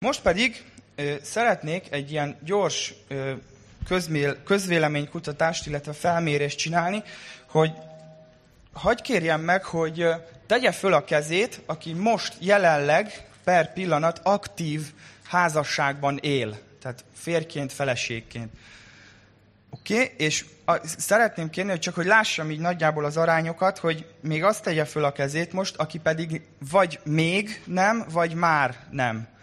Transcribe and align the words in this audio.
Most 0.00 0.22
pedig 0.22 0.64
szeretnék 1.22 1.86
egy 1.90 2.10
ilyen 2.10 2.36
gyors 2.44 2.94
közmél, 3.86 4.42
közvéleménykutatást, 4.42 5.66
illetve 5.66 5.92
felmérést 5.92 6.58
csinálni, 6.58 7.02
hogy 7.46 7.72
hagyj 8.72 9.02
kérjem 9.02 9.40
meg, 9.40 9.64
hogy 9.64 10.06
tegye 10.46 10.72
föl 10.72 10.92
a 10.92 11.04
kezét, 11.04 11.60
aki 11.66 11.92
most 11.92 12.36
jelenleg 12.40 13.26
per 13.44 13.72
pillanat 13.72 14.20
aktív 14.22 14.92
házasságban 15.24 16.18
él. 16.20 16.58
Tehát 16.80 17.04
férként, 17.14 17.72
feleségként. 17.72 18.52
Oké, 19.70 19.94
okay? 19.94 20.14
és 20.16 20.44
a, 20.64 20.86
szeretném 20.86 21.50
kérni, 21.50 21.70
hogy 21.70 21.80
csak 21.80 21.94
hogy 21.94 22.06
lássam 22.06 22.50
így 22.50 22.60
nagyjából 22.60 23.04
az 23.04 23.16
arányokat, 23.16 23.78
hogy 23.78 24.06
még 24.20 24.44
azt 24.44 24.62
tegye 24.62 24.84
föl 24.84 25.04
a 25.04 25.12
kezét 25.12 25.52
most, 25.52 25.76
aki 25.76 25.98
pedig 25.98 26.42
vagy 26.70 27.00
még 27.04 27.62
nem, 27.64 28.06
vagy 28.10 28.34
már 28.34 28.76
nem 28.90 29.36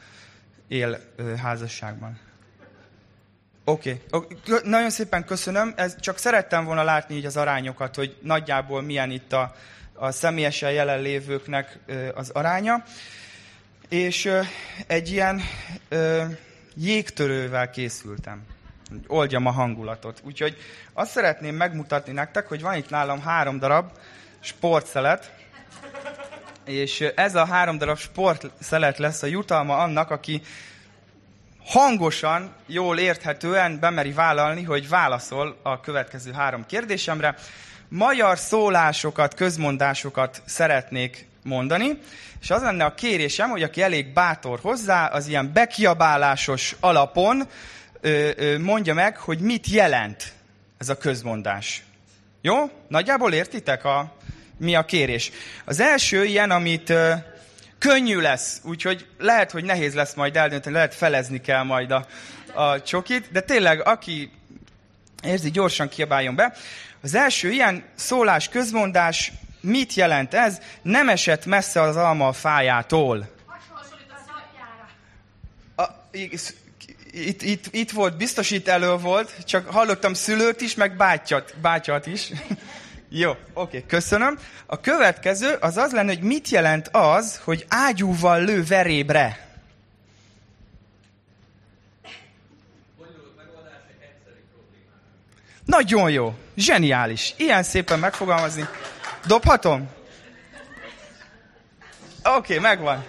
él 0.68 1.00
házasságban. 1.42 2.20
Oké, 3.68 4.02
okay. 4.12 4.60
nagyon 4.64 4.90
szépen 4.90 5.26
köszönöm. 5.26 5.74
Ez, 5.76 6.00
csak 6.00 6.18
szerettem 6.18 6.66
volna 6.66 6.84
látni 6.84 7.16
így 7.16 7.26
az 7.26 7.38
arányokat, 7.38 7.96
hogy 7.96 8.18
nagyjából 8.22 8.82
milyen 8.82 9.12
itt 9.12 9.34
a, 9.34 9.56
a 9.94 10.12
személyesen 10.12 10.72
jelenlévőknek 10.72 11.80
az 12.14 12.30
aránya. 12.30 12.84
És 13.90 14.32
egy 14.88 15.12
ilyen 15.12 15.42
jégtörővel 16.76 17.70
készültem. 17.70 18.44
Oldjam 19.08 19.46
a 19.46 19.52
hangulatot. 19.52 20.22
Úgyhogy 20.24 20.58
azt 20.94 21.12
szeretném 21.12 21.56
megmutatni 21.56 22.14
nektek, 22.14 22.48
hogy 22.48 22.62
van 22.62 22.76
itt 22.76 22.90
nálam 22.90 23.22
három 23.22 23.60
darab 23.60 23.92
sportszelet, 24.40 25.34
és 26.66 27.02
ez 27.16 27.36
a 27.36 27.46
három 27.46 27.78
darab 27.78 27.98
sportszelet 27.98 28.98
lesz 28.98 29.24
a 29.24 29.28
jutalma 29.28 29.78
annak, 29.78 30.12
aki 30.12 30.42
hangosan, 31.66 32.54
jól 32.66 32.98
érthetően 32.98 33.80
bemeri 33.80 34.12
vállalni, 34.12 34.64
hogy 34.64 34.90
válaszol 34.90 35.58
a 35.62 35.80
következő 35.80 36.32
három 36.32 36.66
kérdésemre. 36.66 37.36
Magyar 37.88 38.38
szólásokat, 38.38 39.34
közmondásokat 39.34 40.42
szeretnék 40.46 41.28
mondani, 41.44 42.00
és 42.42 42.50
az 42.52 42.62
lenne 42.62 42.86
a 42.86 42.94
kérésem, 42.94 43.50
hogy 43.50 43.64
aki 43.64 43.82
elég 43.82 44.14
bátor 44.14 44.60
hozzá, 44.62 45.06
az 45.06 45.28
ilyen 45.28 45.54
bekiabálásos 45.54 46.76
alapon 46.80 47.44
ö, 48.02 48.30
ö, 48.36 48.58
mondja 48.58 48.94
meg, 48.94 49.18
hogy 49.18 49.40
mit 49.40 49.68
jelent 49.68 50.34
ez 50.78 50.90
a 50.90 50.98
közmondás. 50.98 51.84
Jó? 52.42 52.70
Nagyjából 52.88 53.34
értitek, 53.34 53.86
a, 53.86 54.15
mi 54.58 54.76
a 54.76 54.86
kérés. 54.86 55.32
Az 55.66 55.80
első 55.80 56.26
ilyen, 56.26 56.52
amit 56.52 56.94
könnyű 57.80 58.20
lesz, 58.20 58.62
úgyhogy 58.64 59.08
lehet, 59.18 59.52
hogy 59.52 59.64
nehéz 59.64 59.94
lesz 59.94 60.14
majd 60.14 60.36
eldönteni, 60.36 60.76
lehet 60.76 60.96
felezni 60.96 61.42
kell 61.42 61.64
majd 61.64 61.92
a, 61.92 62.06
a 62.54 62.82
csokit, 62.82 63.32
de 63.32 63.42
tényleg, 63.42 63.88
aki 63.88 64.32
érzi, 65.24 65.52
gyorsan 65.52 65.90
kiabáljon 65.90 66.36
be. 66.36 66.54
Az 67.02 67.16
első 67.16 67.52
ilyen 67.52 67.84
szólás, 67.96 68.50
közmondás, 68.50 69.32
mit 69.62 69.94
jelent 69.94 70.34
ez? 70.34 70.60
Nem 70.82 71.10
esett 71.10 71.46
messze 71.46 71.82
az 71.82 71.96
alma 71.96 72.28
a 72.28 72.34
fájától. 72.34 73.34
A, 75.76 75.84
itt, 77.12 77.42
itt, 77.42 77.66
itt 77.72 77.92
volt, 77.92 78.18
biztos 78.18 78.52
itt 78.52 78.68
elő 78.68 78.96
volt, 78.96 79.46
csak 79.46 79.70
hallottam 79.70 80.14
szülőt 80.14 80.62
is, 80.62 80.76
meg 80.76 80.96
bátyat, 80.96 81.56
bátyat 81.62 82.06
is. 82.08 82.32
Jó, 83.10 83.36
oké, 83.54 83.84
köszönöm. 83.88 84.40
A 84.66 84.80
következő 84.80 85.54
az 85.60 85.78
az 85.78 85.92
lenne, 85.92 86.14
hogy 86.14 86.24
mit 86.24 86.50
jelent 86.50 86.90
az, 86.92 87.42
hogy 87.44 87.66
ágyúval 87.70 88.44
lő 88.44 88.64
verébre. 88.64 89.46
Nagyon 95.66 96.12
jó, 96.12 96.36
zseniális. 96.56 97.34
Ilyen 97.38 97.64
szépen 97.64 98.00
megfogalmazni. 98.00 98.66
Dobhatom? 99.26 99.90
Oké, 102.24 102.60
megvan. 102.60 103.06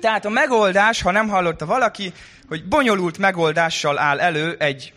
Tehát 0.00 0.24
a 0.24 0.28
megoldás, 0.28 1.02
ha 1.02 1.10
nem 1.10 1.28
hallotta 1.28 1.66
valaki, 1.66 2.12
hogy 2.48 2.64
bonyolult 2.64 3.18
megoldással 3.18 3.98
áll 3.98 4.20
elő 4.20 4.56
egy 4.58 4.92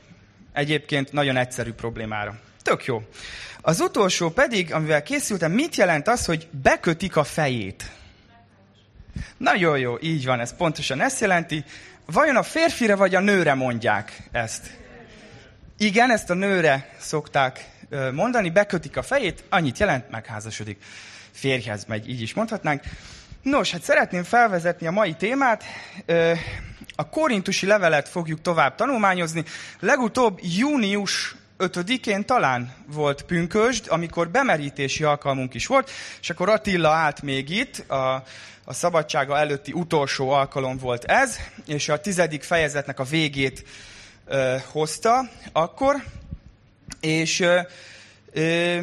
egyébként 0.54 1.12
nagyon 1.12 1.38
egyszerű 1.38 1.74
problémára. 1.74 2.36
Tök 2.66 2.86
jó. 2.86 3.02
Az 3.62 3.80
utolsó 3.80 4.30
pedig, 4.30 4.74
amivel 4.74 5.04
készültem, 5.04 5.52
mit 5.52 5.76
jelent 5.76 6.08
az, 6.08 6.26
hogy 6.26 6.48
bekötik 6.52 7.16
a 7.16 7.24
fejét? 7.24 7.92
Nagyon 9.38 9.80
jó, 9.80 9.98
így 10.02 10.26
van, 10.26 10.40
ez 10.40 10.56
pontosan 10.56 11.02
ezt 11.02 11.20
jelenti. 11.20 11.64
Vajon 12.06 12.36
a 12.36 12.44
férfire 12.44 12.96
vagy 12.96 13.16
a 13.16 13.20
nőre 13.20 13.54
mondják 13.54 14.18
ezt? 14.32 14.78
Igen, 15.78 16.12
ezt 16.12 16.30
a 16.30 16.34
nőre 16.34 16.90
szokták 17.00 17.70
mondani, 18.14 18.50
bekötik 18.50 18.98
a 18.98 19.04
fejét, 19.04 19.44
annyit 19.50 19.80
jelent, 19.80 20.10
megházasodik. 20.10 20.84
Férjhez 21.32 21.86
megy, 21.86 22.10
így 22.10 22.22
is 22.22 22.34
mondhatnánk. 22.34 22.84
Nos, 23.42 23.72
hát 23.72 23.84
szeretném 23.84 24.24
felvezetni 24.24 24.88
a 24.88 24.92
mai 24.92 25.14
témát. 25.14 25.64
A 26.96 27.10
korintusi 27.10 27.66
levelet 27.66 28.10
fogjuk 28.10 28.42
tovább 28.42 28.76
tanulmányozni. 28.76 29.44
Legutóbb 29.80 30.40
június 30.42 31.36
5-én 31.60 32.26
talán 32.26 32.74
volt 32.88 33.22
pünkösd, 33.22 33.86
amikor 33.88 34.30
bemerítési 34.30 35.04
alkalmunk 35.04 35.54
is 35.54 35.68
volt, 35.68 35.92
és 36.22 36.30
akkor 36.30 36.50
Attila 36.50 36.90
állt 36.90 37.22
még 37.22 37.50
itt, 37.50 37.90
a, 37.90 38.24
a 38.66 38.74
szabadsága 38.74 39.38
előtti 39.38 39.72
utolsó 39.72 40.30
alkalom 40.30 40.78
volt 40.78 41.04
ez, 41.04 41.38
és 41.66 41.90
a 41.90 42.00
tizedik 42.00 42.44
fejezetnek 42.44 43.00
a 43.00 43.04
végét 43.04 43.64
ö, 44.26 44.56
hozta 44.72 45.30
akkor, 45.52 46.04
és 47.00 47.40
ö, 47.40 47.60
ö, 48.32 48.80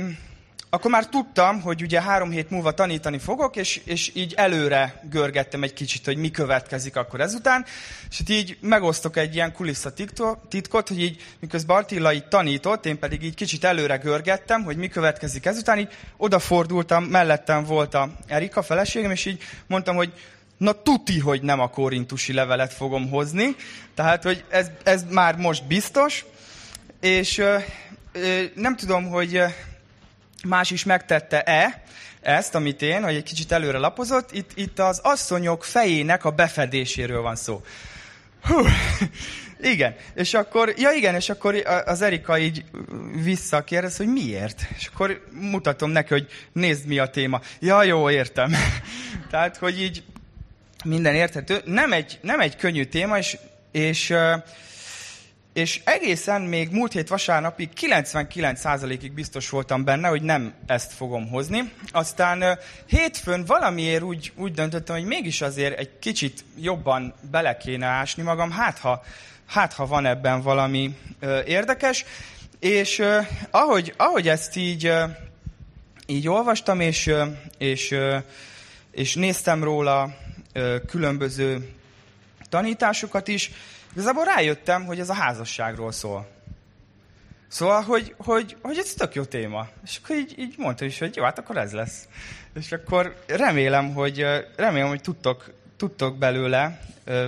akkor 0.74 0.90
már 0.90 1.06
tudtam, 1.06 1.60
hogy 1.60 1.82
ugye 1.82 2.02
három 2.02 2.30
hét 2.30 2.50
múlva 2.50 2.72
tanítani 2.72 3.18
fogok, 3.18 3.56
és, 3.56 3.80
és 3.84 4.10
így 4.14 4.34
előre 4.36 5.00
görgettem 5.10 5.62
egy 5.62 5.72
kicsit, 5.72 6.04
hogy 6.04 6.16
mi 6.16 6.30
következik 6.30 6.96
akkor 6.96 7.20
ezután, 7.20 7.64
és 8.10 8.20
itt 8.20 8.28
így 8.28 8.58
megosztok 8.60 9.16
egy 9.16 9.34
ilyen 9.34 9.52
kulisszatitkot, 9.52 10.88
hogy 10.88 11.00
így 11.02 11.22
miközben 11.40 11.76
Attila 11.76 12.12
így 12.12 12.28
tanított, 12.28 12.86
én 12.86 12.98
pedig 12.98 13.22
így 13.22 13.34
kicsit 13.34 13.64
előre 13.64 13.96
görgettem, 13.96 14.62
hogy 14.62 14.76
mi 14.76 14.88
következik 14.88 15.46
ezután, 15.46 15.78
így 15.78 15.92
odafordultam, 16.16 17.04
mellettem 17.04 17.64
volt 17.64 17.94
a 17.94 18.10
Erika 18.26 18.62
feleségem, 18.62 19.10
és 19.10 19.24
így 19.24 19.42
mondtam, 19.66 19.96
hogy 19.96 20.12
na 20.56 20.82
tuti, 20.82 21.18
hogy 21.18 21.42
nem 21.42 21.60
a 21.60 21.70
korintusi 21.70 22.32
levelet 22.32 22.72
fogom 22.72 23.08
hozni, 23.08 23.56
tehát, 23.94 24.22
hogy 24.22 24.44
ez, 24.48 24.70
ez 24.82 25.04
már 25.10 25.36
most 25.36 25.66
biztos, 25.66 26.24
és 27.00 27.38
ö, 27.38 27.56
ö, 28.12 28.42
nem 28.54 28.76
tudom, 28.76 29.08
hogy 29.08 29.42
más 30.46 30.70
is 30.70 30.84
megtette-e 30.84 31.82
ezt, 32.20 32.54
amit 32.54 32.82
én, 32.82 33.02
hogy 33.02 33.14
egy 33.14 33.22
kicsit 33.22 33.52
előre 33.52 33.78
lapozott, 33.78 34.32
itt, 34.32 34.50
itt 34.54 34.78
az 34.78 34.98
asszonyok 35.02 35.64
fejének 35.64 36.24
a 36.24 36.30
befedéséről 36.30 37.20
van 37.22 37.36
szó. 37.36 37.62
Hú, 38.42 38.64
igen, 39.60 39.94
és 40.14 40.34
akkor, 40.34 40.74
ja 40.76 40.90
igen, 40.90 41.14
és 41.14 41.28
akkor 41.28 41.54
az 41.84 42.02
Erika 42.02 42.38
így 42.38 42.64
visszakérdez, 43.22 43.96
hogy 43.96 44.06
miért? 44.06 44.66
És 44.76 44.86
akkor 44.86 45.24
mutatom 45.32 45.90
neki, 45.90 46.12
hogy 46.12 46.26
nézd 46.52 46.86
mi 46.86 46.98
a 46.98 47.06
téma. 47.06 47.40
Ja, 47.60 47.82
jó, 47.82 48.10
értem. 48.10 48.52
Tehát, 49.30 49.56
hogy 49.56 49.82
így 49.82 50.02
minden 50.84 51.14
érthető. 51.14 51.60
Nem 51.64 51.92
egy, 51.92 52.18
nem 52.22 52.40
egy 52.40 52.56
könnyű 52.56 52.84
téma, 52.84 53.18
és, 53.18 53.38
és 53.70 54.14
és 55.52 55.80
egészen 55.84 56.42
még 56.42 56.70
múlt 56.70 56.92
hét 56.92 57.08
vasárnapig 57.08 57.68
99%-ig 57.80 59.12
biztos 59.12 59.48
voltam 59.48 59.84
benne, 59.84 60.08
hogy 60.08 60.22
nem 60.22 60.54
ezt 60.66 60.92
fogom 60.92 61.28
hozni. 61.28 61.72
Aztán 61.90 62.58
hétfőn 62.86 63.44
valamiért 63.44 64.02
úgy, 64.02 64.32
úgy 64.36 64.52
döntöttem, 64.52 64.96
hogy 64.96 65.04
mégis 65.04 65.40
azért 65.40 65.78
egy 65.78 65.98
kicsit 65.98 66.44
jobban 66.56 67.14
bele 67.30 67.56
kéne 67.56 67.86
ásni 67.86 68.22
magam, 68.22 68.50
hát 68.50 68.78
ha, 68.78 69.02
hát 69.46 69.72
ha 69.72 69.86
van 69.86 70.06
ebben 70.06 70.42
valami 70.42 70.96
ö, 71.20 71.40
érdekes. 71.44 72.04
És 72.60 72.98
ö, 72.98 73.18
ahogy, 73.50 73.94
ahogy 73.96 74.28
ezt 74.28 74.56
így, 74.56 74.86
ö, 74.86 75.04
így 76.06 76.28
olvastam, 76.28 76.80
és, 76.80 77.06
ö, 77.06 77.24
és, 77.58 77.90
ö, 77.90 78.16
és 78.90 79.14
néztem 79.14 79.64
róla 79.64 80.16
ö, 80.52 80.76
különböző 80.86 81.68
tanításokat 82.48 83.28
is, 83.28 83.50
Igazából 83.92 84.24
rájöttem, 84.24 84.84
hogy 84.84 85.00
ez 85.00 85.08
a 85.08 85.14
házasságról 85.14 85.92
szól. 85.92 86.28
Szóval, 87.48 87.82
hogy, 87.82 88.14
hogy, 88.18 88.56
hogy 88.62 88.78
ez 88.78 88.94
tök 88.94 89.14
jó 89.14 89.24
téma. 89.24 89.68
És 89.84 90.00
akkor 90.02 90.16
így, 90.16 90.38
így 90.38 90.54
mondta 90.58 90.84
is, 90.84 90.98
hogy 90.98 91.16
jó, 91.16 91.24
hát 91.24 91.38
akkor 91.38 91.56
ez 91.56 91.72
lesz. 91.72 92.08
És 92.54 92.72
akkor 92.72 93.22
remélem, 93.26 93.94
hogy, 93.94 94.26
remélem, 94.56 94.88
hogy 94.88 95.00
tudtok, 95.00 95.52
tudtok 95.76 96.18
belőle 96.18 96.80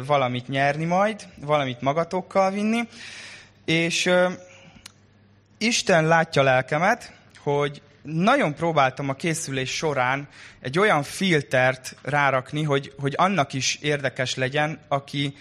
valamit 0.06 0.48
nyerni 0.48 0.84
majd, 0.84 1.26
valamit 1.36 1.80
magatokkal 1.80 2.50
vinni. 2.50 2.88
És 3.64 4.10
Isten 5.58 6.06
látja 6.06 6.42
lelkemet, 6.42 7.12
hogy 7.38 7.82
nagyon 8.02 8.54
próbáltam 8.54 9.08
a 9.08 9.14
készülés 9.14 9.70
során 9.70 10.28
egy 10.60 10.78
olyan 10.78 11.02
filtert 11.02 11.96
rárakni, 12.02 12.62
hogy, 12.62 12.92
hogy 12.98 13.14
annak 13.16 13.52
is 13.52 13.78
érdekes 13.80 14.34
legyen, 14.34 14.78
aki, 14.88 15.34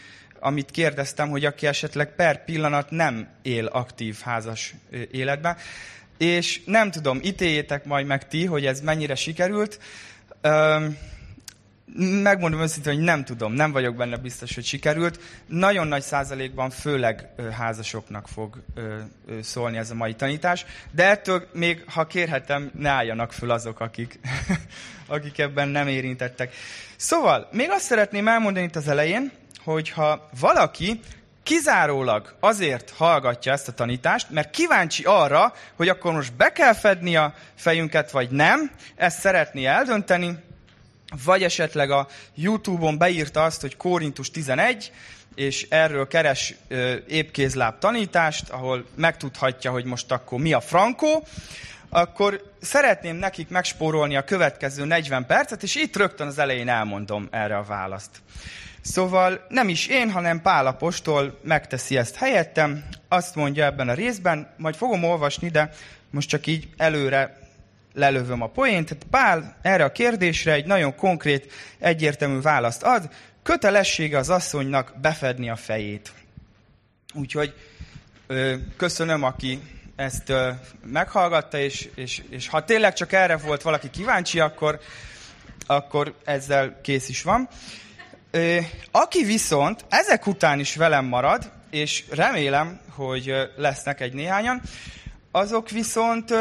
amit 0.43 0.71
kérdeztem, 0.71 1.29
hogy 1.29 1.45
aki 1.45 1.67
esetleg 1.67 2.15
per 2.15 2.43
pillanat 2.43 2.91
nem 2.91 3.27
él 3.41 3.65
aktív 3.65 4.19
házas 4.21 4.73
életben. 5.11 5.57
És 6.17 6.61
nem 6.65 6.91
tudom, 6.91 7.19
ítéljétek 7.23 7.85
majd 7.85 8.05
meg 8.05 8.27
ti, 8.27 8.45
hogy 8.45 8.65
ez 8.65 8.81
mennyire 8.81 9.15
sikerült. 9.15 9.79
Megmondom 12.23 12.61
őszintén, 12.61 12.93
hogy 12.93 13.03
nem 13.03 13.23
tudom, 13.23 13.53
nem 13.53 13.71
vagyok 13.71 13.95
benne 13.95 14.17
biztos, 14.17 14.55
hogy 14.55 14.65
sikerült. 14.65 15.19
Nagyon 15.45 15.87
nagy 15.87 16.01
százalékban 16.01 16.69
főleg 16.69 17.27
házasoknak 17.51 18.27
fog 18.27 18.63
szólni 19.41 19.77
ez 19.77 19.91
a 19.91 19.95
mai 19.95 20.15
tanítás, 20.15 20.65
de 20.91 21.09
ettől 21.09 21.47
még, 21.53 21.83
ha 21.87 22.07
kérhetem, 22.07 22.71
ne 22.77 22.89
álljanak 22.89 23.33
föl 23.33 23.51
azok, 23.51 23.79
akik, 23.79 24.19
akik 25.07 25.37
ebben 25.37 25.67
nem 25.67 25.87
érintettek. 25.87 26.53
Szóval, 26.95 27.49
még 27.51 27.69
azt 27.69 27.85
szeretném 27.85 28.27
elmondani 28.27 28.65
itt 28.65 28.75
az 28.75 28.87
elején, 28.87 29.31
hogyha 29.63 30.29
valaki 30.39 30.99
kizárólag 31.43 32.35
azért 32.39 32.89
hallgatja 32.89 33.51
ezt 33.51 33.67
a 33.67 33.71
tanítást, 33.71 34.29
mert 34.29 34.49
kíváncsi 34.49 35.03
arra, 35.03 35.53
hogy 35.75 35.89
akkor 35.89 36.13
most 36.13 36.33
be 36.33 36.51
kell 36.51 36.73
fedni 36.73 37.15
a 37.15 37.33
fejünket, 37.55 38.11
vagy 38.11 38.29
nem, 38.29 38.71
ezt 38.95 39.19
szeretné 39.19 39.65
eldönteni, 39.65 40.37
vagy 41.23 41.43
esetleg 41.43 41.91
a 41.91 42.07
YouTube-on 42.35 42.97
beírta 42.97 43.43
azt, 43.43 43.61
hogy 43.61 43.77
Kórintus 43.77 44.31
11, 44.31 44.91
és 45.35 45.67
erről 45.69 46.07
keres 46.07 46.53
ö, 46.67 46.95
épkézláb 47.07 47.79
tanítást, 47.79 48.49
ahol 48.49 48.85
megtudhatja, 48.95 49.71
hogy 49.71 49.85
most 49.85 50.11
akkor 50.11 50.39
mi 50.39 50.53
a 50.53 50.61
frankó, 50.61 51.27
akkor 51.89 52.53
szeretném 52.61 53.15
nekik 53.15 53.49
megspórolni 53.49 54.15
a 54.15 54.23
következő 54.23 54.85
40 54.85 55.25
percet, 55.25 55.63
és 55.63 55.75
itt 55.75 55.95
rögtön 55.95 56.27
az 56.27 56.37
elején 56.37 56.69
elmondom 56.69 57.27
erre 57.31 57.57
a 57.57 57.63
választ. 57.63 58.21
Szóval 58.83 59.45
nem 59.49 59.69
is 59.69 59.87
én, 59.87 60.11
hanem 60.11 60.41
Pál 60.41 60.67
apostol 60.67 61.39
megteszi 61.43 61.97
ezt 61.97 62.15
helyettem, 62.15 62.83
azt 63.07 63.35
mondja 63.35 63.65
ebben 63.65 63.89
a 63.89 63.93
részben, 63.93 64.53
majd 64.57 64.75
fogom 64.75 65.03
olvasni, 65.03 65.49
de 65.49 65.71
most 66.09 66.29
csak 66.29 66.47
így 66.47 66.67
előre 66.77 67.37
lelövöm 67.93 68.41
a 68.41 68.47
poént. 68.47 68.97
Pál 69.09 69.55
erre 69.61 69.83
a 69.83 69.91
kérdésre 69.91 70.53
egy 70.53 70.65
nagyon 70.65 70.95
konkrét, 70.95 71.51
egyértelmű 71.79 72.41
választ 72.41 72.83
ad. 72.83 73.09
Kötelessége 73.43 74.17
az 74.17 74.29
asszonynak 74.29 74.93
befedni 75.01 75.49
a 75.49 75.55
fejét. 75.55 76.13
Úgyhogy 77.13 77.53
ö, 78.27 78.55
köszönöm, 78.77 79.23
aki 79.23 79.59
ezt 79.95 80.29
ö, 80.29 80.49
meghallgatta, 80.85 81.57
és, 81.57 81.89
és, 81.95 82.21
és 82.29 82.47
ha 82.47 82.65
tényleg 82.65 82.93
csak 82.93 83.11
erre 83.11 83.37
volt 83.37 83.61
valaki 83.61 83.89
kíváncsi, 83.89 84.39
akkor, 84.39 84.79
akkor 85.65 86.15
ezzel 86.23 86.81
kész 86.81 87.09
is 87.09 87.21
van. 87.21 87.49
Aki 88.91 89.23
viszont 89.23 89.85
ezek 89.89 90.27
után 90.27 90.59
is 90.59 90.75
velem 90.75 91.05
marad, 91.05 91.51
és 91.69 92.03
remélem, 92.09 92.79
hogy 92.89 93.33
lesznek 93.55 94.01
egy 94.01 94.13
néhányan, 94.13 94.61
azok 95.31 95.69
viszont 95.69 96.33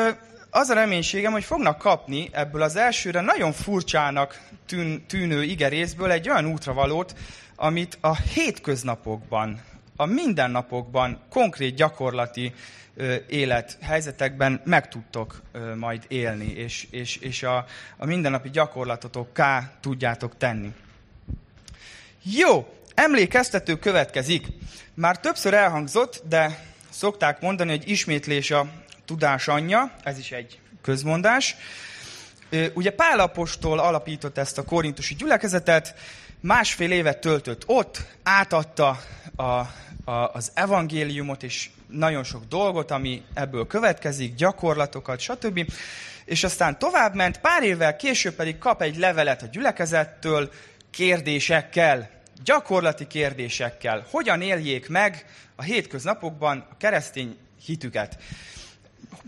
az 0.50 0.69
a 0.69 0.75
reménységem, 0.75 1.33
hogy 1.33 1.44
fognak 1.44 1.79
kapni 1.79 2.29
ebből 2.33 2.62
az 2.62 2.77
elsőre 2.77 3.21
nagyon 3.21 3.53
furcsának 3.53 4.41
tűn, 4.67 5.05
tűnő 5.06 5.43
igerészből 5.43 6.11
egy 6.11 6.29
olyan 6.29 6.47
útravalót, 6.47 7.15
amit 7.56 7.99
a 8.00 8.17
hétköznapokban, 8.17 9.61
a 9.97 10.06
mindennapokban, 10.06 11.21
konkrét 11.31 11.75
gyakorlati 11.75 12.53
ö, 12.97 13.15
élethelyzetekben 13.29 14.61
meg 14.65 14.89
tudtok 14.89 15.43
majd 15.77 16.05
élni, 16.09 16.53
és, 16.53 16.87
és, 16.91 17.17
és 17.17 17.43
a, 17.43 17.65
a 17.97 18.06
mindennapi 18.06 18.50
gyakorlatotokká 18.50 19.71
tudjátok 19.81 20.37
tenni. 20.37 20.73
Jó, 22.25 22.75
emlékeztető 22.95 23.79
következik. 23.79 24.47
Már 24.95 25.21
többször 25.21 25.55
elhangzott, 25.55 26.23
de 26.29 26.65
szokták 26.91 27.41
mondani, 27.41 27.71
hogy 27.71 27.91
ismétlés 27.91 28.51
a 28.51 28.67
tudás 29.05 29.49
anyja, 29.49 29.93
ez 30.03 30.19
is 30.19 30.33
egy 30.33 30.59
közmondás. 30.83 31.57
Ugye 32.75 32.91
Pál 32.91 33.19
apostol 33.19 33.79
alapított 33.79 34.39
ezt 34.39 34.59
a 34.59 34.65
korintusi 34.65 35.15
gyülekezetet, 35.15 35.95
másfél 36.41 36.91
évet 36.91 37.19
töltött 37.19 37.63
ott, 37.67 38.05
átadta 38.23 39.01
a, 39.37 39.43
a, 39.43 40.31
az 40.33 40.51
evangéliumot 40.55 41.43
és 41.43 41.71
nagyon 41.89 42.25
sok 42.25 42.45
dolgot, 42.45 42.91
ami 42.91 43.23
ebből 43.35 43.67
következik, 43.67 44.35
gyakorlatokat, 44.35 45.21
stb. 45.21 45.73
És 46.25 46.45
aztán 46.45 46.79
továbbment, 46.79 47.41
pár 47.41 47.63
évvel 47.63 47.97
később 47.97 48.35
pedig 48.35 48.59
kap 48.59 48.83
egy 48.83 48.97
levelet 48.97 49.43
a 49.43 49.47
gyülekezettől 49.47 50.51
kérdésekkel, 50.93 52.11
gyakorlati 52.44 53.06
kérdésekkel. 53.06 54.06
Hogyan 54.11 54.43
éljék 54.43 54.89
meg 54.89 55.27
a 55.56 55.62
hétköznapokban 55.62 56.67
a 56.71 56.77
keresztény 56.77 57.37
hitüket? 57.65 58.19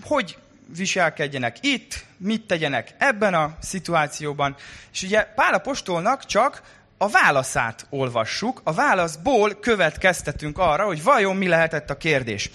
hogy 0.02 0.36
viselkedjenek 0.76 1.56
itt, 1.60 2.04
mit 2.16 2.46
tegyenek 2.46 2.94
ebben 2.98 3.34
a 3.34 3.56
szituációban. 3.60 4.56
És 4.92 5.02
ugye 5.02 5.22
Pál 5.22 5.54
apostolnak 5.54 6.26
csak 6.26 6.62
a 6.98 7.08
válaszát 7.08 7.86
olvassuk, 7.90 8.60
a 8.64 8.72
válaszból 8.72 9.54
következtetünk 9.60 10.58
arra, 10.58 10.84
hogy 10.84 11.02
vajon 11.02 11.36
mi 11.36 11.48
lehetett 11.48 11.90
a 11.90 11.96
kérdés. 11.96 12.50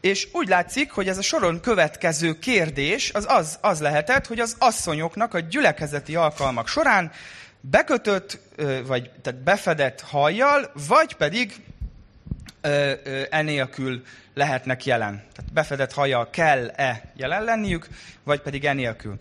És 0.00 0.28
úgy 0.32 0.48
látszik, 0.48 0.90
hogy 0.90 1.08
ez 1.08 1.18
a 1.18 1.22
soron 1.22 1.60
következő 1.60 2.38
kérdés 2.38 3.10
az, 3.14 3.24
az, 3.28 3.58
az 3.60 3.80
lehetett, 3.80 4.26
hogy 4.26 4.40
az 4.40 4.56
asszonyoknak 4.58 5.34
a 5.34 5.40
gyülekezeti 5.40 6.14
alkalmak 6.14 6.68
során 6.68 7.12
bekötött, 7.60 8.38
vagy 8.86 9.10
tehát 9.22 9.42
befedett 9.42 10.00
hajjal, 10.00 10.72
vagy 10.88 11.14
pedig 11.14 11.64
enélkül 13.30 14.02
lehetnek 14.34 14.84
jelen. 14.84 15.22
Tehát 15.34 15.52
befedett 15.52 15.92
hajjal 15.92 16.30
kell-e 16.30 17.12
jelen 17.16 17.44
lenniük, 17.44 17.88
vagy 18.24 18.40
pedig 18.40 18.64
enélkül. 18.64 19.16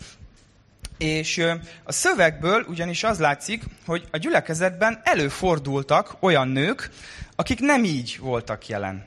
És 0.98 1.46
a 1.84 1.92
szövegből 1.92 2.66
ugyanis 2.68 3.04
az 3.04 3.20
látszik, 3.20 3.64
hogy 3.86 4.08
a 4.12 4.18
gyülekezetben 4.18 5.02
előfordultak 5.04 6.16
olyan 6.20 6.48
nők, 6.48 6.90
akik 7.36 7.60
nem 7.60 7.84
így 7.84 8.18
voltak 8.20 8.68
jelen. 8.68 9.06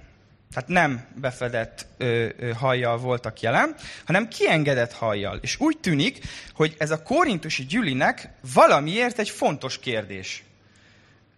Tehát 0.52 0.68
nem 0.68 1.06
befedett 1.14 1.86
ö, 1.96 2.28
ö, 2.38 2.50
hajjal 2.50 2.98
voltak 2.98 3.40
jelen, 3.40 3.74
hanem 4.04 4.28
kiengedett 4.28 4.92
hajjal. 4.92 5.38
És 5.42 5.60
úgy 5.60 5.78
tűnik, 5.78 6.18
hogy 6.54 6.74
ez 6.78 6.90
a 6.90 7.02
korintusi 7.02 7.64
gyülinek 7.64 8.28
valamiért 8.54 9.18
egy 9.18 9.30
fontos 9.30 9.78
kérdés. 9.78 10.44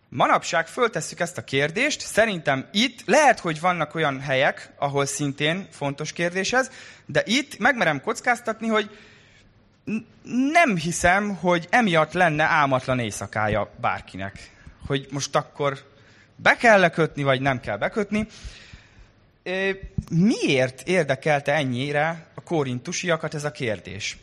Manapság 0.09 0.67
föltesszük 0.67 1.21
ezt 1.21 1.39
a 1.39 1.45
kérdést, 1.45 2.01
szerintem 2.01 2.67
itt 2.73 3.03
lehet, 3.07 3.41
hogy 3.41 3.61
vannak 3.61 3.95
olyan 3.95 4.21
helyek, 4.21 4.73
ahol 4.79 5.07
szintén 5.07 5.67
fontos 5.71 6.13
kérdés 6.13 6.53
ez, 6.53 6.71
de 7.07 7.23
itt 7.25 7.59
megmerem 7.59 8.01
kockáztatni, 8.01 8.69
hogy 8.69 8.91
nem 10.53 10.77
hiszem, 10.77 11.37
hogy 11.37 11.67
emiatt 11.71 12.13
lenne 12.13 12.45
álmatlan 12.45 12.99
éjszakája 12.99 13.71
bárkinek. 13.81 14.51
Hogy 14.87 15.07
most 15.11 15.37
akkor 15.37 15.79
be 16.37 16.57
kell 16.57 16.81
lekötni, 16.81 17.23
vagy 17.23 17.41
nem 17.41 17.61
kell 17.61 17.77
bekötni. 17.77 18.27
Miért 20.11 20.89
érdekelte 20.89 21.53
ennyire 21.53 22.27
a 22.35 22.41
korintusiakat 22.41 23.35
ez 23.35 23.45
a 23.45 23.51
kérdés? 23.51 24.17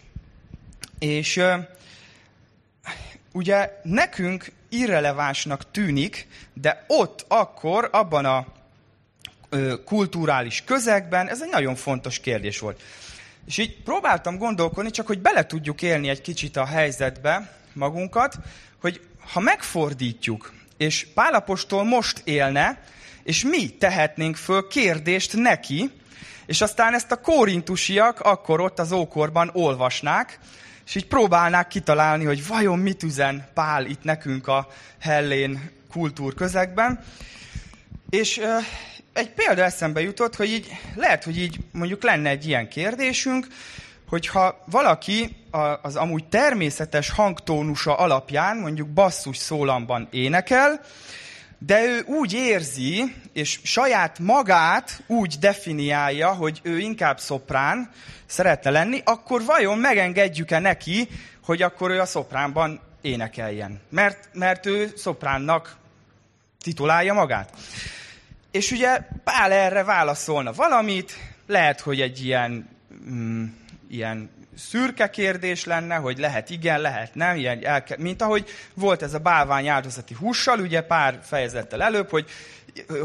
És 0.99 1.41
ugye 3.31 3.79
nekünk 3.83 4.51
irrelevánsnak 4.69 5.71
tűnik, 5.71 6.27
de 6.53 6.85
ott 6.87 7.25
akkor, 7.27 7.89
abban 7.91 8.25
a 8.25 8.47
kulturális 9.85 10.63
közegben 10.63 11.27
ez 11.27 11.41
egy 11.41 11.49
nagyon 11.49 11.75
fontos 11.75 12.19
kérdés 12.19 12.59
volt. 12.59 12.81
És 13.45 13.57
így 13.57 13.83
próbáltam 13.83 14.37
gondolkodni, 14.37 14.91
csak 14.91 15.07
hogy 15.07 15.19
bele 15.19 15.45
tudjuk 15.45 15.81
élni 15.81 16.09
egy 16.09 16.21
kicsit 16.21 16.57
a 16.57 16.65
helyzetbe 16.65 17.57
magunkat, 17.73 18.35
hogy 18.81 19.01
ha 19.31 19.39
megfordítjuk, 19.39 20.53
és 20.77 21.07
Pálapostól 21.13 21.83
most 21.83 22.21
élne, 22.23 22.83
és 23.23 23.43
mi 23.43 23.69
tehetnénk 23.69 24.35
föl 24.35 24.67
kérdést 24.67 25.33
neki, 25.35 25.91
és 26.45 26.61
aztán 26.61 26.93
ezt 26.93 27.11
a 27.11 27.21
korintusiak 27.21 28.19
akkor 28.19 28.61
ott 28.61 28.79
az 28.79 28.91
ókorban 28.91 29.49
olvasnák, 29.53 30.39
és 30.85 30.95
így 30.95 31.07
próbálnák 31.07 31.67
kitalálni, 31.67 32.25
hogy 32.25 32.47
vajon 32.47 32.79
mit 32.79 33.03
üzen 33.03 33.47
Pál 33.53 33.85
itt 33.85 34.03
nekünk 34.03 34.47
a 34.47 34.67
hellén 34.99 35.71
kultúr 35.91 36.33
közegben. 36.33 37.03
És 38.09 38.37
uh, 38.37 38.45
egy 39.13 39.29
példa 39.29 39.63
eszembe 39.63 40.01
jutott, 40.01 40.35
hogy 40.35 40.49
így 40.49 40.67
lehet, 40.95 41.23
hogy 41.23 41.37
így 41.37 41.59
mondjuk 41.71 42.03
lenne 42.03 42.29
egy 42.29 42.47
ilyen 42.47 42.69
kérdésünk, 42.69 43.47
hogyha 44.07 44.63
valaki 44.65 45.35
az 45.81 45.95
amúgy 45.95 46.27
természetes 46.27 47.09
hangtónusa 47.09 47.95
alapján 47.95 48.57
mondjuk 48.57 48.87
basszus 48.87 49.37
szólamban 49.37 50.07
énekel, 50.11 50.81
de 51.65 51.83
ő 51.83 52.01
úgy 52.05 52.33
érzi, 52.33 53.15
és 53.33 53.59
saját 53.63 54.19
magát 54.19 55.03
úgy 55.07 55.35
definiálja, 55.39 56.33
hogy 56.33 56.59
ő 56.63 56.79
inkább 56.79 57.19
szoprán 57.19 57.89
szeretne 58.25 58.69
lenni, 58.69 59.01
akkor 59.03 59.45
vajon 59.45 59.77
megengedjük-e 59.77 60.59
neki, 60.59 61.07
hogy 61.43 61.61
akkor 61.61 61.91
ő 61.91 61.99
a 61.99 62.05
szopránban 62.05 62.79
énekeljen? 63.01 63.79
Mert, 63.89 64.29
mert 64.33 64.65
ő 64.65 64.93
szopránnak 64.95 65.77
titulálja 66.61 67.13
magát. 67.13 67.53
És 68.51 68.71
ugye 68.71 68.99
Pál 69.23 69.51
erre 69.51 69.83
válaszolna 69.83 70.51
valamit, 70.51 71.17
lehet, 71.47 71.79
hogy 71.79 72.01
egy 72.01 72.25
ilyen, 72.25 72.69
mm, 73.09 73.45
ilyen 73.89 74.29
szürke 74.57 75.09
kérdés 75.09 75.65
lenne, 75.65 75.95
hogy 75.95 76.17
lehet 76.17 76.49
igen, 76.49 76.81
lehet 76.81 77.15
nem, 77.15 77.35
ilyen 77.35 77.65
elke, 77.65 77.95
mint 77.99 78.21
ahogy 78.21 78.49
volt 78.73 79.01
ez 79.01 79.13
a 79.13 79.19
bálvány 79.19 79.67
áldozati 79.67 80.13
hússal, 80.13 80.59
ugye 80.59 80.81
pár 80.81 81.19
fejezettel 81.23 81.81
előbb, 81.81 82.09
hogy, 82.09 82.29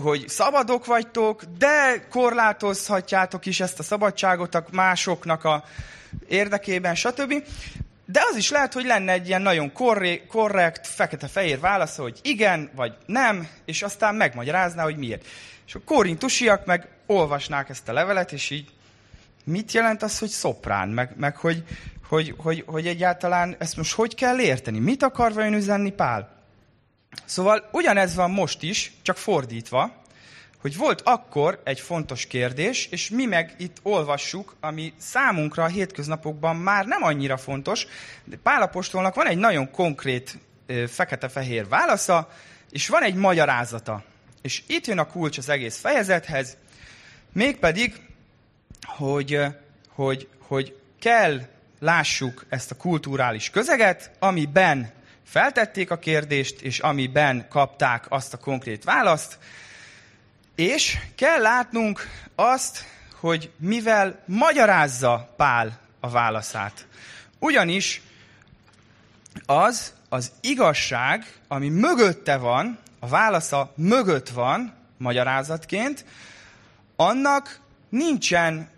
hogy 0.03 0.29
szabadok 0.29 0.87
vagytok, 0.87 1.43
de 1.59 2.07
korlátozhatjátok 2.11 3.47
is 3.47 3.61
ezt 3.61 3.79
a 3.79 3.83
szabadságot 3.83 4.55
a 4.55 4.65
másoknak 4.71 5.45
a 5.45 5.65
érdekében, 6.29 6.95
stb. 6.95 7.35
De 8.07 8.21
az 8.31 8.37
is 8.37 8.51
lehet, 8.51 8.73
hogy 8.73 8.85
lenne 8.85 9.13
egy 9.13 9.29
ilyen 9.29 9.43
nagyon 9.43 9.73
korrekt, 9.73 10.27
korrekt 10.27 10.87
fekete-fehér 10.87 11.61
válasz, 11.61 11.97
hogy 11.97 12.19
igen, 12.23 12.71
vagy 12.75 12.97
nem, 13.07 13.49
és 13.65 13.83
aztán 13.83 14.15
megmagyarázná, 14.15 14.83
hogy 14.83 14.97
miért. 14.97 15.27
És 15.67 15.75
a 15.75 15.81
korintusiak 15.85 16.65
meg 16.65 16.89
olvasnák 17.07 17.69
ezt 17.69 17.89
a 17.89 17.93
levelet, 17.93 18.33
és 18.33 18.51
így 18.51 18.69
mit 19.47 19.73
jelent 19.73 20.03
az, 20.03 20.19
hogy 20.19 20.29
szoprán, 20.29 20.89
meg, 20.89 21.13
meg 21.17 21.37
hogy, 21.37 21.65
hogy, 22.09 22.35
hogy, 22.37 22.65
hogy 22.67 22.87
egyáltalán 22.87 23.57
ezt 23.59 23.77
most 23.77 23.93
hogy 23.93 24.15
kell 24.15 24.39
érteni? 24.39 24.79
Mit 24.79 25.03
akar 25.03 25.33
vajon 25.33 25.55
üzenni 25.55 25.91
Pál? 25.91 26.43
Szóval 27.25 27.69
ugyanez 27.73 28.15
van 28.15 28.31
most 28.31 28.63
is, 28.63 28.93
csak 29.03 29.17
fordítva, 29.17 30.03
hogy 30.61 30.77
volt 30.77 31.01
akkor 31.05 31.61
egy 31.65 31.81
fontos 31.81 32.27
kérdés, 32.27 32.87
és 32.87 33.11
mi 33.11 33.25
meg 33.25 33.55
itt 33.59 33.77
olvassuk, 33.83 34.57
ami 34.61 34.93
számunkra 34.99 35.65
a 35.65 35.69
hétköznapokban 35.69 36.57
már 36.57 36.85
nem 36.85 37.03
annyira 37.03 37.37
fontos, 37.37 37.87
de 38.25 38.37
Pálapostolnak 38.43 39.15
van 39.15 39.27
egy 39.27 39.39
nagyon 39.39 39.71
konkrét 39.71 40.39
fekete-fehér 40.89 41.69
válasza, 41.69 42.29
és 42.71 42.89
van 42.89 43.03
egy 43.03 43.15
magyarázata. 43.15 44.05
És 44.43 44.63
itt 44.67 44.87
jön 44.87 44.99
a 44.99 45.07
kulcs 45.07 45.39
az 45.39 45.49
egész 45.49 45.79
fejezethez, 45.79 46.57
mégpedig 47.33 48.06
hogy, 48.87 49.41
hogy, 49.89 50.29
hogy 50.39 50.77
kell 51.01 51.41
lássuk 51.79 52.45
ezt 52.49 52.71
a 52.71 52.77
kulturális 52.77 53.51
közeget, 53.51 54.11
amiben 54.19 54.93
feltették 55.25 55.91
a 55.91 55.99
kérdést, 55.99 56.61
és 56.61 56.79
amiben 56.79 57.47
kapták 57.49 58.07
azt 58.09 58.35
a 58.35 58.39
konkrét 58.39 58.85
választ, 58.85 59.39
és 60.55 60.99
kell 61.15 61.41
látnunk 61.41 62.09
azt, 62.35 62.85
hogy 63.21 63.51
mivel 63.57 64.23
magyarázza 64.27 65.35
Pál 65.37 65.81
a 66.01 66.09
válaszát. 66.09 66.87
Ugyanis 67.39 68.03
az 69.47 69.95
az 70.09 70.33
igazság, 70.41 71.33
ami 71.49 71.69
mögötte 71.69 72.37
van, 72.37 72.79
a 72.99 73.09
válasza 73.09 73.73
mögött 73.77 74.29
van 74.29 74.75
magyarázatként, 74.99 76.05
annak 76.97 77.61
nincsen 77.89 78.69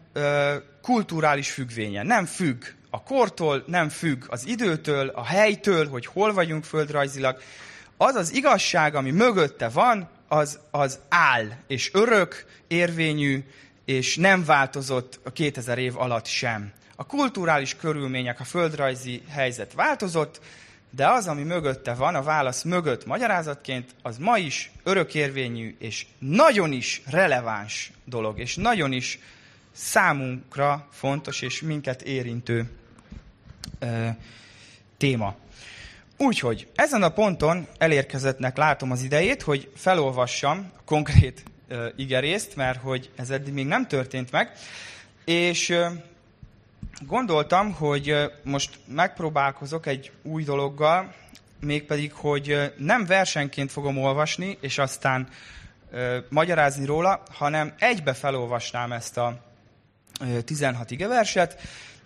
kulturális 0.83 1.51
függvénye. 1.51 2.03
Nem 2.03 2.25
függ 2.25 2.65
a 2.91 3.03
kortól, 3.03 3.65
nem 3.67 3.89
függ 3.89 4.25
az 4.27 4.47
időtől, 4.47 5.09
a 5.09 5.25
helytől, 5.25 5.89
hogy 5.89 6.07
hol 6.07 6.33
vagyunk 6.33 6.65
földrajzilag. 6.65 7.41
Az 7.97 8.15
az 8.15 8.35
igazság, 8.35 8.95
ami 8.95 9.11
mögötte 9.11 9.69
van, 9.69 10.09
az, 10.29 10.59
az 10.71 10.99
áll, 11.09 11.47
és 11.67 11.91
örök, 11.93 12.45
érvényű, 12.67 13.45
és 13.85 14.17
nem 14.17 14.45
változott 14.45 15.21
a 15.25 15.31
2000 15.31 15.79
év 15.79 15.97
alatt 15.97 16.27
sem. 16.27 16.73
A 16.97 17.07
kulturális 17.07 17.77
körülmények, 17.77 18.41
a 18.41 18.45
földrajzi 18.45 19.23
helyzet 19.29 19.73
változott, 19.73 20.41
de 20.91 21.09
az, 21.09 21.27
ami 21.27 21.43
mögötte 21.43 21.95
van, 21.95 22.15
a 22.15 22.23
válasz 22.23 22.63
mögött 22.63 23.07
magyarázatként, 23.07 23.91
az 24.03 24.19
ma 24.19 24.39
is 24.39 24.71
örökérvényű, 24.83 25.77
és 25.79 26.07
nagyon 26.19 26.73
is 26.73 27.03
releváns 27.07 27.93
dolog, 28.05 28.39
és 28.39 28.57
nagyon 28.57 28.93
is 28.93 29.19
számunkra 29.79 30.89
fontos 30.91 31.43
és 31.43 31.63
minket 31.63 32.03
érintő 32.03 32.71
ö, 33.79 34.09
téma. 34.97 35.35
Úgyhogy 36.17 36.69
ezen 36.75 37.03
a 37.03 37.09
ponton 37.09 37.67
elérkezettnek 37.79 38.57
látom 38.57 38.91
az 38.91 39.03
idejét, 39.03 39.43
hogy 39.43 39.71
felolvassam 39.77 40.73
a 40.77 40.81
konkrét 40.85 41.43
ö, 41.69 41.89
igerészt, 41.97 42.57
mert 42.57 42.81
hogy 42.81 43.11
ez 43.17 43.31
eddig 43.31 43.53
még 43.53 43.67
nem 43.67 43.87
történt 43.87 44.31
meg, 44.31 44.53
és 45.25 45.69
ö, 45.69 45.87
gondoltam, 47.07 47.73
hogy 47.73 48.09
ö, 48.09 48.27
most 48.43 48.79
megpróbálkozok 48.87 49.87
egy 49.87 50.13
új 50.23 50.45
dologgal, 50.45 51.15
mégpedig, 51.61 52.13
hogy 52.13 52.73
nem 52.77 53.07
versenként 53.07 53.73
fogom 53.73 53.99
olvasni, 53.99 54.59
és 54.61 54.79
aztán 54.79 55.29
ö, 55.91 56.19
magyarázni 56.29 56.87
róla, 56.87 57.23
hanem 57.31 57.75
egybe 57.79 58.13
felolvasnám 58.13 58.93
ezt 58.93 59.17
a 59.17 59.47
16 60.45 60.91
igeverset, 60.91 61.61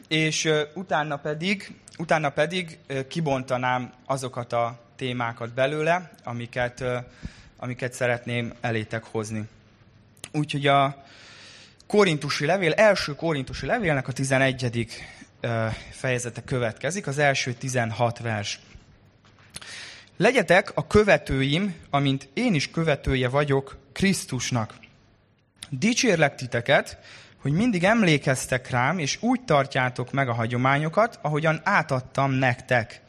és 0.09 0.49
utána 0.75 1.17
pedig, 1.17 1.75
utána 1.99 2.31
pedig 2.31 2.79
kibontanám 3.09 3.93
azokat 4.07 4.53
a 4.53 4.81
témákat 4.97 5.53
belőle, 5.55 6.11
amiket, 6.25 6.85
amiket 7.57 7.93
szeretném 7.93 8.53
elétek 8.61 9.05
hozni. 9.05 9.43
Úgyhogy 10.33 10.67
a 10.67 11.05
korintusi 11.87 12.47
levél, 12.47 12.73
első 12.73 13.15
korintusi 13.15 13.67
levélnek 13.67 14.09
a 14.09 14.13
11. 14.13 14.87
fejezete 15.91 16.45
következik, 16.45 17.07
az 17.07 17.19
első 17.19 17.53
16 17.53 18.19
vers. 18.19 18.61
Legyetek 20.17 20.73
a 20.75 20.87
követőim, 20.87 21.75
amint 21.91 22.29
én 22.35 22.55
is 22.55 22.71
követője 22.71 23.29
vagyok 23.29 23.79
Krisztusnak. 23.93 24.75
Dicsérlek 25.69 26.35
titeket, 26.35 26.99
hogy 27.43 27.53
mindig 27.53 27.85
emlékeztek 27.85 28.71
rám, 28.71 28.99
és 28.99 29.19
úgy 29.21 29.41
tartjátok 29.45 30.13
meg 30.13 30.29
a 30.29 30.33
hagyományokat, 30.33 31.19
ahogyan 31.23 31.61
átadtam 31.65 32.33
nektek. 32.33 33.01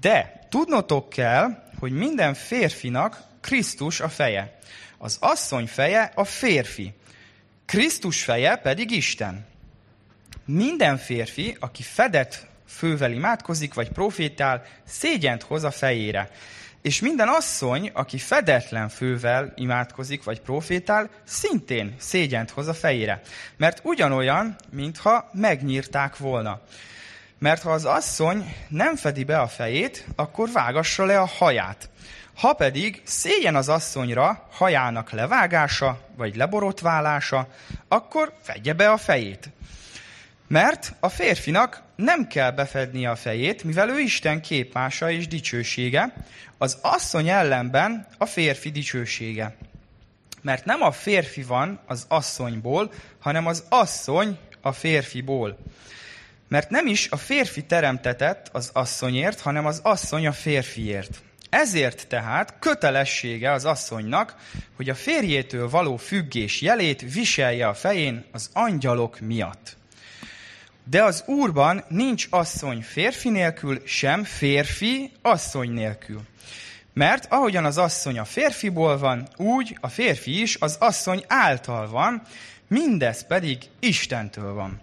De 0.00 0.46
tudnotok 0.48 1.08
kell, 1.08 1.62
hogy 1.78 1.92
minden 1.92 2.34
férfinak 2.34 3.22
Krisztus 3.40 4.00
a 4.00 4.08
feje. 4.08 4.58
Az 4.98 5.16
asszony 5.20 5.66
feje 5.66 6.12
a 6.14 6.24
férfi. 6.24 6.94
Krisztus 7.66 8.24
feje 8.24 8.56
pedig 8.56 8.90
Isten. 8.90 9.46
Minden 10.44 10.96
férfi, 10.96 11.56
aki 11.60 11.82
fedett 11.82 12.46
fővel 12.68 13.12
imádkozik, 13.12 13.74
vagy 13.74 13.88
profétál, 13.88 14.64
szégyent 14.84 15.42
hoz 15.42 15.64
a 15.64 15.70
fejére. 15.70 16.30
És 16.82 17.00
minden 17.00 17.28
asszony, 17.28 17.90
aki 17.92 18.18
fedetlen 18.18 18.88
fővel 18.88 19.52
imádkozik 19.54 20.24
vagy 20.24 20.40
profétál, 20.40 21.10
szintén 21.24 21.94
szégyent 21.98 22.50
hoz 22.50 22.68
a 22.68 22.74
fejére. 22.74 23.20
Mert 23.56 23.80
ugyanolyan, 23.84 24.56
mintha 24.70 25.30
megnyírták 25.32 26.16
volna. 26.16 26.60
Mert 27.38 27.62
ha 27.62 27.70
az 27.70 27.84
asszony 27.84 28.54
nem 28.68 28.96
fedi 28.96 29.24
be 29.24 29.40
a 29.40 29.48
fejét, 29.48 30.06
akkor 30.16 30.48
vágassa 30.52 31.04
le 31.04 31.20
a 31.20 31.26
haját. 31.26 31.90
Ha 32.34 32.52
pedig 32.52 33.02
szégyen 33.04 33.56
az 33.56 33.68
asszonyra 33.68 34.48
hajának 34.50 35.10
levágása 35.10 36.00
vagy 36.16 36.36
leborotválása, 36.36 37.48
akkor 37.88 38.32
fedje 38.42 38.72
be 38.72 38.90
a 38.90 38.96
fejét. 38.96 39.50
Mert 40.52 40.94
a 41.00 41.08
férfinak 41.08 41.82
nem 41.96 42.26
kell 42.26 42.50
befednie 42.50 43.10
a 43.10 43.16
fejét, 43.16 43.64
mivel 43.64 43.88
ő 43.88 43.98
Isten 44.00 44.40
képmása 44.40 45.10
és 45.10 45.28
dicsősége, 45.28 46.14
az 46.58 46.78
asszony 46.82 47.28
ellenben 47.28 48.06
a 48.18 48.26
férfi 48.26 48.70
dicsősége. 48.70 49.56
Mert 50.42 50.64
nem 50.64 50.82
a 50.82 50.92
férfi 50.92 51.42
van 51.42 51.80
az 51.86 52.04
asszonyból, 52.08 52.92
hanem 53.18 53.46
az 53.46 53.64
asszony 53.68 54.38
a 54.60 54.72
férfiból. 54.72 55.58
Mert 56.48 56.70
nem 56.70 56.86
is 56.86 57.08
a 57.10 57.16
férfi 57.16 57.64
teremtetett 57.64 58.48
az 58.52 58.70
asszonyért, 58.72 59.40
hanem 59.40 59.66
az 59.66 59.80
asszony 59.82 60.26
a 60.26 60.32
férfiért. 60.32 61.22
Ezért 61.50 62.08
tehát 62.08 62.54
kötelessége 62.58 63.52
az 63.52 63.64
asszonynak, 63.64 64.36
hogy 64.76 64.88
a 64.88 64.94
férjétől 64.94 65.68
való 65.68 65.96
függés 65.96 66.60
jelét 66.60 67.12
viselje 67.12 67.68
a 67.68 67.74
fején 67.74 68.24
az 68.32 68.50
angyalok 68.52 69.20
miatt. 69.20 69.80
De 70.84 71.02
az 71.02 71.22
Úrban 71.26 71.84
nincs 71.88 72.26
asszony 72.30 72.82
férfi 72.82 73.28
nélkül, 73.28 73.82
sem 73.84 74.24
férfi 74.24 75.12
asszony 75.22 75.70
nélkül. 75.70 76.20
Mert 76.92 77.26
ahogyan 77.28 77.64
az 77.64 77.78
asszony 77.78 78.18
a 78.18 78.24
férfiból 78.24 78.98
van, 78.98 79.28
úgy 79.36 79.76
a 79.80 79.88
férfi 79.88 80.40
is 80.40 80.56
az 80.60 80.76
asszony 80.80 81.24
által 81.26 81.88
van, 81.88 82.22
mindez 82.68 83.26
pedig 83.26 83.58
Istentől 83.78 84.52
van. 84.52 84.80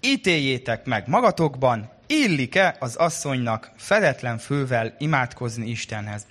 Ítéljétek 0.00 0.84
meg 0.84 1.08
magatokban, 1.08 1.90
illik-e 2.06 2.76
az 2.78 2.96
asszonynak 2.96 3.70
fedetlen 3.76 4.38
fővel 4.38 4.94
imádkozni 4.98 5.68
Istenhez. 5.68 6.26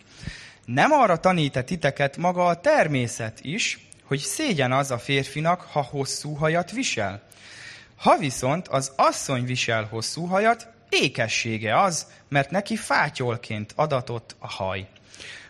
Nem 0.66 0.92
arra 0.92 1.18
tanít 1.18 1.64
titeket 1.66 2.18
maga 2.18 2.46
a 2.46 2.62
természet 2.62 3.40
is, 3.42 3.88
hogy 4.04 4.20
szégyen 4.20 4.72
az 4.72 4.92
a 4.92 4.98
férfinak, 4.98 5.62
ha 5.62 5.82
hosszú 5.82 6.34
hajat 6.34 6.72
visel? 6.72 7.22
Ha 8.00 8.18
viszont 8.18 8.68
az 8.68 8.92
asszony 8.96 9.46
visel 9.46 9.84
hosszú 9.84 10.26
hajat, 10.26 10.68
ékessége 10.90 11.82
az, 11.82 12.08
mert 12.28 12.52
neki 12.52 12.76
fátyolként 12.76 13.74
adatott 13.76 14.36
a 14.40 14.48
haj. 14.48 14.88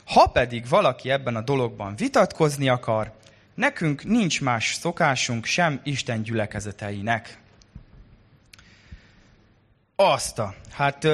Ha 0.06 0.27
pedig 0.27 0.68
valaki 0.68 1.10
ebben 1.10 1.36
a 1.36 1.41
dologban 1.41 1.96
vitatkozni 1.96 2.70
akar, 2.70 3.12
nekünk 3.53 4.03
nincs 4.03 4.41
más 4.41 4.74
szokásunk 4.74 5.46
sem 5.46 5.79
Isten 5.84 6.22
gyülekezeteinek. 6.24 7.38
Azta. 9.96 10.56
Hát 10.72 11.08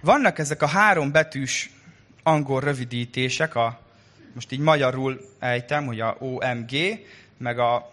vannak 0.00 0.38
ezek 0.38 0.62
a 0.62 0.66
három 0.66 1.10
betűs 1.10 1.70
angol 2.22 2.60
rövidítések, 2.60 3.54
a, 3.54 3.80
most 4.34 4.52
így 4.52 4.58
magyarul 4.58 5.20
ejtem, 5.38 5.86
hogy 5.86 6.00
a 6.00 6.16
OMG, 6.18 6.70
meg 7.36 7.58
a, 7.58 7.91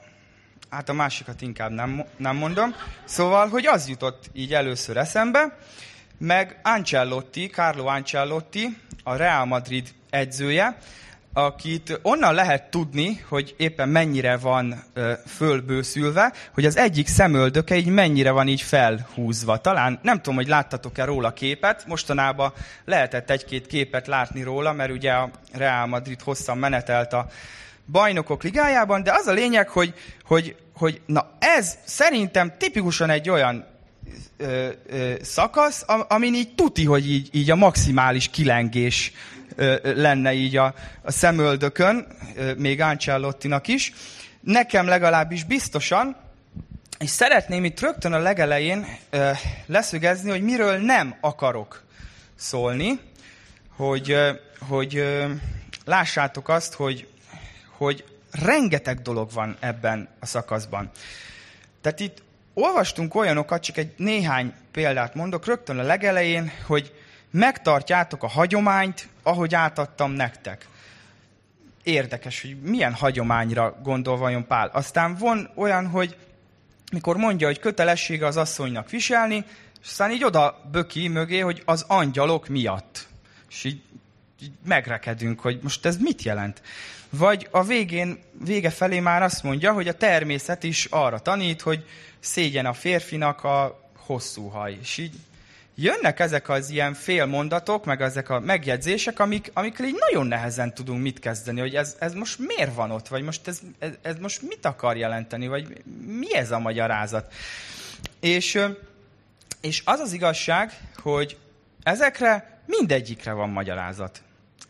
hát 0.70 0.90
a 0.90 0.94
másikat 0.94 1.42
inkább 1.42 1.72
nem, 1.72 2.04
nem 2.18 2.36
mondom. 2.36 2.76
Szóval, 3.04 3.48
hogy 3.48 3.66
az 3.66 3.88
jutott 3.88 4.30
így 4.34 4.54
először 4.54 4.98
eszembe, 4.98 5.58
meg 6.18 6.60
Ancelotti, 6.64 7.48
Carlo 7.48 7.86
Ancelotti, 7.86 8.78
a 9.04 9.16
Real 9.16 9.46
Madrid 9.46 9.90
edzője, 10.10 10.78
akit 11.34 12.00
onnan 12.02 12.34
lehet 12.34 12.70
tudni, 12.70 13.26
hogy 13.28 13.56
éppen 13.58 13.90
mennyire 13.90 14.38
van 14.38 14.84
ö, 14.94 15.14
fölbőszülve, 15.28 16.34
hogy 16.54 16.66
az 16.66 16.78
egyik 16.78 17.08
szemöldöke 17.08 17.76
így 17.76 17.88
mennyire 17.88 18.32
van 18.32 18.48
így 18.48 18.62
felhúzva. 18.62 19.58
Talán 19.58 20.00
nem 20.02 20.16
tudom, 20.16 20.36
hogy 20.36 20.48
láttatok-e 20.48 21.04
róla 21.04 21.34
képet, 21.34 21.86
mostanában 21.88 22.54
lehetett 22.86 23.30
egy-két 23.30 23.68
képet 23.68 24.08
látni 24.08 24.44
róla, 24.44 24.74
mert 24.74 24.92
ugye 24.92 25.12
a 25.12 25.30
Real 25.54 25.86
Madrid 25.86 26.22
hosszan 26.22 26.58
menetelt 26.58 27.14
a 27.14 27.28
bajnokok 27.92 28.44
ligájában, 28.44 29.04
de 29.04 29.14
az 29.14 29.28
a 29.28 29.32
lényeg, 29.32 29.70
hogy, 29.70 29.94
hogy, 30.24 30.56
hogy 30.74 31.02
na 31.06 31.32
ez 31.40 31.78
szerintem 31.86 32.54
tipikusan 32.58 33.10
egy 33.10 33.30
olyan 33.30 33.66
ö, 34.38 34.68
ö, 34.88 35.14
szakasz, 35.22 35.86
amin 36.08 36.34
így 36.34 36.56
tuti, 36.56 36.86
hogy 36.86 37.12
így, 37.12 37.30
így 37.32 37.52
a 37.52 37.56
maximális 37.56 38.30
kilengés 38.30 39.14
lenne 39.84 40.34
így 40.34 40.58
a, 40.58 40.74
a 41.02 41.12
szemöldökön, 41.12 42.08
még 42.58 42.82
Ancelottinak 42.82 43.68
is. 43.68 43.94
Nekem 44.42 44.88
legalábbis 44.88 45.44
biztosan, 45.44 46.16
és 47.00 47.10
szeretném 47.10 47.66
itt 47.66 47.80
rögtön 47.80 48.14
a 48.14 48.20
legelején 48.20 48.86
leszögezni, 49.66 50.30
hogy 50.30 50.42
miről 50.42 50.78
nem 50.78 51.16
akarok 51.22 51.84
szólni, 52.36 53.00
hogy, 53.76 54.18
hogy 54.68 55.04
lássátok 55.86 56.50
azt, 56.50 56.74
hogy, 56.74 57.08
hogy 57.80 58.04
rengeteg 58.32 59.02
dolog 59.02 59.32
van 59.32 59.58
ebben 59.60 60.08
a 60.20 60.26
szakaszban. 60.26 60.92
Tehát 61.82 62.00
itt 62.00 62.22
olvastunk 62.54 63.16
olyanokat, 63.16 63.64
csak 63.64 63.78
egy 63.78 63.94
néhány 63.98 64.54
példát 64.72 65.16
mondok 65.16 65.46
rögtön 65.46 65.80
a 65.80 65.84
legelején, 65.84 66.52
hogy 66.66 66.94
megtartjátok 67.32 68.24
a 68.24 68.28
hagyományt, 68.28 69.08
ahogy 69.24 69.56
átadtam 69.56 70.12
nektek. 70.12 70.68
Érdekes, 71.84 72.42
hogy 72.42 72.62
milyen 72.62 72.94
hagyományra 72.94 73.80
gondol 73.84 74.18
vajon 74.18 74.48
Pál. 74.48 74.70
Aztán 74.74 75.16
van 75.16 75.50
olyan, 75.56 75.88
hogy 75.88 76.18
mikor 76.92 77.18
mondja, 77.18 77.48
hogy 77.48 77.60
kötelessége 77.60 78.26
az 78.26 78.38
asszonynak 78.38 78.90
viselni, 78.90 79.46
és 79.82 79.88
aztán 79.88 80.12
így 80.12 80.24
oda 80.24 80.62
böki 80.72 81.08
mögé, 81.08 81.40
hogy 81.40 81.62
az 81.66 81.86
angyalok 81.88 82.48
miatt. 82.48 83.08
És 83.50 83.64
így, 83.64 83.82
így 84.42 84.52
megrekedünk, 84.66 85.40
hogy 85.40 85.60
most 85.62 85.86
ez 85.86 85.98
mit 85.98 86.22
jelent. 86.22 86.62
Vagy 87.10 87.48
a 87.52 87.64
végén, 87.64 88.20
vége 88.46 88.70
felé 88.70 89.00
már 89.00 89.22
azt 89.22 89.44
mondja, 89.44 89.74
hogy 89.74 89.88
a 89.88 89.98
természet 89.98 90.64
is 90.64 90.86
arra 90.86 91.20
tanít, 91.20 91.62
hogy 91.62 91.86
szégyen 92.20 92.66
a 92.66 92.74
férfinak 92.74 93.44
a 93.44 93.90
hosszú 93.98 94.48
haj. 94.48 94.78
És 94.82 94.98
így 94.98 95.14
jönnek 95.76 96.20
ezek 96.20 96.50
az 96.50 96.70
ilyen 96.70 96.94
félmondatok, 96.94 97.86
meg 97.86 98.02
ezek 98.02 98.30
a 98.30 98.40
megjegyzések, 98.40 99.20
amik, 99.20 99.52
amikkel 99.54 99.86
így 99.86 99.98
nagyon 100.10 100.28
nehezen 100.28 100.74
tudunk 100.74 101.02
mit 101.02 101.20
kezdeni, 101.20 101.60
hogy 101.60 101.76
ez, 101.76 101.96
ez 102.00 102.14
most 102.14 102.40
miért 102.40 102.76
van 102.76 102.92
ott, 102.92 103.08
vagy 103.08 103.22
most 103.22 103.48
ez, 103.48 103.60
ez, 103.80 103.92
ez 104.02 104.16
most 104.18 104.42
mit 104.42 104.66
akar 104.66 104.98
jelenteni, 104.98 105.48
vagy 105.48 105.84
mi 106.06 106.36
ez 106.36 106.52
a 106.52 106.60
magyarázat. 106.60 107.34
És, 108.20 108.60
és 109.62 109.82
az 109.86 110.00
az 110.00 110.14
igazság, 110.14 110.78
hogy 110.96 111.38
ezekre 111.84 112.62
mindegyikre 112.66 113.32
van 113.32 113.50
magyarázat. 113.50 114.22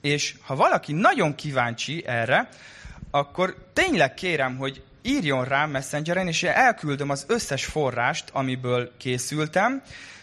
És 0.02 0.36
ha 0.42 0.56
valaki 0.56 0.94
nagyon 0.94 1.36
kíváncsi 1.36 2.04
erre, 2.08 2.50
akkor 3.12 3.56
tényleg 3.74 4.14
kérem, 4.14 4.58
hogy 4.58 4.84
írjon 5.02 5.46
rám 5.46 5.70
Messengeren, 5.70 6.28
és 6.28 6.44
elküldöm 6.44 7.10
az 7.10 7.26
összes 7.28 7.66
forrást, 7.66 8.30
amiből 8.34 8.92
készültem, 8.98 9.82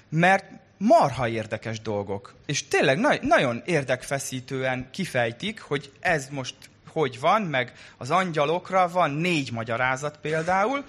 mert 0.08 0.44
marha 0.78 1.28
érdekes 1.28 1.80
dolgok. 1.80 2.34
És 2.46 2.68
tényleg 2.68 2.98
na- 2.98 3.18
nagyon 3.20 3.62
érdekfeszítően 3.64 4.88
kifejtik, 4.90 5.60
hogy 5.60 5.92
ez 6.00 6.28
most 6.30 6.54
hogy 6.88 7.20
van, 7.20 7.42
meg 7.42 7.72
az 7.96 8.10
angyalokra 8.10 8.88
van 8.88 9.10
négy 9.10 9.52
magyarázat 9.52 10.18
például, 10.18 10.84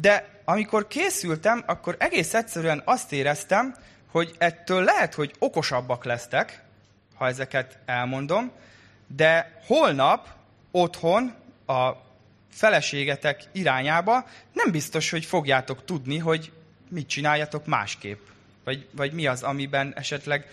de 0.00 0.28
amikor 0.44 0.86
készültem, 0.86 1.62
akkor 1.66 1.96
egész 1.98 2.34
egyszerűen 2.34 2.82
azt 2.84 3.12
éreztem, 3.12 3.74
hogy 4.10 4.34
ettől 4.38 4.84
lehet, 4.84 5.14
hogy 5.14 5.34
okosabbak 5.38 6.04
lesztek, 6.04 6.62
ha 7.20 7.26
ezeket 7.26 7.78
elmondom, 7.84 8.50
de 9.06 9.60
holnap 9.66 10.28
otthon 10.70 11.34
a 11.66 11.90
feleségetek 12.50 13.42
irányába 13.52 14.26
nem 14.52 14.70
biztos, 14.70 15.10
hogy 15.10 15.24
fogjátok 15.24 15.84
tudni, 15.84 16.18
hogy 16.18 16.52
mit 16.88 17.08
csináljatok 17.08 17.66
másképp. 17.66 18.18
Vagy, 18.64 18.88
vagy 18.90 19.12
mi 19.12 19.26
az, 19.26 19.42
amiben 19.42 19.92
esetleg 19.96 20.46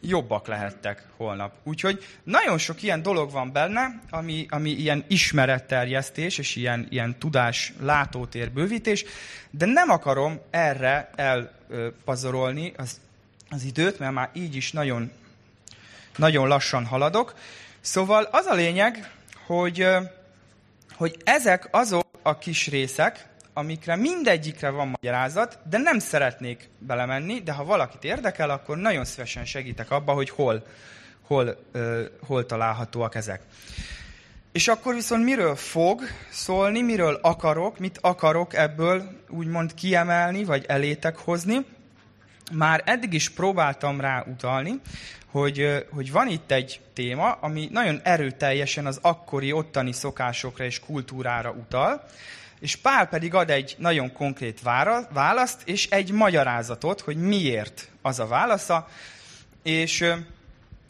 jobbak 0.00 0.46
lehettek 0.46 1.06
holnap. 1.16 1.54
Úgyhogy 1.62 2.04
nagyon 2.22 2.58
sok 2.58 2.82
ilyen 2.82 3.02
dolog 3.02 3.30
van 3.30 3.52
benne, 3.52 4.00
ami, 4.10 4.46
ami 4.48 4.70
ilyen 4.70 5.04
ismeretterjesztés 5.08 6.38
és 6.38 6.56
ilyen, 6.56 6.86
ilyen 6.90 7.18
tudás 7.18 7.72
látótér 7.80 8.50
bővítés, 8.50 9.04
de 9.50 9.66
nem 9.66 9.90
akarom 9.90 10.40
erre 10.50 11.10
elpazarolni 11.14 12.72
az, 12.76 13.00
az 13.48 13.64
időt, 13.64 13.98
mert 13.98 14.12
már 14.12 14.30
így 14.32 14.56
is 14.56 14.72
nagyon, 14.72 15.10
nagyon 16.16 16.48
lassan 16.48 16.86
haladok. 16.86 17.34
Szóval 17.80 18.28
az 18.30 18.46
a 18.46 18.54
lényeg, 18.54 19.10
hogy, 19.46 19.86
hogy 20.96 21.16
ezek 21.24 21.68
azok 21.70 22.06
a 22.22 22.38
kis 22.38 22.66
részek, 22.68 23.26
amikre 23.52 23.96
mindegyikre 23.96 24.70
van 24.70 24.88
magyarázat, 24.88 25.58
de 25.68 25.78
nem 25.78 25.98
szeretnék 25.98 26.68
belemenni, 26.78 27.40
de 27.40 27.52
ha 27.52 27.64
valakit 27.64 28.04
érdekel, 28.04 28.50
akkor 28.50 28.76
nagyon 28.76 29.04
szívesen 29.04 29.44
segítek 29.44 29.90
abba, 29.90 30.12
hogy 30.12 30.30
hol, 30.30 30.66
hol, 31.26 31.56
hol 32.26 32.46
találhatóak 32.46 33.14
ezek. 33.14 33.42
És 34.52 34.68
akkor 34.68 34.94
viszont 34.94 35.24
miről 35.24 35.56
fog 35.56 36.02
szólni, 36.30 36.82
miről 36.82 37.18
akarok, 37.22 37.78
mit 37.78 37.98
akarok 38.00 38.54
ebből 38.54 39.02
úgymond 39.28 39.74
kiemelni, 39.74 40.44
vagy 40.44 40.64
elétek 40.68 41.16
hozni. 41.16 41.64
Már 42.52 42.82
eddig 42.84 43.12
is 43.12 43.30
próbáltam 43.30 44.00
rá 44.00 44.24
utalni, 44.28 44.80
hogy, 45.26 45.86
hogy 45.90 46.12
van 46.12 46.28
itt 46.28 46.50
egy 46.50 46.80
téma, 46.92 47.32
ami 47.32 47.68
nagyon 47.72 48.00
erőteljesen 48.02 48.86
az 48.86 48.98
akkori 49.02 49.52
ottani 49.52 49.92
szokásokra 49.92 50.64
és 50.64 50.80
kultúrára 50.80 51.50
utal, 51.50 52.04
és 52.60 52.76
Pál 52.76 53.06
pedig 53.08 53.34
ad 53.34 53.50
egy 53.50 53.74
nagyon 53.78 54.12
konkrét 54.12 54.60
választ, 55.12 55.62
és 55.64 55.88
egy 55.88 56.10
magyarázatot, 56.10 57.00
hogy 57.00 57.16
miért 57.16 57.88
az 58.02 58.18
a 58.18 58.26
válasza, 58.26 58.88
és 59.62 60.04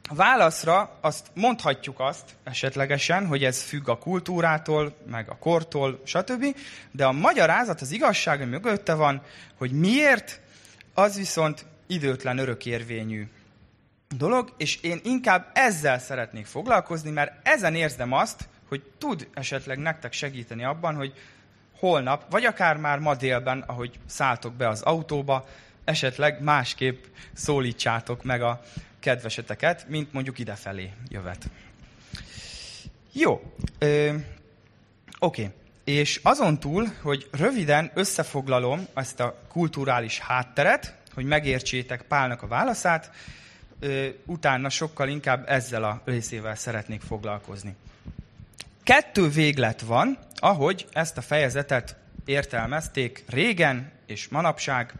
válaszra 0.08 0.98
azt 1.00 1.26
mondhatjuk 1.34 2.00
azt 2.00 2.24
esetlegesen, 2.44 3.26
hogy 3.26 3.44
ez 3.44 3.62
függ 3.62 3.88
a 3.88 3.98
kultúrától, 3.98 4.96
meg 5.10 5.28
a 5.28 5.36
kortól, 5.36 6.00
stb. 6.04 6.56
De 6.90 7.04
a 7.04 7.12
magyarázat, 7.12 7.80
az 7.80 7.90
igazság, 7.90 8.40
ami 8.40 8.50
mögötte 8.50 8.94
van, 8.94 9.22
hogy 9.58 9.70
miért, 9.70 10.40
az 10.96 11.16
viszont 11.16 11.66
időtlen 11.86 12.38
örökérvényű 12.38 13.28
dolog, 14.16 14.52
és 14.56 14.78
én 14.82 15.00
inkább 15.04 15.50
ezzel 15.54 15.98
szeretnék 15.98 16.46
foglalkozni, 16.46 17.10
mert 17.10 17.48
ezen 17.48 17.74
érzem 17.74 18.12
azt, 18.12 18.48
hogy 18.68 18.82
tud 18.98 19.28
esetleg 19.34 19.78
nektek 19.78 20.12
segíteni 20.12 20.64
abban, 20.64 20.94
hogy 20.94 21.12
holnap, 21.78 22.30
vagy 22.30 22.44
akár 22.44 22.76
már 22.76 22.98
ma 22.98 23.14
délben, 23.14 23.60
ahogy 23.66 23.98
szálltok 24.06 24.54
be 24.54 24.68
az 24.68 24.82
autóba, 24.82 25.48
esetleg 25.84 26.42
másképp 26.42 27.04
szólítsátok 27.32 28.22
meg 28.24 28.42
a 28.42 28.62
kedveseteket, 29.00 29.88
mint 29.88 30.12
mondjuk 30.12 30.38
idefelé 30.38 30.92
jövet. 31.08 31.50
Jó, 33.12 33.54
oké. 33.74 34.22
Okay. 35.18 35.50
És 35.86 36.20
azon 36.22 36.58
túl, 36.58 36.88
hogy 37.02 37.28
röviden 37.30 37.90
összefoglalom 37.94 38.86
ezt 38.94 39.20
a 39.20 39.38
kulturális 39.48 40.18
hátteret, 40.18 40.94
hogy 41.14 41.24
megértsétek 41.24 42.02
Pálnak 42.02 42.42
a 42.42 42.46
válaszát, 42.46 43.10
utána 44.24 44.68
sokkal 44.68 45.08
inkább 45.08 45.48
ezzel 45.48 45.84
a 45.84 46.02
részével 46.04 46.54
szeretnék 46.54 47.00
foglalkozni. 47.00 47.76
Kettő 48.82 49.28
véglet 49.28 49.80
van, 49.80 50.18
ahogy 50.36 50.86
ezt 50.92 51.16
a 51.16 51.22
fejezetet 51.22 51.96
értelmezték 52.24 53.24
régen 53.28 53.92
és 54.06 54.28
manapság. 54.28 54.92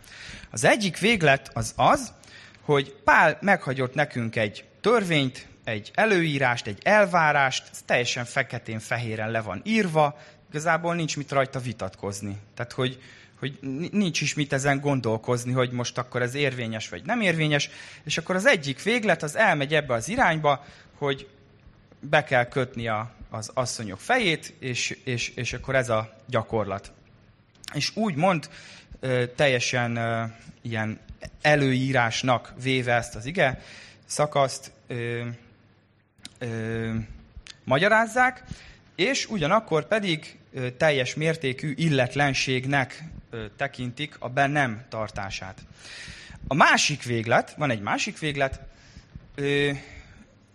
Az 0.51 0.65
egyik 0.65 0.99
véglet 0.99 1.51
az 1.55 1.73
az, 1.77 2.13
hogy 2.61 2.95
Pál 3.05 3.39
meghagyott 3.41 3.95
nekünk 3.95 4.37
egy 4.37 4.65
törvényt, 4.81 5.47
egy 5.65 5.91
előírást, 5.95 6.67
egy 6.67 6.81
elvárást, 6.83 7.69
ez 7.73 7.83
teljesen 7.87 8.25
feketén-fehéren 8.25 9.31
le 9.31 9.41
van 9.41 9.61
írva, 9.65 10.19
igazából 10.49 10.95
nincs 10.95 11.17
mit 11.17 11.33
rajta 11.33 11.59
vitatkozni. 11.59 12.37
Tehát, 12.55 12.73
hogy, 12.73 13.03
hogy 13.39 13.59
nincs 13.93 14.21
is 14.21 14.35
mit 14.35 14.53
ezen 14.53 14.81
gondolkozni, 14.81 15.53
hogy 15.53 15.71
most 15.71 15.99
akkor 15.99 16.23
ez 16.23 16.35
érvényes 16.35 16.89
vagy 16.89 17.05
nem 17.05 17.21
érvényes, 17.21 17.71
és 18.05 18.19
akkor 18.19 18.35
az 18.35 18.47
egyik 18.47 18.83
véglet 18.83 19.23
az 19.23 19.37
elmegy 19.37 19.75
ebbe 19.75 19.95
az 19.95 20.09
irányba, 20.09 20.65
hogy 20.95 21.29
be 22.01 22.25
kell 22.25 22.49
kötni 22.49 22.89
a, 22.89 23.15
az 23.31 23.51
asszonyok 23.55 24.01
fejét, 24.01 24.55
és, 24.59 24.99
és, 25.05 25.29
és 25.29 25.53
akkor 25.53 25.75
ez 25.75 25.89
a 25.89 26.17
gyakorlat. 26.27 26.93
És 27.75 27.97
úgy 27.97 28.15
mond, 28.15 28.49
teljesen 29.35 29.99
ilyen 30.63 31.01
előírásnak 31.41 32.53
véve 32.63 32.95
ezt 32.95 33.15
az 33.15 33.27
ige 33.27 33.63
szakaszt 34.07 34.73
ö, 34.87 35.23
ö, 36.39 36.95
magyarázzák, 37.65 38.43
és 38.97 39.27
ugyanakkor 39.29 39.87
pedig 39.87 40.39
teljes 40.77 41.15
mértékű 41.15 41.73
illetlenségnek 41.77 43.03
tekintik 43.57 44.17
a 44.19 44.29
bennem 44.29 44.85
tartását. 44.89 45.61
A 46.49 46.55
másik 46.55 47.03
véglet, 47.03 47.55
van 47.57 47.71
egy 47.71 47.81
másik 47.81 48.19
véglet, 48.19 48.61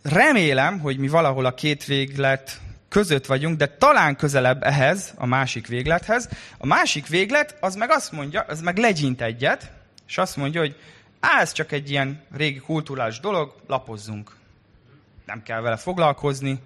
remélem, 0.02 0.80
hogy 0.80 0.98
mi 0.98 1.08
valahol 1.08 1.46
a 1.46 1.54
két 1.54 1.86
véglet 1.86 2.60
között 2.90 3.26
vagyunk, 3.26 3.58
de 3.58 3.68
talán 3.68 4.16
közelebb 4.16 4.64
ehhez, 4.64 5.14
a 5.18 5.26
másik 5.26 5.68
véglethez. 5.68 6.30
A 6.58 6.66
másik 6.66 7.08
véglet, 7.08 7.58
az 7.60 7.76
meg 7.76 7.92
azt 7.92 8.12
mondja, 8.12 8.42
az 8.42 8.62
meg 8.62 8.78
legyint 8.78 9.22
egyet, 9.22 9.72
és 10.08 10.18
azt 10.18 10.36
mondja, 10.36 10.60
hogy 10.60 10.76
á, 11.20 11.42
ez 11.42 11.52
csak 11.52 11.72
egy 11.72 11.90
ilyen 11.90 12.24
régi 12.32 12.60
kulturális 12.60 13.20
dolog, 13.20 13.56
lapozzunk. 13.68 14.36
Nem 15.26 15.44
kell 15.44 15.62
vele 15.62 15.78
foglalkozni. 15.78 16.60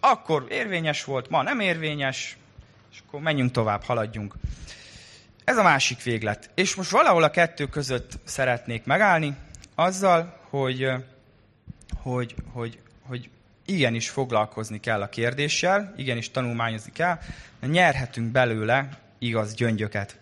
Akkor 0.00 0.46
érvényes 0.48 1.04
volt, 1.04 1.30
ma 1.30 1.42
nem 1.42 1.60
érvényes, 1.60 2.36
és 2.92 2.98
akkor 3.06 3.20
menjünk 3.20 3.50
tovább, 3.50 3.82
haladjunk. 3.82 4.34
Ez 5.44 5.56
a 5.56 5.62
másik 5.62 6.02
véglet. 6.02 6.50
És 6.54 6.74
most 6.74 6.90
valahol 6.90 7.22
a 7.22 7.30
kettő 7.30 7.66
között 7.66 8.12
szeretnék 8.24 8.84
megállni, 8.84 9.36
azzal, 9.74 10.40
hogy, 10.48 10.90
hogy, 12.02 12.34
hogy, 12.52 12.78
hogy 13.02 13.30
igenis 13.64 14.08
foglalkozni 14.08 14.80
kell 14.80 15.02
a 15.02 15.08
kérdéssel, 15.08 15.94
igenis 15.96 16.30
tanulmányozni 16.30 16.92
kell, 16.92 17.18
mert 17.60 17.72
nyerhetünk 17.72 18.32
belőle 18.32 18.88
igaz 19.18 19.54
gyöngyöket. 19.54 20.18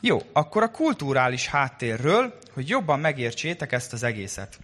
Jó, 0.00 0.22
akkor 0.32 0.62
a 0.62 0.70
kulturális 0.70 1.46
háttérről, 1.46 2.38
hogy 2.52 2.68
jobban 2.68 3.00
megértsétek 3.00 3.72
ezt 3.72 3.92
az 3.92 4.02
egészet. 4.02 4.58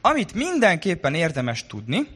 Amit 0.00 0.34
mindenképpen 0.34 1.14
érdemes 1.14 1.66
tudni, 1.66 2.08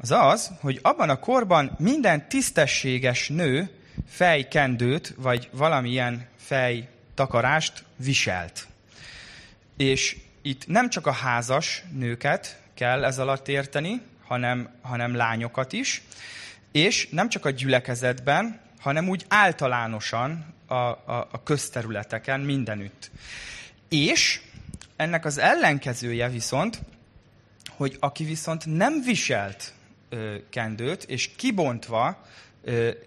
az 0.00 0.10
az, 0.10 0.50
hogy 0.60 0.78
abban 0.82 1.10
a 1.10 1.18
korban 1.18 1.74
minden 1.78 2.28
tisztességes 2.28 3.28
nő 3.28 3.70
fejkendőt, 4.08 5.14
vagy 5.16 5.48
valamilyen 5.52 6.26
fejtakarást 6.36 7.84
viselt. 7.96 8.66
És 9.76 10.16
itt 10.42 10.66
nem 10.66 10.90
csak 10.90 11.06
a 11.06 11.12
házas 11.12 11.84
nőket 11.92 12.60
kell 12.74 13.04
ez 13.04 13.18
alatt 13.18 13.48
érteni, 13.48 14.00
hanem, 14.24 14.68
hanem 14.82 15.14
lányokat 15.14 15.72
is, 15.72 16.02
és 16.72 17.08
nem 17.10 17.28
csak 17.28 17.44
a 17.44 17.50
gyülekezetben, 17.50 18.60
hanem 18.80 19.08
úgy 19.08 19.24
általánosan 19.28 20.54
a, 20.66 20.74
a, 20.74 21.28
a 21.30 21.42
közterületeken 21.42 22.40
mindenütt. 22.40 23.10
És 23.88 24.40
ennek 24.96 25.24
az 25.24 25.38
ellenkezője 25.38 26.28
viszont, 26.28 26.80
hogy 27.70 27.96
aki 28.00 28.24
viszont 28.24 28.66
nem 28.66 29.02
viselt 29.04 29.72
kendőt, 30.50 31.04
és 31.04 31.30
kibontva, 31.36 32.26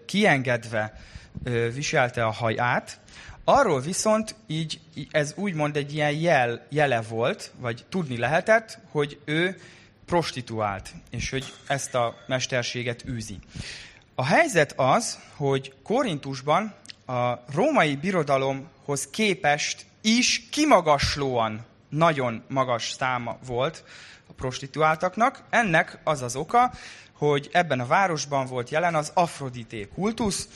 kiengedve 0.06 1.00
viselte 1.74 2.24
a 2.24 2.30
haját, 2.30 3.00
arról 3.44 3.80
viszont 3.80 4.34
így, 4.46 4.80
ez 5.10 5.32
úgymond 5.36 5.76
egy 5.76 5.94
ilyen 5.94 6.12
jel, 6.12 6.66
jele 6.68 7.00
volt, 7.00 7.52
vagy 7.58 7.84
tudni 7.88 8.18
lehetett, 8.18 8.78
hogy 8.90 9.18
ő 9.24 9.60
prostituált, 10.06 10.92
és 11.10 11.30
hogy 11.30 11.52
ezt 11.66 11.94
a 11.94 12.16
mesterséget 12.26 13.04
űzi. 13.08 13.38
A 14.14 14.24
helyzet 14.24 14.72
az, 14.76 15.18
hogy 15.36 15.74
Korintusban 15.82 16.74
a 17.06 17.34
római 17.54 17.96
birodalomhoz 17.96 19.06
képest 19.10 19.84
is 20.00 20.48
kimagaslóan 20.50 21.64
nagyon 21.88 22.42
magas 22.48 22.90
száma 22.90 23.38
volt 23.46 23.84
a 24.30 24.32
prostituáltaknak. 24.32 25.42
Ennek 25.50 25.98
az 26.04 26.22
az 26.22 26.36
oka, 26.36 26.72
hogy 27.12 27.48
ebben 27.52 27.80
a 27.80 27.86
városban 27.86 28.46
volt 28.46 28.70
jelen 28.70 28.94
az 28.94 29.10
Afrodité 29.14 29.88
kultusz, 29.94 30.48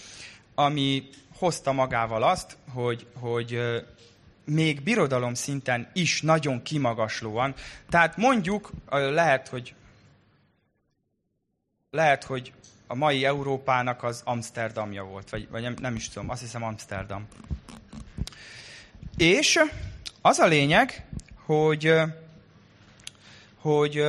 ami 0.55 1.09
hozta 1.39 1.73
magával 1.73 2.23
azt, 2.23 2.57
hogy, 2.73 3.07
hogy 3.21 3.61
még 4.45 4.83
birodalom 4.83 5.35
szinten 5.35 5.89
is 5.93 6.23
nagyon 6.23 6.63
kimagaslóan. 6.63 7.55
Tehát 7.89 8.17
mondjuk 8.17 8.71
lehet, 8.91 9.49
hogy 9.49 9.75
lehet, 11.91 12.25
hogy 12.25 12.53
a 12.87 12.95
mai 12.95 13.25
Európának 13.25 14.03
az 14.03 14.23
Amsterdamja 14.25 15.05
volt, 15.05 15.31
vagy, 15.31 15.49
vagy 15.51 15.63
nem, 15.63 15.75
nem 15.81 15.95
is 15.95 16.09
tudom, 16.09 16.31
azt 16.31 16.41
hiszem 16.41 16.63
Amsterdam. 16.63 17.27
És 19.17 19.61
az 20.21 20.39
a 20.39 20.47
lényeg, 20.47 21.07
hogy, 21.45 21.93
hogy 23.65 24.05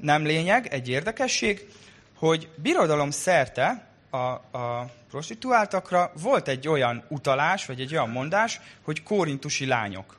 nem 0.00 0.24
lényeg, 0.24 0.66
egy 0.66 0.88
érdekesség, 0.88 1.66
hogy 2.16 2.48
birodalom 2.56 3.10
szerte 3.10 3.86
a, 4.10 4.16
a 4.16 4.90
prostituáltakra 5.10 6.12
volt 6.22 6.48
egy 6.48 6.68
olyan 6.68 7.04
utalás, 7.08 7.66
vagy 7.66 7.80
egy 7.80 7.92
olyan 7.92 8.10
mondás, 8.10 8.60
hogy 8.82 9.02
kórintusi 9.02 9.66
lányok. 9.66 10.16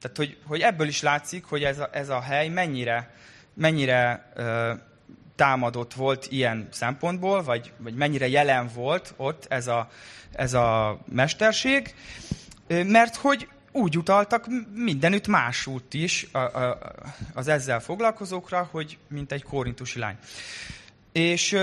Tehát, 0.00 0.16
hogy, 0.16 0.36
hogy 0.46 0.60
ebből 0.60 0.88
is 0.88 1.02
látszik, 1.02 1.44
hogy 1.44 1.64
ez 1.64 1.78
a, 1.78 1.88
ez 1.92 2.08
a 2.08 2.20
hely 2.20 2.48
mennyire, 2.48 3.14
mennyire 3.54 4.32
támadott 5.36 5.94
volt 5.94 6.26
ilyen 6.30 6.68
szempontból, 6.70 7.42
vagy, 7.42 7.72
vagy 7.76 7.94
mennyire 7.94 8.28
jelen 8.28 8.70
volt 8.74 9.14
ott 9.16 9.46
ez 9.48 9.66
a, 9.66 9.90
ez 10.32 10.54
a 10.54 10.98
mesterség, 11.06 11.94
mert 12.66 13.16
hogy 13.16 13.48
úgy 13.72 13.98
utaltak 13.98 14.46
mindenütt 14.74 15.26
másút 15.26 15.94
is 15.94 16.26
az 17.34 17.48
ezzel 17.48 17.80
foglalkozókra, 17.80 18.68
hogy 18.70 18.98
mint 19.08 19.32
egy 19.32 19.42
korintusi 19.42 19.98
lány. 19.98 20.16
És, 21.12 21.56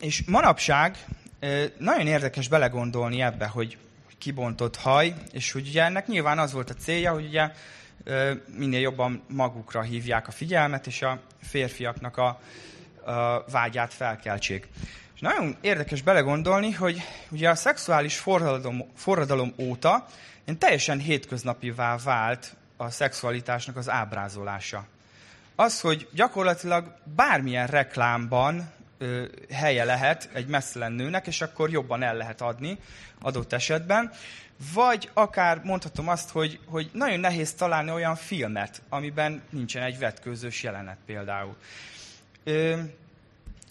és 0.00 0.22
manapság 0.26 0.96
nagyon 1.78 2.06
érdekes 2.06 2.48
belegondolni 2.48 3.22
ebbe, 3.22 3.46
hogy 3.46 3.76
kibontott 4.18 4.76
haj, 4.76 5.14
és 5.32 5.52
hogy 5.52 5.68
ugye 5.68 5.82
ennek 5.82 6.06
nyilván 6.06 6.38
az 6.38 6.52
volt 6.52 6.70
a 6.70 6.74
célja, 6.74 7.12
hogy 7.12 7.26
ugye 7.26 7.50
minél 8.56 8.80
jobban 8.80 9.22
magukra 9.28 9.82
hívják 9.82 10.28
a 10.28 10.30
figyelmet, 10.30 10.86
és 10.86 11.02
a 11.02 11.20
férfiaknak 11.42 12.16
a, 12.16 12.40
a 13.10 13.44
vágyát 13.50 13.94
felkeltsék. 13.94 14.68
És 15.14 15.20
nagyon 15.20 15.56
érdekes 15.60 16.02
belegondolni, 16.02 16.72
hogy 16.72 17.02
ugye 17.30 17.48
a 17.50 17.54
szexuális 17.54 18.16
forradalom, 18.16 18.84
forradalom 18.96 19.54
óta 19.56 20.06
én 20.48 20.58
teljesen 20.58 20.98
hétköznapivá 20.98 21.96
vált 21.96 22.56
a 22.76 22.90
szexualitásnak 22.90 23.76
az 23.76 23.90
ábrázolása. 23.90 24.86
Az, 25.54 25.80
hogy 25.80 26.08
gyakorlatilag 26.12 26.94
bármilyen 27.16 27.66
reklámban 27.66 28.72
ö, 28.98 29.24
helye 29.50 29.84
lehet 29.84 30.28
egy 30.32 30.46
messzelen 30.46 30.92
nőnek, 30.92 31.26
és 31.26 31.40
akkor 31.40 31.70
jobban 31.70 32.02
el 32.02 32.16
lehet 32.16 32.40
adni 32.40 32.78
adott 33.20 33.52
esetben. 33.52 34.12
Vagy 34.74 35.10
akár 35.14 35.60
mondhatom 35.64 36.08
azt, 36.08 36.30
hogy, 36.30 36.58
hogy 36.64 36.90
nagyon 36.92 37.20
nehéz 37.20 37.52
találni 37.52 37.90
olyan 37.90 38.16
filmet, 38.16 38.82
amiben 38.88 39.42
nincsen 39.50 39.82
egy 39.82 39.98
vetkőzős 39.98 40.62
jelenet 40.62 40.98
például. 41.06 41.56
Ö, 42.44 42.78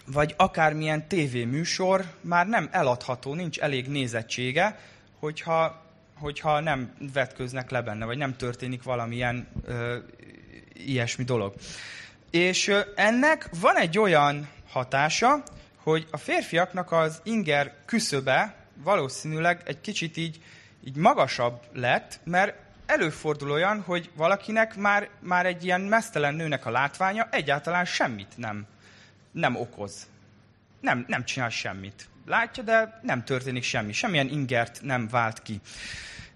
vagy 0.05 0.33
akármilyen 0.37 1.07
tévéműsor 1.07 2.05
már 2.21 2.47
nem 2.47 2.69
eladható, 2.71 3.33
nincs 3.33 3.59
elég 3.59 3.87
nézettsége, 3.87 4.79
hogyha, 5.19 5.85
hogyha 6.19 6.59
nem 6.59 6.93
vetköznek 7.13 7.69
le 7.69 7.81
benne, 7.81 8.05
vagy 8.05 8.17
nem 8.17 8.35
történik 8.35 8.83
valamilyen 8.83 9.47
ö, 9.65 9.97
ilyesmi 10.73 11.23
dolog. 11.23 11.53
És 12.31 12.67
ö, 12.67 12.79
ennek 12.95 13.49
van 13.59 13.77
egy 13.77 13.97
olyan 13.97 14.49
hatása, 14.69 15.43
hogy 15.83 16.07
a 16.11 16.17
férfiaknak 16.17 16.91
az 16.91 17.21
inger 17.23 17.75
küszöbe 17.85 18.55
valószínűleg 18.83 19.61
egy 19.65 19.81
kicsit 19.81 20.17
így 20.17 20.39
így 20.87 20.95
magasabb 20.95 21.61
lett, 21.73 22.19
mert 22.23 22.55
előfordul 22.85 23.51
olyan, 23.51 23.81
hogy 23.81 24.09
valakinek 24.15 24.75
már, 24.75 25.09
már 25.19 25.45
egy 25.45 25.63
ilyen 25.63 25.81
mesztelen 25.81 26.33
nőnek 26.33 26.65
a 26.65 26.71
látványa 26.71 27.27
egyáltalán 27.31 27.85
semmit 27.85 28.37
nem, 28.37 28.65
nem 29.31 29.55
okoz. 29.55 30.07
Nem, 30.81 31.05
nem 31.07 31.25
csinál 31.25 31.49
semmit. 31.49 32.07
Látja, 32.27 32.63
de 32.63 32.99
nem 33.01 33.23
történik 33.23 33.63
semmi. 33.63 33.91
Semmilyen 33.91 34.29
ingert 34.29 34.81
nem 34.81 35.07
vált 35.07 35.41
ki. 35.41 35.61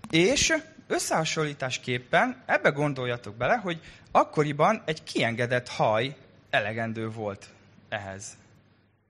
És 0.09 0.53
összehasonlításképpen 0.87 2.41
ebbe 2.45 2.69
gondoljatok 2.69 3.35
bele, 3.35 3.55
hogy 3.55 3.81
akkoriban 4.11 4.81
egy 4.85 5.03
kiengedett 5.03 5.67
haj 5.67 6.15
elegendő 6.49 7.09
volt 7.09 7.47
ehhez. 7.89 8.37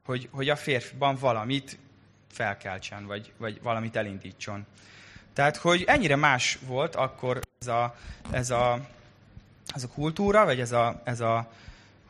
Hogy, 0.05 0.29
hogy 0.31 0.49
a 0.49 0.55
férfiban 0.55 1.15
valamit 1.15 1.77
felkeltsen, 2.31 3.05
vagy, 3.05 3.33
vagy 3.37 3.61
valamit 3.61 3.95
elindítson. 3.95 4.65
Tehát, 5.33 5.57
hogy 5.57 5.83
ennyire 5.87 6.15
más 6.15 6.59
volt 6.65 6.95
akkor 6.95 7.39
ez 7.59 7.67
a, 7.67 7.95
ez 8.31 8.49
a, 8.49 8.79
ez 9.75 9.83
a 9.83 9.87
kultúra, 9.87 10.45
vagy 10.45 10.59
ez 10.59 10.71
a, 10.71 11.01
ez 11.03 11.19
a 11.19 11.51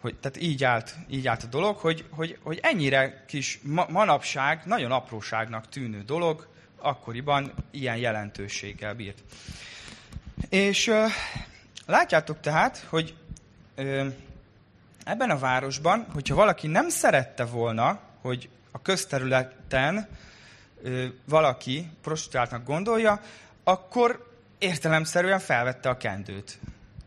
hogy, 0.02 0.16
tehát 0.16 0.42
így 0.42 0.64
állt, 0.64 0.96
így 1.10 1.28
állt 1.28 1.44
a 1.44 1.48
dolog, 1.48 1.78
hogy, 1.78 2.06
hogy, 2.10 2.38
hogy 2.44 2.60
ennyire 2.62 3.24
kis 3.28 3.60
ma, 3.64 3.86
manapság, 3.90 4.62
nagyon 4.66 4.92
apróságnak 4.92 5.70
tűnő 5.70 6.02
dolog, 6.02 6.48
akkoriban 6.82 7.54
ilyen 7.72 7.98
jelentőséggel 7.98 8.94
bírt. 8.94 9.24
És 10.50 10.88
ö, 10.88 11.06
látjátok 11.86 12.40
tehát, 12.40 12.86
hogy 12.90 13.16
ö, 13.76 14.08
ebben 15.04 15.30
a 15.30 15.40
városban, 15.40 16.06
hogyha 16.14 16.36
valaki 16.36 16.68
nem 16.68 16.90
szerette 16.90 17.46
volna, 17.46 18.00
hogy 18.22 18.50
a 18.72 18.82
közterületen 18.82 20.08
ö, 20.84 21.06
valaki 21.26 21.90
prostituáltnak 22.02 22.66
gondolja, 22.66 23.22
akkor 23.64 24.30
értelemszerűen 24.58 25.40
felvette 25.40 25.90
a 25.90 25.98
kendőt. 25.98 26.60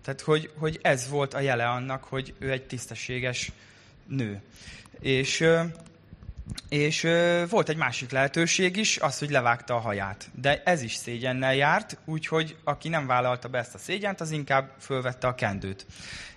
Tehát, 0.05 0.21
hogy, 0.21 0.51
hogy 0.57 0.79
ez 0.83 1.09
volt 1.09 1.35
a 1.35 1.41
jele 1.41 1.69
annak, 1.69 2.05
hogy 2.05 2.35
ő 2.39 2.51
egy 2.51 2.67
tisztességes 2.67 3.53
nő. 4.07 4.43
És, 5.01 5.45
és 6.69 7.07
volt 7.49 7.69
egy 7.69 7.77
másik 7.77 8.11
lehetőség 8.11 8.77
is, 8.77 8.99
az, 8.99 9.19
hogy 9.19 9.31
levágta 9.31 9.75
a 9.75 9.79
haját. 9.79 10.31
De 10.35 10.63
ez 10.65 10.83
is 10.83 10.95
szégyennel 10.95 11.55
járt, 11.55 11.99
úgyhogy 12.05 12.57
aki 12.65 12.89
nem 12.89 13.07
vállalta 13.07 13.49
be 13.49 13.59
ezt 13.59 13.75
a 13.75 13.79
szégyent, 13.79 14.21
az 14.21 14.31
inkább 14.31 14.71
fölvette 14.81 15.27
a 15.27 15.35
kendőt. 15.35 15.87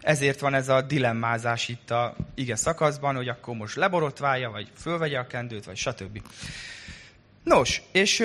Ezért 0.01 0.39
van 0.39 0.53
ez 0.53 0.69
a 0.69 0.82
dilemmázás 0.82 1.67
itt 1.67 1.91
a 1.91 2.15
ige 2.36 2.56
szakaszban, 2.56 3.15
hogy 3.15 3.27
akkor 3.27 3.56
most 3.56 3.75
leborotválja, 3.75 4.49
vagy 4.49 4.71
fölvegye 4.77 5.19
a 5.19 5.27
kendőt, 5.27 5.65
vagy 5.65 5.77
stb. 5.77 6.21
Nos, 7.43 7.82
és, 7.91 8.23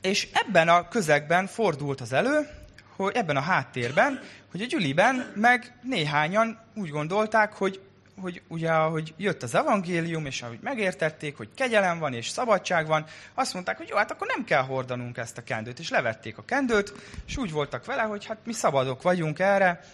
és 0.00 0.28
ebben 0.32 0.68
a 0.68 0.88
közegben 0.88 1.46
fordult 1.46 2.00
az 2.00 2.12
elő, 2.12 2.48
hogy 2.96 3.16
ebben 3.16 3.36
a 3.36 3.40
háttérben, 3.40 4.20
hogy 4.50 4.62
a 4.62 4.66
gyüliben 4.66 5.32
meg 5.34 5.78
néhányan 5.82 6.58
úgy 6.74 6.88
gondolták, 6.88 7.52
hogy, 7.52 7.80
hogy 8.20 8.42
ugye, 8.48 8.70
ahogy 8.70 9.14
jött 9.16 9.42
az 9.42 9.54
evangélium, 9.54 10.26
és 10.26 10.42
ahogy 10.42 10.58
megértették, 10.62 11.36
hogy 11.36 11.48
kegyelem 11.54 11.98
van 11.98 12.14
és 12.14 12.28
szabadság 12.28 12.86
van, 12.86 13.06
azt 13.34 13.54
mondták, 13.54 13.76
hogy 13.76 13.88
jó, 13.88 13.96
hát 13.96 14.10
akkor 14.10 14.26
nem 14.26 14.44
kell 14.44 14.62
hordanunk 14.62 15.16
ezt 15.16 15.38
a 15.38 15.42
kendőt, 15.44 15.78
és 15.78 15.90
levették 15.90 16.38
a 16.38 16.44
kendőt, 16.44 16.92
és 17.26 17.36
úgy 17.36 17.50
voltak 17.50 17.84
vele, 17.84 18.02
hogy 18.02 18.26
hát 18.26 18.38
mi 18.44 18.52
szabadok 18.52 19.02
vagyunk 19.02 19.38
erre, 19.38 19.84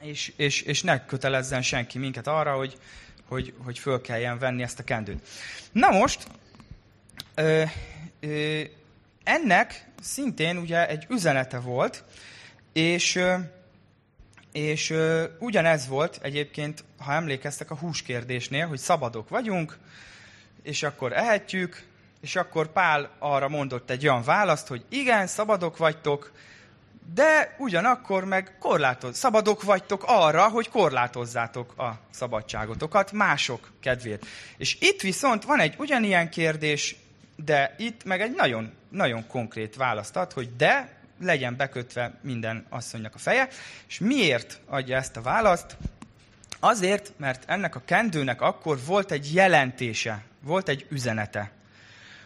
és, 0.00 0.32
és, 0.36 0.62
és 0.62 0.82
ne 0.82 1.04
kötelezzen 1.04 1.62
senki 1.62 1.98
minket 1.98 2.26
arra, 2.26 2.56
hogy, 2.56 2.78
hogy, 3.28 3.54
hogy 3.64 3.78
föl 3.78 4.00
kelljen 4.00 4.38
venni 4.38 4.62
ezt 4.62 4.78
a 4.78 4.84
kendőt. 4.84 5.28
Na 5.72 5.90
most, 5.90 6.26
ö, 7.34 7.62
ö, 8.20 8.60
ennek 9.24 9.88
szintén 10.02 10.56
ugye 10.56 10.88
egy 10.88 11.06
üzenete 11.08 11.58
volt, 11.58 12.04
és, 12.72 13.20
és 14.52 14.94
ugyanez 15.38 15.88
volt 15.88 16.18
egyébként, 16.22 16.84
ha 16.98 17.12
emlékeztek 17.12 17.70
a 17.70 17.76
húskérdésnél, 17.76 18.66
hogy 18.66 18.78
szabadok 18.78 19.28
vagyunk, 19.28 19.78
és 20.62 20.82
akkor 20.82 21.12
ehetjük, 21.12 21.82
és 22.20 22.36
akkor 22.36 22.72
Pál 22.72 23.10
arra 23.18 23.48
mondott 23.48 23.90
egy 23.90 24.08
olyan 24.08 24.22
választ, 24.22 24.66
hogy 24.66 24.84
igen, 24.88 25.26
szabadok 25.26 25.76
vagytok, 25.76 26.32
de 27.14 27.56
ugyanakkor 27.58 28.24
meg 28.24 28.56
korlátoz, 28.58 29.16
szabadok 29.16 29.62
vagytok 29.62 30.04
arra, 30.06 30.48
hogy 30.48 30.68
korlátozzátok 30.68 31.78
a 31.78 31.98
szabadságotokat 32.10 33.12
mások 33.12 33.72
kedvéért. 33.80 34.26
És 34.56 34.76
itt 34.80 35.00
viszont 35.00 35.44
van 35.44 35.60
egy 35.60 35.74
ugyanilyen 35.78 36.30
kérdés, 36.30 36.96
de 37.36 37.74
itt 37.78 38.04
meg 38.04 38.20
egy 38.20 38.34
nagyon, 38.34 38.72
nagyon 38.88 39.26
konkrét 39.26 39.76
választ 39.76 40.16
ad, 40.16 40.32
hogy 40.32 40.56
de 40.56 41.00
legyen 41.20 41.56
bekötve 41.56 42.18
minden 42.20 42.66
asszonynak 42.68 43.14
a 43.14 43.18
feje. 43.18 43.48
És 43.88 43.98
miért 43.98 44.60
adja 44.66 44.96
ezt 44.96 45.16
a 45.16 45.22
választ? 45.22 45.76
Azért, 46.60 47.12
mert 47.16 47.42
ennek 47.46 47.74
a 47.74 47.82
kendőnek 47.84 48.40
akkor 48.40 48.78
volt 48.86 49.10
egy 49.10 49.34
jelentése, 49.34 50.22
volt 50.40 50.68
egy 50.68 50.86
üzenete. 50.88 51.50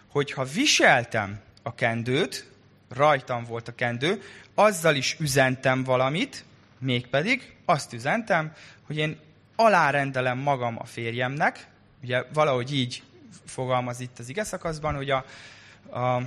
Hogyha 0.08 0.44
viseltem 0.44 1.40
a 1.62 1.74
kendőt, 1.74 2.50
rajtam 2.88 3.44
volt 3.44 3.68
a 3.68 3.74
kendő, 3.74 4.22
azzal 4.54 4.94
is 4.94 5.16
üzentem 5.20 5.84
valamit, 5.84 6.44
mégpedig 6.78 7.56
azt 7.64 7.92
üzentem, 7.92 8.52
hogy 8.86 8.96
én 8.96 9.18
alárendelem 9.56 10.38
magam 10.38 10.76
a 10.78 10.84
férjemnek, 10.84 11.66
ugye 12.02 12.22
valahogy 12.32 12.74
így 12.74 13.02
fogalmaz 13.44 14.00
itt 14.00 14.18
az 14.18 14.28
ige 14.28 14.44
szakaszban, 14.44 14.94
hogy 14.94 15.10
a, 15.10 15.24
a, 15.90 16.22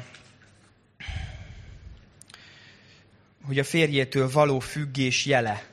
hogy 3.45 3.59
a 3.59 3.63
férjétől 3.63 4.31
való 4.31 4.59
függés 4.59 5.25
jele, 5.25 5.63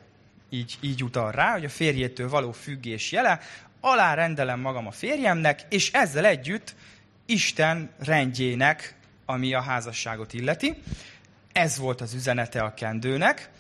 így, 0.51 0.79
így 0.81 1.05
utal 1.05 1.33
rá, 1.33 1.53
hogy 1.53 1.65
a 1.65 1.69
férjétől 1.69 2.29
való 2.29 2.53
függés 2.53 3.13
jele, 3.13 3.41
alárendelem 3.81 4.61
magam 4.61 4.87
a 4.87 4.91
férjemnek, 4.91 5.61
és 5.69 5.93
ezzel 5.93 6.25
együtt 6.25 6.75
Isten 7.27 7.91
rendjének, 7.99 8.95
ami 9.25 9.55
a 9.55 9.61
házasságot 9.61 10.33
illeti. 10.33 10.83
Ez 11.53 11.79
volt 11.79 12.01
az 12.01 12.15
üzenete 12.15 12.63
a 12.63 12.75
kendőnek, 12.75 13.51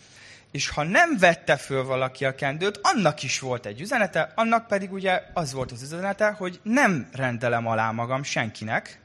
és 0.56 0.68
ha 0.68 0.82
nem 0.82 1.18
vette 1.18 1.56
föl 1.56 1.84
valaki 1.84 2.24
a 2.24 2.34
kendőt, 2.34 2.80
annak 2.82 3.22
is 3.22 3.38
volt 3.38 3.66
egy 3.66 3.80
üzenete, 3.80 4.32
annak 4.34 4.66
pedig 4.66 4.92
ugye 4.92 5.22
az 5.32 5.52
volt 5.52 5.72
az 5.72 5.82
üzenete, 5.82 6.30
hogy 6.30 6.60
nem 6.62 7.08
rendelem 7.12 7.66
alá 7.66 7.90
magam 7.90 8.22
senkinek, 8.22 9.00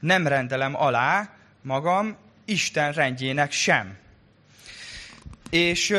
nem 0.00 0.26
rendelem 0.26 0.76
alá 0.76 1.30
magam 1.62 2.16
Isten 2.44 2.92
rendjének 2.92 3.52
sem. 3.52 3.96
És 5.50 5.96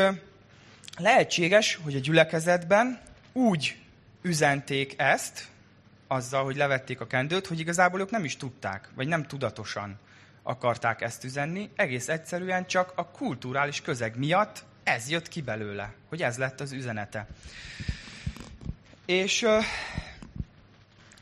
lehetséges, 0.96 1.78
hogy 1.82 1.94
a 1.94 2.00
gyülekezetben 2.00 3.00
úgy 3.32 3.76
üzenték 4.22 4.94
ezt, 4.96 5.46
azzal, 6.08 6.44
hogy 6.44 6.56
levették 6.56 7.00
a 7.00 7.06
kendőt, 7.06 7.46
hogy 7.46 7.60
igazából 7.60 8.00
ők 8.00 8.10
nem 8.10 8.24
is 8.24 8.36
tudták, 8.36 8.88
vagy 8.94 9.08
nem 9.08 9.26
tudatosan 9.26 9.98
akarták 10.48 11.00
ezt 11.00 11.24
üzenni, 11.24 11.70
egész 11.76 12.08
egyszerűen 12.08 12.66
csak 12.66 12.92
a 12.94 13.06
kulturális 13.06 13.80
közeg 13.80 14.18
miatt 14.18 14.64
ez 14.82 15.10
jött 15.10 15.28
ki 15.28 15.40
belőle, 15.42 15.92
hogy 16.08 16.22
ez 16.22 16.38
lett 16.38 16.60
az 16.60 16.72
üzenete. 16.72 17.26
És, 19.06 19.46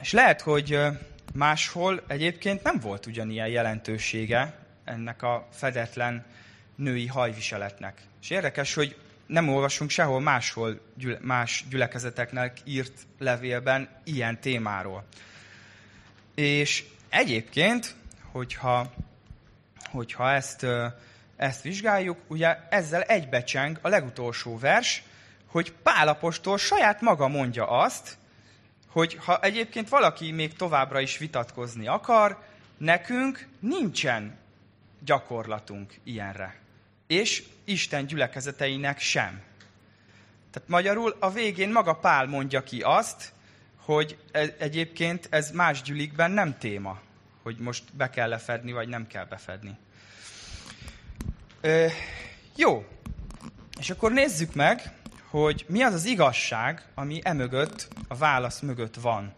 és 0.00 0.12
lehet, 0.12 0.40
hogy 0.40 0.78
máshol 1.34 2.02
egyébként 2.06 2.62
nem 2.62 2.78
volt 2.80 3.06
ugyanilyen 3.06 3.48
jelentősége 3.48 4.58
ennek 4.84 5.22
a 5.22 5.48
fedetlen 5.52 6.24
női 6.74 7.06
hajviseletnek. 7.06 8.00
És 8.22 8.30
érdekes, 8.30 8.74
hogy 8.74 8.96
nem 9.26 9.48
olvasunk 9.48 9.90
sehol 9.90 10.20
máshol 10.20 10.80
más 11.20 11.64
gyülekezeteknek 11.70 12.58
írt 12.64 12.92
levélben 13.18 13.88
ilyen 14.04 14.40
témáról. 14.40 15.04
És 16.34 16.84
egyébként, 17.08 17.94
hogyha 18.32 18.92
hogyha 19.90 20.32
ezt, 20.32 20.66
ezt 21.36 21.62
vizsgáljuk, 21.62 22.18
ugye 22.26 22.58
ezzel 22.68 23.02
egybecseng 23.02 23.78
a 23.82 23.88
legutolsó 23.88 24.58
vers, 24.58 25.02
hogy 25.46 25.72
Pálapostól 25.72 26.58
saját 26.58 27.00
maga 27.00 27.28
mondja 27.28 27.68
azt, 27.68 28.16
hogy 28.88 29.18
ha 29.24 29.40
egyébként 29.40 29.88
valaki 29.88 30.30
még 30.32 30.56
továbbra 30.56 31.00
is 31.00 31.18
vitatkozni 31.18 31.86
akar, 31.86 32.42
nekünk 32.76 33.48
nincsen 33.58 34.36
gyakorlatunk 35.04 35.94
ilyenre. 36.04 36.56
És 37.06 37.42
Isten 37.64 38.06
gyülekezeteinek 38.06 38.98
sem. 38.98 39.42
Tehát 40.50 40.68
magyarul 40.68 41.16
a 41.18 41.30
végén 41.30 41.72
maga 41.72 41.94
Pál 41.94 42.26
mondja 42.26 42.62
ki 42.62 42.80
azt, 42.80 43.32
hogy 43.76 44.18
e, 44.32 44.54
egyébként 44.58 45.26
ez 45.30 45.50
más 45.50 45.82
gyülikben 45.82 46.30
nem 46.30 46.58
téma, 46.58 47.00
hogy 47.46 47.58
most 47.58 47.84
be 47.96 48.10
kell 48.10 48.28
lefedni, 48.28 48.72
vagy 48.72 48.88
nem 48.88 49.06
kell 49.06 49.24
befedni. 49.24 49.76
Ö, 51.60 51.86
jó, 52.56 52.86
és 53.78 53.90
akkor 53.90 54.12
nézzük 54.12 54.54
meg, 54.54 54.92
hogy 55.30 55.64
mi 55.68 55.82
az 55.82 55.94
az 55.94 56.04
igazság, 56.04 56.84
ami 56.94 57.20
emögött, 57.22 57.88
a 58.08 58.14
válasz 58.14 58.60
mögött 58.60 58.94
van. 58.94 59.34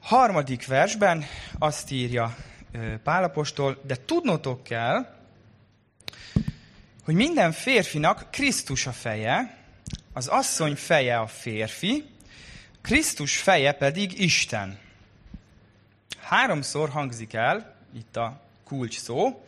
Harmadik 0.00 0.66
versben 0.66 1.24
azt 1.58 1.90
írja 1.90 2.36
Pálapostól, 3.02 3.80
de 3.86 3.96
tudnotok 4.04 4.62
kell, 4.62 5.14
hogy 7.04 7.14
minden 7.14 7.52
férfinak 7.52 8.30
Krisztus 8.30 8.86
a 8.86 8.92
feje, 8.92 9.58
az 10.12 10.26
asszony 10.26 10.74
feje 10.74 11.18
a 11.18 11.26
férfi, 11.26 12.04
Krisztus 12.80 13.38
feje 13.38 13.72
pedig 13.72 14.20
Isten. 14.20 14.88
Háromszor 16.30 16.88
hangzik 16.88 17.34
el 17.34 17.74
itt 17.94 18.16
a 18.16 18.40
kulcs 18.64 18.98
szó, 18.98 19.44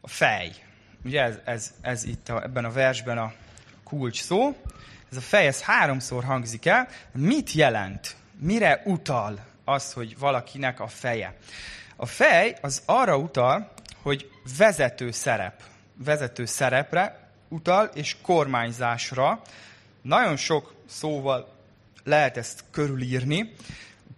a 0.00 0.08
fej. 0.08 0.52
Ugye 1.04 1.22
ez, 1.22 1.38
ez, 1.44 1.74
ez 1.80 2.04
itt 2.04 2.28
a, 2.28 2.42
ebben 2.42 2.64
a 2.64 2.70
versben 2.70 3.18
a 3.18 3.32
kulcs 3.82 4.22
szó. 4.22 4.56
Ez 5.10 5.16
a 5.16 5.20
fej, 5.20 5.46
ez 5.46 5.62
háromszor 5.62 6.24
hangzik 6.24 6.66
el. 6.66 6.88
Mit 7.12 7.52
jelent? 7.52 8.16
Mire 8.38 8.82
utal 8.84 9.38
az, 9.64 9.92
hogy 9.92 10.18
valakinek 10.18 10.80
a 10.80 10.88
feje? 10.88 11.36
A 11.96 12.06
fej 12.06 12.58
az 12.60 12.82
arra 12.84 13.16
utal, 13.16 13.72
hogy 14.02 14.30
vezető 14.58 15.10
szerep. 15.10 15.62
Vezető 15.94 16.44
szerepre 16.44 17.28
utal, 17.48 17.90
és 17.94 18.16
kormányzásra. 18.22 19.42
Nagyon 20.02 20.36
sok 20.36 20.74
szóval 20.86 21.54
lehet 22.04 22.36
ezt 22.36 22.64
körülírni. 22.70 23.54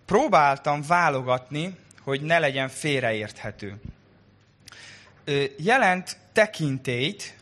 Próbáltam 0.06 0.82
válogatni, 0.82 1.76
hogy 2.00 2.20
ne 2.20 2.38
legyen 2.38 2.68
félreérthető. 2.68 3.80
Jelent 5.56 6.16
tekintélyt, 6.32 7.36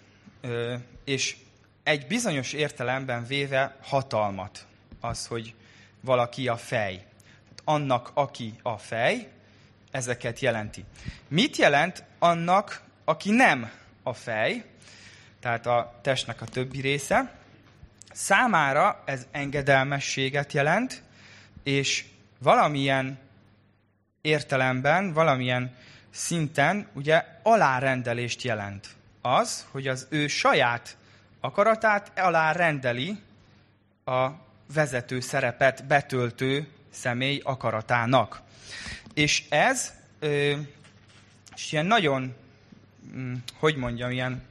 és 1.05 1.37
egy 1.83 2.07
bizonyos 2.07 2.53
értelemben 2.53 3.27
véve 3.27 3.77
hatalmat. 3.83 4.67
Az, 5.01 5.27
hogy 5.27 5.55
valaki 6.01 6.49
a 6.49 6.57
fej. 6.57 7.05
Annak, 7.65 8.11
aki 8.15 8.55
a 8.63 8.79
fej, 8.79 9.29
ezeket 9.91 10.41
jelenti. 10.41 10.85
Mit 11.29 11.57
jelent 11.57 12.05
annak, 12.19 12.83
aki 13.05 13.31
nem 13.31 13.71
a 14.03 14.13
fej, 14.13 14.65
tehát 15.41 15.67
a 15.67 15.99
testnek 16.03 16.41
a 16.41 16.47
többi 16.47 16.81
része? 16.81 17.33
Számára 18.13 19.03
ez 19.05 19.27
engedelmességet 19.31 20.53
jelent, 20.53 21.03
és 21.63 22.05
valamilyen 22.39 23.19
értelemben, 24.21 25.13
valamilyen 25.13 25.77
szinten 26.11 26.89
ugye 26.93 27.25
alárendelést 27.43 28.43
jelent. 28.43 28.89
Az, 29.21 29.67
hogy 29.71 29.89
az 29.89 30.07
ő 30.11 30.27
saját 30.27 30.97
akaratát 31.41 32.19
alárendeli 32.19 33.19
a 34.05 34.29
vezető 34.75 35.21
szerepet 35.21 35.87
betöltő 35.87 36.69
személy 36.91 37.41
akaratának. 37.45 38.41
És 39.15 39.45
ez 39.49 39.93
és 41.55 41.73
ilyen 41.73 41.87
nagyon, 41.87 42.35
hm, 43.13 43.35
hogy 43.59 43.77
mondjam, 43.77 44.11
ilyen 44.11 44.43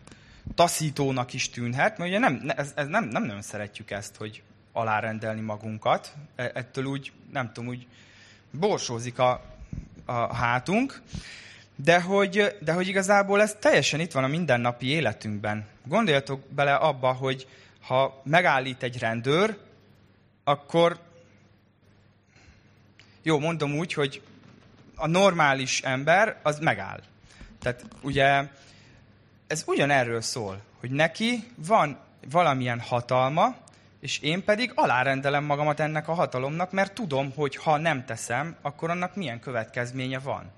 taszítónak 0.55 1.33
is 1.33 1.49
tűnhet, 1.49 1.97
mert 1.97 2.09
ugye 2.09 2.19
nem, 2.19 2.51
ez, 2.55 2.71
ez 2.75 2.87
nem, 2.87 3.03
nem 3.03 3.23
nagyon 3.23 3.41
szeretjük 3.41 3.91
ezt, 3.91 4.15
hogy 4.15 4.41
alárendelni 4.73 5.41
magunkat. 5.41 6.13
E, 6.35 6.51
ettől 6.53 6.85
úgy, 6.85 7.11
nem 7.31 7.51
tudom, 7.53 7.69
úgy 7.69 7.87
borsózik 8.51 9.19
a, 9.19 9.41
a 10.05 10.35
hátunk, 10.35 11.01
de 11.75 12.01
hogy, 12.01 12.57
de 12.61 12.73
hogy 12.73 12.87
igazából 12.87 13.41
ez 13.41 13.55
teljesen 13.59 13.99
itt 13.99 14.11
van 14.11 14.23
a 14.23 14.27
mindennapi 14.27 14.85
életünkben. 14.85 15.65
Gondoljatok 15.85 16.47
bele 16.49 16.75
abba, 16.75 17.11
hogy 17.11 17.47
ha 17.81 18.21
megállít 18.23 18.83
egy 18.83 18.99
rendőr, 18.99 19.57
akkor 20.43 20.99
jó, 23.21 23.39
mondom 23.39 23.77
úgy, 23.77 23.93
hogy 23.93 24.21
a 24.95 25.07
normális 25.07 25.81
ember 25.81 26.39
az 26.43 26.59
megáll. 26.59 26.99
Tehát 27.59 27.85
ugye 28.01 28.43
ez 29.47 29.63
ugyanerről 29.65 30.21
szól, 30.21 30.61
hogy 30.79 30.91
neki 30.91 31.43
van 31.55 31.97
valamilyen 32.31 32.79
hatalma, 32.79 33.55
és 34.03 34.19
én 34.19 34.43
pedig 34.43 34.71
alárendelem 34.75 35.43
magamat 35.43 35.79
ennek 35.79 36.07
a 36.07 36.13
hatalomnak, 36.13 36.71
mert 36.71 36.93
tudom, 36.93 37.31
hogy 37.35 37.55
ha 37.55 37.77
nem 37.77 38.05
teszem, 38.05 38.55
akkor 38.61 38.89
annak 38.89 39.15
milyen 39.15 39.39
következménye 39.39 40.19
van. 40.19 40.51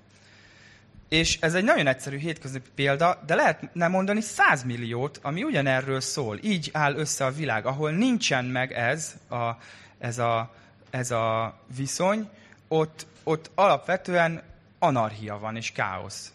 És 1.08 1.40
ez 1.40 1.54
egy 1.54 1.64
nagyon 1.64 1.86
egyszerű 1.86 2.16
hétköznapi 2.16 2.70
példa, 2.74 3.22
de 3.26 3.34
lehet 3.34 3.74
nem 3.74 3.90
mondani 3.90 4.20
százmilliót, 4.20 5.20
ami 5.22 5.42
ugyanerről 5.42 6.00
szól. 6.00 6.38
Így 6.42 6.70
áll 6.72 6.94
össze 6.94 7.24
a 7.24 7.30
világ, 7.30 7.66
ahol 7.66 7.90
nincsen 7.90 8.44
meg 8.44 8.72
ez 8.72 9.14
a, 9.28 9.50
ez 9.98 10.18
a, 10.18 10.54
ez 10.90 11.10
a 11.10 11.58
viszony, 11.76 12.28
ott, 12.68 13.06
ott 13.22 13.50
alapvetően 13.54 14.42
anarchia 14.78 15.38
van 15.38 15.56
és 15.56 15.72
káosz, 15.72 16.32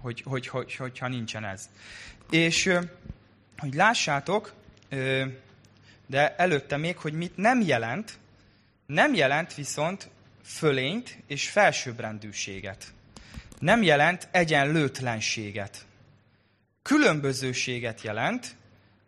hogy, 0.00 0.22
hogy, 0.24 0.46
hogy, 0.46 0.76
hogyha 0.76 1.08
nincsen 1.08 1.44
ez. 1.44 1.68
És 2.30 2.78
hogy 3.58 3.74
lássátok, 3.74 4.52
de 6.12 6.34
előtte 6.36 6.76
még, 6.76 6.96
hogy 6.96 7.12
mit 7.12 7.36
nem 7.36 7.60
jelent, 7.60 8.18
nem 8.86 9.14
jelent 9.14 9.54
viszont 9.54 10.10
fölényt 10.44 11.18
és 11.26 11.48
felsőbbrendűséget. 11.48 12.84
Nem 13.58 13.82
jelent 13.82 14.28
egyenlőtlenséget. 14.30 15.86
Különbözőséget 16.82 18.02
jelent, 18.02 18.56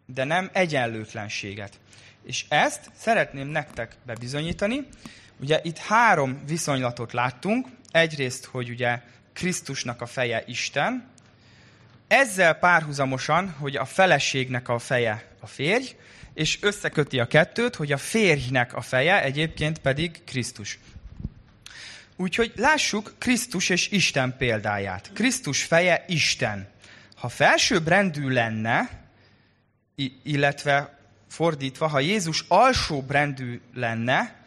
de 0.06 0.24
nem 0.24 0.50
egyenlőtlenséget. 0.52 1.80
És 2.22 2.44
ezt 2.48 2.90
szeretném 2.96 3.48
nektek 3.48 3.96
bebizonyítani. 4.06 4.86
Ugye 5.40 5.60
itt 5.62 5.78
három 5.78 6.42
viszonylatot 6.46 7.12
láttunk. 7.12 7.68
Egyrészt, 7.90 8.44
hogy 8.44 8.70
ugye 8.70 9.00
Krisztusnak 9.32 10.00
a 10.00 10.06
feje 10.06 10.42
Isten, 10.46 11.10
ezzel 12.08 12.54
párhuzamosan, 12.54 13.50
hogy 13.50 13.76
a 13.76 13.84
feleségnek 13.84 14.68
a 14.68 14.78
feje 14.78 15.33
a 15.44 15.46
férj, 15.46 15.96
és 16.34 16.58
összeköti 16.60 17.20
a 17.20 17.26
kettőt, 17.26 17.74
hogy 17.74 17.92
a 17.92 17.96
férjnek 17.96 18.74
a 18.74 18.80
feje 18.80 19.22
egyébként 19.22 19.78
pedig 19.78 20.24
Krisztus. 20.24 20.78
Úgyhogy 22.16 22.52
lássuk 22.56 23.14
Krisztus 23.18 23.68
és 23.68 23.88
Isten 23.90 24.36
példáját. 24.36 25.10
Krisztus 25.12 25.62
feje 25.62 26.04
Isten. 26.08 26.68
Ha 27.16 27.28
felsőbbrendű 27.28 28.28
lenne, 28.28 29.02
illetve 30.22 30.98
fordítva, 31.28 31.86
ha 31.86 32.00
Jézus 32.00 32.44
alsóbbrendű 32.48 33.60
lenne, 33.74 34.44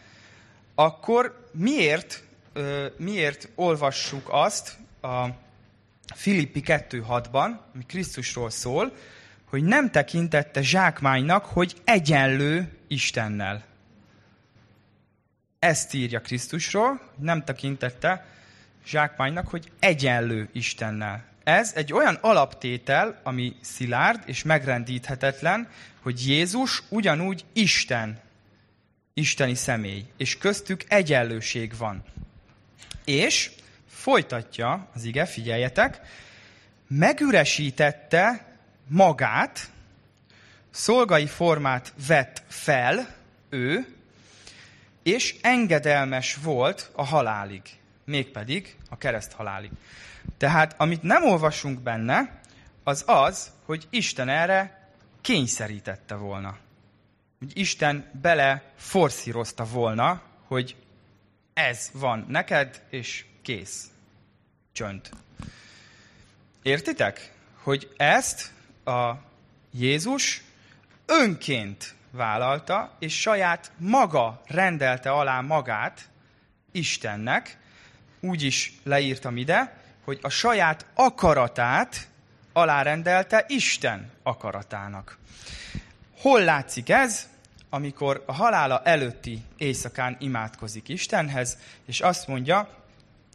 akkor 0.75 1.49
miért, 1.51 2.23
miért 2.97 3.49
olvassuk 3.55 4.27
azt 4.31 4.77
a 5.01 5.25
Filippi 6.15 6.61
2.6-ban, 6.65 7.57
ami 7.73 7.83
Krisztusról 7.87 8.49
szól, 8.49 8.93
hogy 9.49 9.63
nem 9.63 9.91
tekintette 9.91 10.61
zsákmánynak, 10.61 11.45
hogy 11.45 11.75
egyenlő 11.83 12.77
Istennel. 12.87 13.63
Ezt 15.59 15.93
írja 15.93 16.21
Krisztusról, 16.21 17.01
nem 17.15 17.43
tekintette 17.43 18.25
zsákmánynak, 18.85 19.47
hogy 19.47 19.71
egyenlő 19.79 20.49
Istennel. 20.51 21.25
Ez 21.43 21.71
egy 21.75 21.93
olyan 21.93 22.17
alaptétel, 22.21 23.19
ami 23.23 23.55
szilárd 23.61 24.23
és 24.25 24.43
megrendíthetetlen, 24.43 25.69
hogy 26.01 26.27
Jézus 26.27 26.83
ugyanúgy 26.89 27.45
Isten, 27.53 28.19
isteni 29.13 29.55
személy, 29.55 30.05
és 30.17 30.37
köztük 30.37 30.83
egyenlőség 30.87 31.77
van. 31.77 32.03
És 33.05 33.51
folytatja 33.87 34.87
az 34.93 35.03
ige, 35.03 35.25
figyeljetek, 35.25 35.99
megüresítette 36.87 38.46
magát, 38.87 39.71
szolgai 40.69 41.27
formát 41.27 41.93
vett 42.07 42.43
fel 42.47 43.15
ő, 43.49 43.95
és 45.03 45.35
engedelmes 45.41 46.35
volt 46.35 46.91
a 46.95 47.03
halálig, 47.03 47.61
mégpedig 48.05 48.77
a 48.89 48.97
kereszt 48.97 49.31
halálig. 49.31 49.71
Tehát 50.37 50.75
amit 50.77 51.01
nem 51.01 51.23
olvasunk 51.23 51.79
benne, 51.79 52.39
az 52.83 53.03
az, 53.05 53.51
hogy 53.65 53.87
Isten 53.89 54.29
erre 54.29 54.89
kényszerítette 55.21 56.15
volna. 56.15 56.57
Hogy 57.39 57.57
Isten 57.57 58.09
bele 58.21 58.63
forszírozta 58.75 59.65
volna, 59.65 60.21
hogy 60.47 60.75
ez 61.53 61.89
van 61.93 62.25
neked, 62.27 62.81
és 62.89 63.25
kész. 63.41 63.89
Csönd. 64.71 65.09
Értitek? 66.61 67.33
Hogy 67.63 67.93
ezt 67.97 68.51
a 68.87 69.21
Jézus 69.71 70.43
önként 71.05 71.95
vállalta, 72.11 72.95
és 72.99 73.21
saját 73.21 73.71
maga 73.77 74.41
rendelte 74.47 75.11
alá 75.11 75.41
magát 75.41 76.09
Istennek, 76.71 77.57
úgy 78.19 78.43
is 78.43 78.73
leírtam 78.83 79.37
ide, 79.37 79.77
hogy 80.03 80.19
a 80.21 80.29
saját 80.29 80.85
akaratát 80.93 82.07
alárendelte 82.53 83.45
Isten 83.47 84.11
akaratának. 84.23 85.17
Hol 86.17 86.43
látszik 86.43 86.89
ez? 86.89 87.27
Amikor 87.69 88.23
a 88.25 88.33
halála 88.33 88.81
előtti 88.83 89.43
éjszakán 89.57 90.15
imádkozik 90.19 90.89
Istenhez, 90.89 91.57
és 91.85 92.01
azt 92.01 92.27
mondja, 92.27 92.69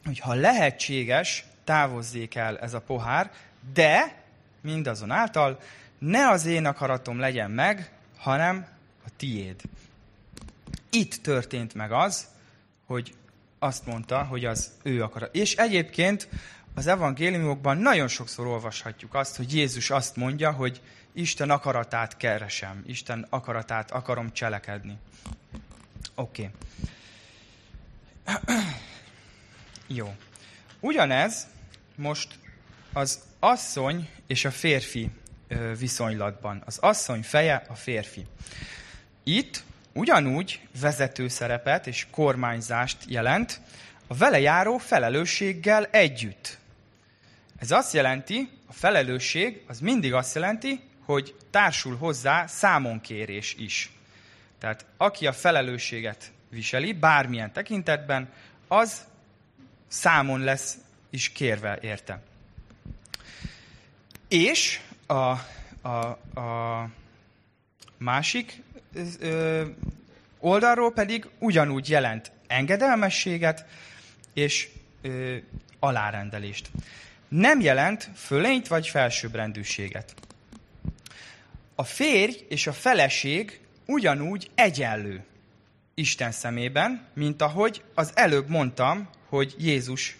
hogy 0.05 0.19
ha 0.19 0.35
lehetséges, 0.35 1.45
távozzék 1.65 2.35
el 2.35 2.59
ez 2.59 2.75
a 2.75 2.81
pohár, 2.81 3.31
de 3.73 4.22
mindazonáltal, 4.63 5.61
ne 5.99 6.29
az 6.29 6.47
én 6.47 6.67
akaratom 6.67 7.19
legyen 7.19 7.51
meg, 7.51 7.93
hanem 8.19 8.67
a 9.07 9.09
tiéd. 9.17 9.61
Itt 10.91 11.15
történt 11.15 11.75
meg 11.75 11.93
az, 11.93 12.27
hogy 12.87 13.15
azt 13.59 13.87
mondta, 13.87 14.25
hogy 14.25 14.45
az 14.45 14.71
ő 14.83 15.03
akarat. 15.03 15.35
És 15.35 15.55
egyébként 15.55 16.29
az 16.75 16.87
evangéliumokban 16.87 17.79
nagyon 17.79 18.09
sokszor 18.09 18.47
olvashatjuk 18.47 19.15
azt, 19.15 19.37
hogy 19.37 19.55
Jézus 19.55 19.91
azt 19.91 20.17
mondja, 20.17 20.53
hogy 20.53 20.81
Isten 21.13 21.51
akaratát 21.51 22.17
keresem, 22.17 22.83
Isten 22.87 23.27
akaratát 23.29 23.91
akarom 23.91 24.33
cselekedni. 24.33 24.97
Oké. 26.15 26.51
Okay. 28.27 28.57
Jó. 29.87 30.15
Ugyanez 30.81 31.47
most 31.95 32.39
az 32.93 33.21
asszony 33.39 34.09
és 34.27 34.45
a 34.45 34.51
férfi 34.51 35.11
viszonylatban. 35.79 36.63
Az 36.65 36.79
asszony 36.79 37.23
feje 37.23 37.63
a 37.69 37.75
férfi. 37.75 38.27
Itt 39.25 39.63
ugyanúgy 39.93 40.61
vezető 40.81 41.29
szerepet 41.29 41.87
és 41.87 42.07
kormányzást 42.11 42.97
jelent 43.07 43.61
a 44.07 44.15
vele 44.15 44.41
járó 44.41 44.79
felelősséggel 44.79 45.85
együtt. 45.85 46.59
Ez 47.59 47.71
azt 47.71 47.93
jelenti, 47.93 48.51
a 48.67 48.73
felelősség 48.73 49.63
az 49.67 49.81
mindig 49.81 50.15
azt 50.15 50.35
jelenti, 50.35 50.81
hogy 51.05 51.35
társul 51.51 51.97
hozzá 51.97 52.47
számonkérés 52.47 53.55
is. 53.59 53.93
Tehát 54.59 54.87
aki 54.97 55.27
a 55.27 55.33
felelősséget 55.33 56.33
viseli, 56.49 56.93
bármilyen 56.93 57.53
tekintetben, 57.53 58.33
az 58.69 59.05
számon 59.89 60.41
lesz 60.41 60.77
is 61.11 61.29
kérve 61.29 61.79
érte. 61.81 62.23
És 64.33 64.81
a, 65.07 65.15
a, 65.83 65.89
a 66.41 66.89
másik 67.99 68.63
ö, 69.21 69.65
oldalról 70.39 70.93
pedig 70.93 71.29
ugyanúgy 71.39 71.89
jelent 71.89 72.33
engedelmességet 72.47 73.65
és 74.35 74.69
ö, 75.03 75.37
alárendelést. 75.79 76.71
Nem 77.29 77.61
jelent 77.61 78.11
fölényt 78.15 78.69
vagy 78.69 78.89
felsőbbrendűséget. 78.89 80.15
A 81.75 81.85
férj 81.85 82.45
és 82.49 82.67
a 82.67 82.73
feleség 82.73 83.61
ugyanúgy 83.87 84.51
egyenlő 84.55 85.25
Isten 85.95 86.33
szemében, 86.33 87.07
mint 87.15 87.43
ahogy 87.43 87.83
az 87.95 88.13
előbb 88.15 88.49
mondtam, 88.49 89.09
hogy 89.29 89.55
Jézus 89.59 90.17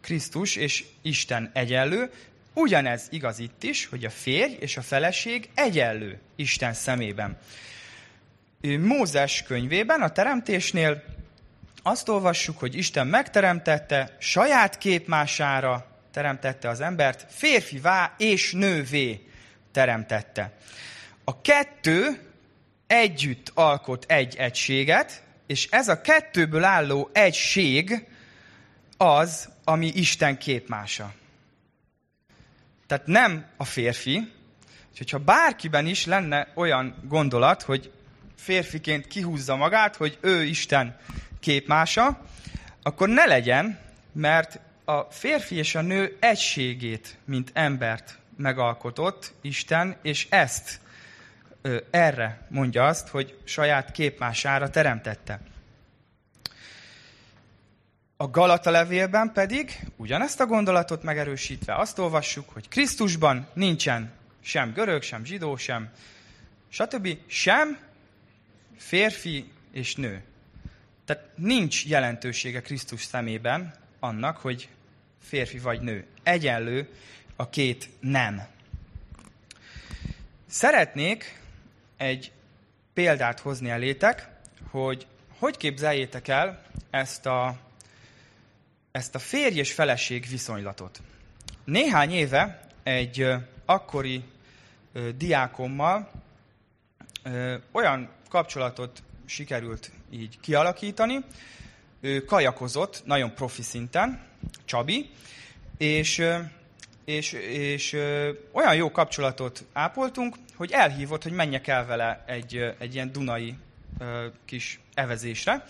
Krisztus 0.00 0.56
és 0.56 0.84
Isten 1.02 1.50
egyenlő, 1.54 2.10
ugyanez 2.54 3.06
igaz 3.10 3.38
itt 3.38 3.62
is, 3.62 3.86
hogy 3.86 4.04
a 4.04 4.10
férj 4.10 4.56
és 4.60 4.76
a 4.76 4.82
feleség 4.82 5.48
egyenlő 5.54 6.20
Isten 6.36 6.72
szemében. 6.72 7.38
Mózes 8.80 9.42
könyvében, 9.42 10.02
a 10.02 10.08
teremtésnél 10.08 11.04
azt 11.82 12.08
olvassuk, 12.08 12.58
hogy 12.58 12.76
Isten 12.76 13.06
megteremtette, 13.06 14.16
saját 14.18 14.78
képmására 14.78 15.86
teremtette 16.12 16.68
az 16.68 16.80
embert, 16.80 17.26
férfivá 17.28 18.14
és 18.18 18.52
nővé 18.52 19.26
teremtette. 19.72 20.52
A 21.24 21.40
kettő 21.40 22.20
együtt 22.86 23.50
alkot 23.54 24.04
egy 24.08 24.36
egységet, 24.36 25.22
és 25.46 25.68
ez 25.70 25.88
a 25.88 26.00
kettőből 26.00 26.64
álló 26.64 27.10
egység 27.12 28.06
az, 28.96 29.48
ami 29.64 29.86
Isten 29.86 30.38
képmása. 30.38 31.12
Tehát 32.94 33.08
nem 33.08 33.44
a 33.56 33.64
férfi, 33.64 34.32
hogyha 34.96 35.18
bárkiben 35.18 35.86
is 35.86 36.06
lenne 36.06 36.48
olyan 36.54 36.94
gondolat, 37.08 37.62
hogy 37.62 37.92
férfiként 38.36 39.06
kihúzza 39.06 39.56
magát, 39.56 39.96
hogy 39.96 40.18
ő 40.20 40.44
Isten 40.44 40.96
képmása, 41.40 42.20
akkor 42.82 43.08
ne 43.08 43.24
legyen, 43.24 43.78
mert 44.12 44.60
a 44.84 45.00
férfi 45.00 45.56
és 45.56 45.74
a 45.74 45.80
nő 45.80 46.16
egységét, 46.20 47.18
mint 47.24 47.50
embert 47.54 48.18
megalkotott 48.36 49.32
Isten, 49.42 49.96
és 50.02 50.26
ezt 50.30 50.80
erre 51.90 52.46
mondja 52.48 52.84
azt, 52.84 53.08
hogy 53.08 53.38
saját 53.44 53.92
képmására 53.92 54.70
teremtette. 54.70 55.40
A 58.24 58.30
Galata 58.30 58.70
levélben 58.70 59.32
pedig 59.32 59.80
ugyanezt 59.96 60.40
a 60.40 60.46
gondolatot 60.46 61.02
megerősítve 61.02 61.74
azt 61.74 61.98
olvassuk, 61.98 62.50
hogy 62.50 62.68
Krisztusban 62.68 63.46
nincsen 63.52 64.12
sem 64.40 64.72
görög, 64.72 65.02
sem 65.02 65.24
zsidó, 65.24 65.56
sem 65.56 65.90
stb. 66.68 67.08
sem 67.26 67.78
férfi 68.76 69.50
és 69.72 69.94
nő. 69.94 70.22
Tehát 71.04 71.24
nincs 71.36 71.86
jelentősége 71.86 72.60
Krisztus 72.60 73.02
szemében 73.02 73.74
annak, 74.00 74.36
hogy 74.36 74.68
férfi 75.22 75.58
vagy 75.58 75.80
nő. 75.80 76.06
Egyenlő 76.22 76.88
a 77.36 77.48
két 77.48 77.88
nem. 78.00 78.46
Szeretnék 80.46 81.40
egy 81.96 82.32
példát 82.94 83.40
hozni 83.40 83.70
elétek, 83.70 84.28
hogy 84.70 85.06
hogy 85.38 85.56
képzeljétek 85.56 86.28
el 86.28 86.62
ezt 86.90 87.26
a, 87.26 87.56
ezt 88.94 89.14
a 89.14 89.18
férj 89.18 89.58
és 89.58 89.72
feleség 89.72 90.26
viszonylatot. 90.30 91.00
Néhány 91.64 92.10
éve 92.10 92.66
egy 92.82 93.26
akkori 93.64 94.24
diákommal 95.16 96.10
olyan 97.72 98.08
kapcsolatot 98.28 99.02
sikerült 99.26 99.90
így 100.10 100.40
kialakítani. 100.40 101.18
Ő 102.00 102.24
kajakozott 102.24 103.02
nagyon 103.04 103.34
profi 103.34 103.62
szinten, 103.62 104.22
Csabi, 104.64 105.10
és, 105.78 106.22
és, 107.04 107.32
és 107.32 107.92
olyan 108.52 108.74
jó 108.74 108.90
kapcsolatot 108.90 109.64
ápoltunk, 109.72 110.36
hogy 110.56 110.72
elhívott, 110.72 111.22
hogy 111.22 111.32
menjek 111.32 111.66
el 111.66 111.86
vele 111.86 112.24
egy, 112.26 112.74
egy 112.78 112.94
ilyen 112.94 113.12
dunai 113.12 113.56
kis 114.44 114.80
evezésre, 114.94 115.66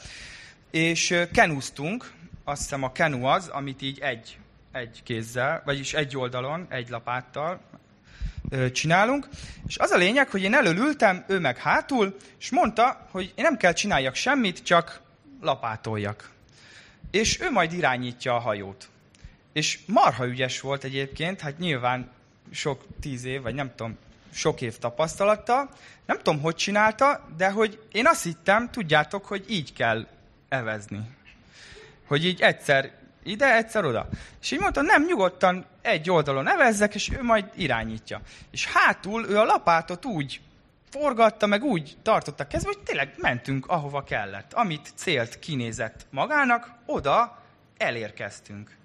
és 0.70 1.14
kenúztunk, 1.32 2.12
azt 2.44 2.62
hiszem 2.62 2.82
a 2.82 2.92
kenu 2.92 3.24
az, 3.24 3.48
amit 3.48 3.82
így 3.82 3.98
egy, 3.98 4.38
egy 4.72 5.02
kézzel, 5.04 5.62
vagyis 5.64 5.94
egy 5.94 6.16
oldalon, 6.16 6.66
egy 6.68 6.88
lapáttal 6.88 7.60
csinálunk. 8.72 9.28
És 9.66 9.78
az 9.78 9.90
a 9.90 9.96
lényeg, 9.96 10.28
hogy 10.30 10.42
én 10.42 10.54
elől 10.54 10.76
ültem, 10.76 11.24
ő 11.28 11.38
meg 11.38 11.58
hátul, 11.58 12.16
és 12.38 12.50
mondta, 12.50 13.06
hogy 13.10 13.32
én 13.34 13.44
nem 13.44 13.56
kell 13.56 13.72
csináljak 13.72 14.14
semmit, 14.14 14.62
csak 14.62 15.00
lapátoljak. 15.40 16.30
És 17.10 17.40
ő 17.40 17.50
majd 17.50 17.72
irányítja 17.72 18.34
a 18.34 18.38
hajót. 18.38 18.88
És 19.52 19.78
marha 19.86 20.26
ügyes 20.26 20.60
volt 20.60 20.84
egyébként, 20.84 21.40
hát 21.40 21.58
nyilván 21.58 22.10
sok 22.50 22.84
tíz 23.00 23.24
év, 23.24 23.42
vagy 23.42 23.54
nem 23.54 23.74
tudom, 23.74 23.98
sok 24.32 24.60
év 24.60 24.78
tapasztalata. 24.78 25.68
Nem 26.06 26.16
tudom, 26.16 26.40
hogy 26.40 26.54
csinálta, 26.54 27.28
de 27.36 27.50
hogy 27.50 27.82
én 27.92 28.06
azt 28.06 28.22
hittem, 28.22 28.70
tudjátok, 28.70 29.24
hogy 29.24 29.44
így 29.48 29.72
kell 29.72 30.06
evezni. 30.48 31.00
Hogy 32.06 32.24
így 32.24 32.40
egyszer 32.40 32.92
ide, 33.22 33.54
egyszer 33.54 33.84
oda. 33.84 34.08
És 34.40 34.50
így 34.50 34.60
mondta, 34.60 34.82
nem, 34.82 35.04
nyugodtan 35.04 35.66
egy 35.82 36.10
oldalon 36.10 36.48
evezzek, 36.48 36.94
és 36.94 37.10
ő 37.10 37.22
majd 37.22 37.44
irányítja. 37.54 38.20
És 38.50 38.66
hátul 38.66 39.28
ő 39.28 39.38
a 39.38 39.44
lapátot 39.44 40.04
úgy 40.04 40.40
forgatta, 40.90 41.46
meg 41.46 41.62
úgy 41.62 41.96
tartotta 42.02 42.46
kezbe, 42.46 42.68
hogy 42.74 42.82
tényleg 42.82 43.14
mentünk, 43.16 43.66
ahova 43.66 44.04
kellett. 44.04 44.52
Amit 44.52 44.92
célt 44.94 45.38
kinézett 45.38 46.06
magának, 46.10 46.70
oda 46.86 47.42
elérkeztünk. 47.78 48.76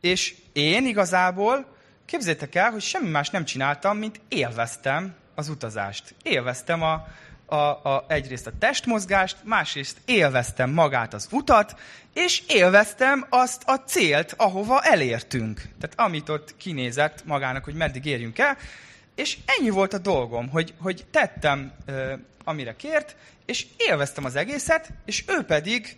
És 0.00 0.34
én 0.52 0.86
igazából, 0.86 1.66
képzétek 2.04 2.54
el, 2.54 2.70
hogy 2.70 2.80
semmi 2.80 3.08
más 3.08 3.30
nem 3.30 3.44
csináltam, 3.44 3.98
mint 3.98 4.20
élveztem 4.28 5.14
az 5.34 5.48
utazást. 5.48 6.14
Élveztem 6.22 6.82
a, 6.82 7.06
a, 7.46 7.56
a, 7.56 8.04
egyrészt 8.08 8.46
a 8.46 8.52
testmozgást, 8.58 9.36
másrészt 9.44 9.98
élveztem 10.04 10.70
magát 10.70 11.14
az 11.14 11.28
utat, 11.30 11.80
és 12.14 12.42
élveztem 12.48 13.26
azt 13.28 13.62
a 13.66 13.74
célt, 13.76 14.34
ahova 14.36 14.80
elértünk. 14.80 15.62
Tehát 15.80 16.00
amit 16.10 16.28
ott 16.28 16.56
kinézett 16.56 17.24
magának, 17.24 17.64
hogy 17.64 17.74
meddig 17.74 18.04
érjünk 18.04 18.38
el, 18.38 18.56
és 19.14 19.38
ennyi 19.46 19.70
volt 19.70 19.92
a 19.92 19.98
dolgom, 19.98 20.48
hogy, 20.48 20.74
hogy 20.78 21.04
tettem, 21.10 21.72
ö, 21.86 22.12
amire 22.44 22.76
kért, 22.76 23.16
és 23.44 23.66
élveztem 23.76 24.24
az 24.24 24.36
egészet, 24.36 24.90
és 25.04 25.24
ő 25.26 25.42
pedig 25.42 25.96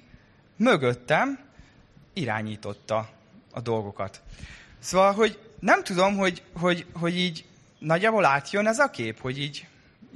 mögöttem 0.56 1.38
irányította 2.12 3.08
a 3.52 3.60
dolgokat. 3.60 4.22
Szóval, 4.78 5.12
hogy 5.12 5.38
nem 5.60 5.82
tudom, 5.82 6.16
hogy, 6.16 6.42
hogy, 6.52 6.86
hogy 6.92 7.16
így 7.16 7.44
nagyjából 7.78 8.24
átjön 8.24 8.66
ez 8.66 8.78
a 8.78 8.90
kép, 8.90 9.20
hogy 9.20 9.38
így 9.38 9.66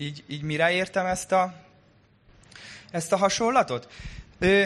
így, 0.01 0.25
így 0.27 0.43
mire 0.43 0.71
értem 0.71 1.07
ezt 1.07 1.33
a, 1.33 1.55
ezt 2.91 3.13
a 3.13 3.17
hasonlatot? 3.17 3.93
Ö, 4.39 4.65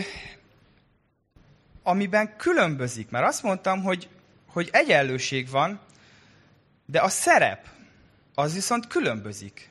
amiben 1.82 2.36
különbözik, 2.36 3.10
mert 3.10 3.26
azt 3.26 3.42
mondtam, 3.42 3.82
hogy, 3.82 4.08
hogy 4.46 4.68
egyenlőség 4.72 5.50
van, 5.50 5.80
de 6.86 7.00
a 7.00 7.08
szerep, 7.08 7.66
az 8.34 8.54
viszont 8.54 8.86
különbözik. 8.86 9.68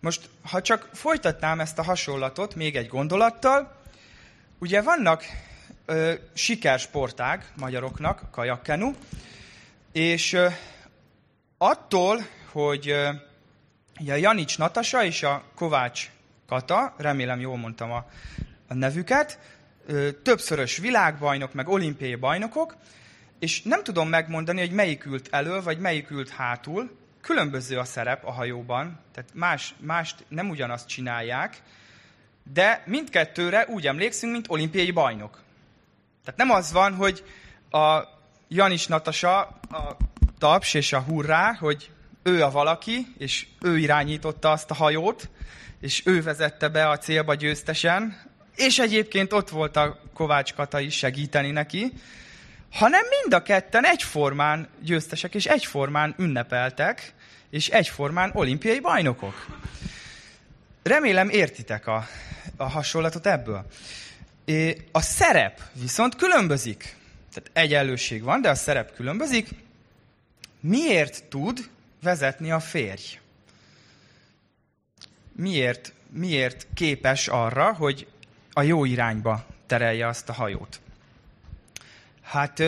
Most, 0.00 0.28
ha 0.42 0.62
csak 0.62 0.88
folytatnám 0.92 1.60
ezt 1.60 1.78
a 1.78 1.82
hasonlatot 1.82 2.54
még 2.54 2.76
egy 2.76 2.88
gondolattal, 2.88 3.76
ugye 4.58 4.82
vannak 4.82 5.24
ö, 5.84 6.14
sikersportág 6.34 7.52
magyaroknak, 7.56 8.30
kajakkenu, 8.30 8.92
és 9.92 10.32
ö, 10.32 10.48
attól, 11.58 12.26
hogy 12.52 12.88
ö, 12.88 13.10
ugye 14.00 14.12
a 14.12 14.16
Janics 14.16 14.58
Natasa 14.58 15.04
és 15.04 15.22
a 15.22 15.42
Kovács 15.54 16.10
Kata, 16.46 16.94
remélem 16.96 17.40
jól 17.40 17.56
mondtam 17.56 17.92
a, 17.92 18.06
a 18.68 18.74
nevüket, 18.74 19.38
többszörös 20.22 20.76
világbajnok, 20.76 21.52
meg 21.52 21.68
olimpiai 21.68 22.14
bajnokok, 22.14 22.76
és 23.38 23.62
nem 23.62 23.82
tudom 23.82 24.08
megmondani, 24.08 24.60
hogy 24.60 24.70
melyik 24.70 25.04
ült 25.04 25.28
elő, 25.30 25.60
vagy 25.62 25.78
melyik 25.78 26.10
ült 26.10 26.28
hátul, 26.28 26.98
különböző 27.20 27.78
a 27.78 27.84
szerep 27.84 28.24
a 28.24 28.32
hajóban, 28.32 28.98
tehát 29.14 29.30
más, 29.34 29.74
mást 29.78 30.24
nem 30.28 30.48
ugyanazt 30.48 30.88
csinálják, 30.88 31.62
de 32.52 32.82
mindkettőre 32.86 33.66
úgy 33.68 33.86
emlékszünk, 33.86 34.32
mint 34.32 34.46
olimpiai 34.48 34.90
bajnok. 34.90 35.42
Tehát 36.24 36.40
nem 36.40 36.50
az 36.50 36.72
van, 36.72 36.94
hogy 36.94 37.24
a 37.70 38.02
Janis 38.48 38.86
Natasa, 38.86 39.40
a 39.70 39.96
taps 40.38 40.74
és 40.74 40.92
a 40.92 41.00
hurrá, 41.00 41.54
hogy 41.54 41.90
ő 42.22 42.42
a 42.42 42.50
valaki, 42.50 43.06
és 43.18 43.46
ő 43.60 43.78
irányította 43.78 44.50
azt 44.50 44.70
a 44.70 44.74
hajót, 44.74 45.28
és 45.80 46.02
ő 46.04 46.22
vezette 46.22 46.68
be 46.68 46.88
a 46.88 46.98
célba 46.98 47.34
győztesen, 47.34 48.28
és 48.56 48.78
egyébként 48.78 49.32
ott 49.32 49.48
volt 49.48 49.76
a 49.76 50.00
Kovács 50.14 50.54
Kata 50.54 50.80
is 50.80 50.96
segíteni 50.96 51.50
neki, 51.50 51.92
hanem 52.70 53.02
mind 53.20 53.34
a 53.34 53.42
ketten 53.42 53.86
egyformán 53.86 54.68
győztesek, 54.82 55.34
és 55.34 55.46
egyformán 55.46 56.14
ünnepeltek, 56.18 57.14
és 57.50 57.68
egyformán 57.68 58.30
olimpiai 58.34 58.80
bajnokok. 58.80 59.46
Remélem 60.82 61.28
értitek 61.28 61.86
a, 61.86 62.06
a 62.56 62.68
hasonlatot 62.68 63.26
ebből. 63.26 63.66
A 64.92 65.00
szerep 65.00 65.60
viszont 65.72 66.16
különbözik. 66.16 66.96
Tehát 67.32 67.50
egyenlőség 67.52 68.22
van, 68.22 68.40
de 68.40 68.48
a 68.48 68.54
szerep 68.54 68.94
különbözik. 68.94 69.48
Miért 70.60 71.24
tud 71.24 71.70
vezetni 72.02 72.50
a 72.50 72.60
férj? 72.60 73.18
Miért, 75.32 75.92
miért 76.10 76.66
képes 76.74 77.28
arra, 77.28 77.72
hogy 77.72 78.06
a 78.52 78.62
jó 78.62 78.84
irányba 78.84 79.46
terelje 79.66 80.06
azt 80.06 80.28
a 80.28 80.32
hajót? 80.32 80.80
Hát 82.22 82.62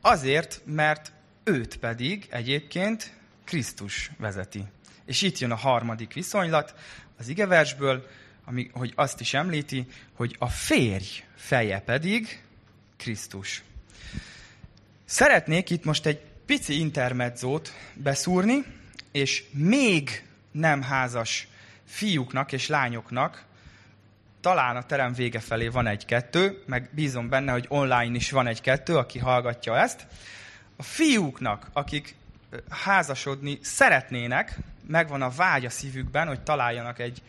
azért, 0.00 0.60
mert 0.64 1.12
őt 1.44 1.76
pedig 1.76 2.26
egyébként 2.30 3.12
Krisztus 3.44 4.10
vezeti. 4.18 4.64
És 5.04 5.22
itt 5.22 5.38
jön 5.38 5.50
a 5.50 5.56
harmadik 5.56 6.12
viszonylat 6.12 6.74
az 7.18 7.28
igeversből, 7.28 8.06
ami, 8.44 8.70
hogy 8.72 8.92
azt 8.94 9.20
is 9.20 9.34
említi, 9.34 9.86
hogy 10.12 10.36
a 10.38 10.48
férj 10.48 11.24
feje 11.34 11.80
pedig 11.80 12.42
Krisztus. 12.96 13.62
Szeretnék 15.04 15.70
itt 15.70 15.84
most 15.84 16.06
egy 16.06 16.20
pici 16.48 16.78
intermedzót 16.78 17.72
beszúrni, 17.94 18.64
és 19.12 19.44
még 19.50 20.24
nem 20.50 20.82
házas 20.82 21.48
fiúknak 21.84 22.52
és 22.52 22.68
lányoknak 22.68 23.44
talán 24.40 24.76
a 24.76 24.82
terem 24.82 25.12
vége 25.12 25.40
felé 25.40 25.68
van 25.68 25.86
egy-kettő, 25.86 26.62
meg 26.66 26.88
bízom 26.92 27.28
benne, 27.28 27.52
hogy 27.52 27.64
online 27.68 28.16
is 28.16 28.30
van 28.30 28.46
egy-kettő, 28.46 28.96
aki 28.96 29.18
hallgatja 29.18 29.76
ezt. 29.76 30.06
A 30.76 30.82
fiúknak, 30.82 31.68
akik 31.72 32.14
házasodni 32.68 33.58
szeretnének, 33.62 34.58
megvan 34.86 35.22
a 35.22 35.30
vágy 35.30 35.64
a 35.64 35.70
szívükben, 35.70 36.26
hogy 36.26 36.40
találjanak 36.40 36.98
egy, 36.98 37.22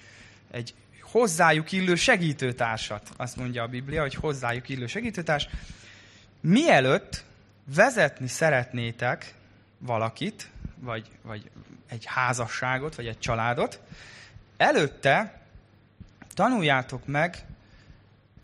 egy 0.52 0.74
hozzájuk 1.02 1.72
illő 1.72 1.96
segítőtársat. 1.96 3.10
Azt 3.18 3.36
mondja 3.36 3.64
a 3.64 3.68
Biblia, 3.68 4.02
hogy 4.02 4.14
hozzájuk 4.14 4.70
illő 4.70 4.88
segítőtárs. 4.88 5.48
Mielőtt 6.42 7.24
vezetni 7.76 8.28
szeretnétek 8.28 9.34
valakit, 9.78 10.50
vagy, 10.76 11.08
vagy 11.22 11.50
egy 11.88 12.06
házasságot, 12.06 12.96
vagy 12.96 13.08
egy 13.08 13.20
családot, 13.20 13.82
előtte 14.58 15.42
tanuljátok 16.34 17.06
meg 17.06 17.46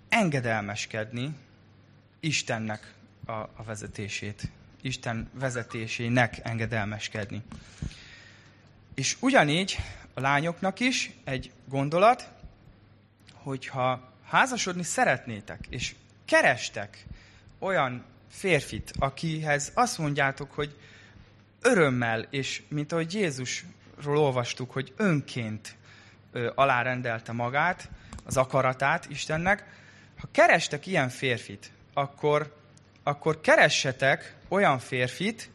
engedelmeskedni 0.09 1.35
Istennek 2.19 2.93
a, 3.25 3.31
a 3.31 3.63
vezetését. 3.65 4.49
Isten 4.81 5.29
vezetésének 5.33 6.39
engedelmeskedni. 6.43 7.43
És 8.93 9.17
ugyanígy 9.19 9.77
a 10.13 10.19
lányoknak 10.19 10.79
is 10.79 11.11
egy 11.23 11.51
gondolat, 11.65 12.31
hogyha 13.33 14.13
házasodni 14.25 14.83
szeretnétek, 14.83 15.65
és 15.69 15.95
kerestek 16.25 17.05
olyan 17.59 18.03
férfit, 18.35 18.93
akihez 18.99 19.71
azt 19.73 19.97
mondjátok, 19.97 20.51
hogy 20.51 20.75
örömmel, 21.61 22.27
és 22.29 22.61
mint 22.67 22.91
ahogy 22.91 23.13
Jézusról 23.13 24.17
olvastuk, 24.17 24.71
hogy 24.71 24.93
önként 24.97 25.75
alárendelte 26.55 27.31
magát, 27.31 27.89
az 28.25 28.37
akaratát 28.37 29.09
Istennek. 29.09 29.63
Ha 30.19 30.27
kerestek 30.31 30.85
ilyen 30.85 31.09
férfit, 31.09 31.71
akkor, 31.93 32.55
akkor 33.03 33.41
keressetek 33.41 34.35
olyan 34.47 34.79
férfit, 34.79 35.49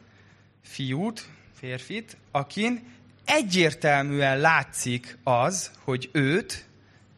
fiút, 0.63 1.29
férfit, 1.53 2.17
akin 2.31 2.93
egyértelműen 3.25 4.39
látszik 4.39 5.17
az, 5.23 5.71
hogy 5.83 6.09
őt 6.11 6.65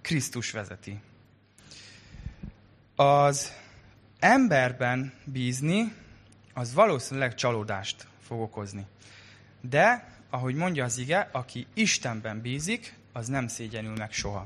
Krisztus 0.01 0.51
vezeti. 0.51 0.99
Az 2.95 3.53
emberben 4.23 5.13
bízni, 5.23 5.93
az 6.53 6.73
valószínűleg 6.73 7.35
csalódást 7.35 8.07
fog 8.21 8.39
okozni. 8.39 8.85
De, 9.61 10.11
ahogy 10.29 10.55
mondja 10.55 10.83
az 10.83 10.97
ige, 10.97 11.29
aki 11.31 11.67
Istenben 11.73 12.41
bízik, 12.41 12.95
az 13.13 13.27
nem 13.27 13.47
szégyenül 13.47 13.95
meg 13.95 14.11
soha. 14.11 14.45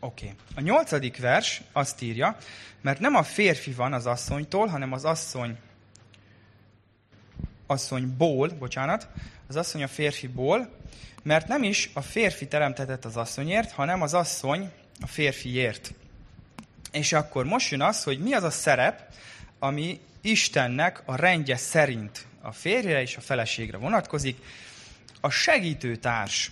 Oké. 0.00 0.24
Okay. 0.24 0.36
A 0.54 0.60
nyolcadik 0.60 1.18
vers 1.18 1.62
azt 1.72 2.02
írja, 2.02 2.36
mert 2.80 3.00
nem 3.00 3.14
a 3.14 3.22
férfi 3.22 3.72
van 3.72 3.92
az 3.92 4.06
asszonytól, 4.06 4.66
hanem 4.66 4.92
az 4.92 5.04
asszony 5.04 5.58
asszonyból, 7.66 8.48
bocsánat, 8.48 9.08
az 9.48 9.56
asszony 9.56 9.82
a 9.82 9.88
férfiból, 9.88 10.70
mert 11.22 11.48
nem 11.48 11.62
is 11.62 11.90
a 11.94 12.00
férfi 12.00 12.48
teremtetett 12.48 13.04
az 13.04 13.16
asszonyért, 13.16 13.72
hanem 13.72 14.02
az 14.02 14.14
asszony 14.14 14.72
a 15.00 15.06
férfiért. 15.06 15.94
És 16.92 17.12
akkor 17.12 17.44
most 17.44 17.70
jön 17.70 17.82
az, 17.82 18.02
hogy 18.02 18.18
mi 18.18 18.34
az 18.34 18.42
a 18.42 18.50
szerep, 18.50 19.14
ami 19.58 20.00
Istennek 20.20 21.02
a 21.04 21.16
rendje 21.16 21.56
szerint 21.56 22.26
a 22.40 22.52
férjre 22.52 23.00
és 23.00 23.16
a 23.16 23.20
feleségre 23.20 23.76
vonatkozik. 23.76 24.38
A 25.20 25.30
segítőtárs. 25.30 26.50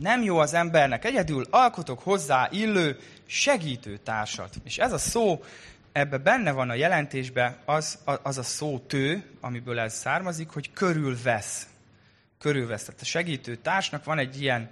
Nem 0.00 0.22
jó 0.22 0.38
az 0.38 0.54
embernek 0.54 1.04
egyedül, 1.04 1.46
alkotok 1.50 2.00
hozzá 2.00 2.48
illő 2.50 2.98
segítőtársat. 3.26 4.54
És 4.64 4.78
ez 4.78 4.92
a 4.92 4.98
szó, 4.98 5.44
ebbe 5.92 6.18
benne 6.18 6.52
van 6.52 6.70
a 6.70 6.74
jelentésben 6.74 7.56
az, 7.64 7.98
az 8.22 8.38
a 8.38 8.42
szó 8.42 8.78
tő, 8.78 9.24
amiből 9.40 9.78
ez 9.78 9.94
származik, 9.94 10.48
hogy 10.48 10.72
körülvesz. 10.72 11.66
Körülvesz. 12.38 12.84
Tehát 12.84 13.00
a 13.00 13.04
segítőtársnak 13.04 14.04
van 14.04 14.18
egy 14.18 14.42
ilyen, 14.42 14.70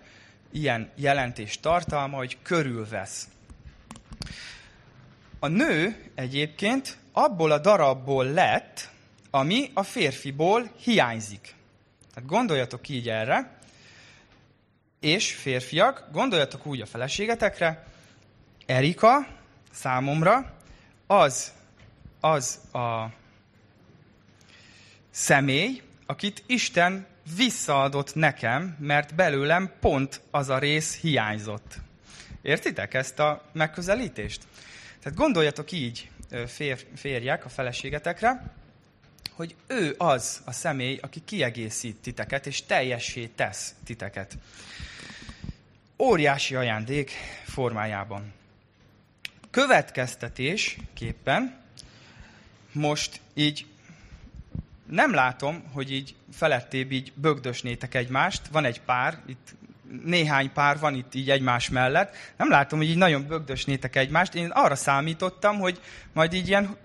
ilyen 0.52 0.90
jelentés 0.94 1.60
tartalma, 1.60 2.16
hogy 2.16 2.38
körülvesz. 2.42 3.28
A 5.38 5.46
nő 5.46 6.10
egyébként 6.14 6.96
abból 7.12 7.50
a 7.50 7.58
darabból 7.58 8.24
lett, 8.24 8.90
ami 9.30 9.70
a 9.74 9.82
férfiból 9.82 10.70
hiányzik. 10.76 11.54
Tehát 12.14 12.28
gondoljatok 12.28 12.88
így 12.88 13.08
erre, 13.08 13.58
és 15.00 15.34
férfiak, 15.34 16.08
gondoljatok 16.12 16.66
úgy 16.66 16.80
a 16.80 16.86
feleségetekre, 16.86 17.86
Erika 18.66 19.26
számomra 19.72 20.52
az, 21.06 21.52
az 22.20 22.60
a 22.72 23.06
személy, 25.10 25.82
akit 26.06 26.42
Isten 26.46 27.06
visszaadott 27.36 28.14
nekem, 28.14 28.76
mert 28.78 29.14
belőlem 29.14 29.72
pont 29.80 30.20
az 30.30 30.48
a 30.48 30.58
rész 30.58 30.96
hiányzott. 30.96 31.74
Értitek 32.42 32.94
ezt 32.94 33.18
a 33.18 33.44
megközelítést? 33.52 34.42
Tehát 35.02 35.18
gondoljatok 35.18 35.72
így, 35.72 36.10
fér, 36.46 36.86
férjek, 36.94 37.44
a 37.44 37.48
feleségetekre, 37.48 38.52
hogy 39.32 39.54
ő 39.66 39.94
az 39.98 40.40
a 40.44 40.52
személy, 40.52 40.98
aki 41.02 41.22
kiegészít 41.24 41.96
titeket, 41.96 42.46
és 42.46 42.62
teljessé 42.62 43.26
tesz 43.26 43.74
titeket. 43.84 44.38
Óriási 45.98 46.54
ajándék 46.54 47.10
formájában. 47.44 48.32
Következtetésképpen 49.50 51.60
most 52.72 53.20
így 53.34 53.66
nem 54.92 55.14
látom, 55.14 55.62
hogy 55.72 55.92
így 55.92 56.14
felettébb 56.32 56.92
így 56.92 57.12
bögdösnétek 57.14 57.94
egymást. 57.94 58.42
Van 58.50 58.64
egy 58.64 58.80
pár, 58.80 59.18
itt 59.26 59.54
néhány 60.04 60.52
pár 60.52 60.78
van 60.78 60.94
itt 60.94 61.14
így 61.14 61.30
egymás 61.30 61.68
mellett. 61.68 62.14
Nem 62.36 62.50
látom, 62.50 62.78
hogy 62.78 62.88
így 62.88 62.96
nagyon 62.96 63.26
bögdösnétek 63.26 63.96
egymást. 63.96 64.34
Én 64.34 64.50
arra 64.50 64.74
számítottam, 64.74 65.58
hogy 65.58 65.80
majd 66.12 66.32
így 66.32 66.48
ilyen 66.48 66.76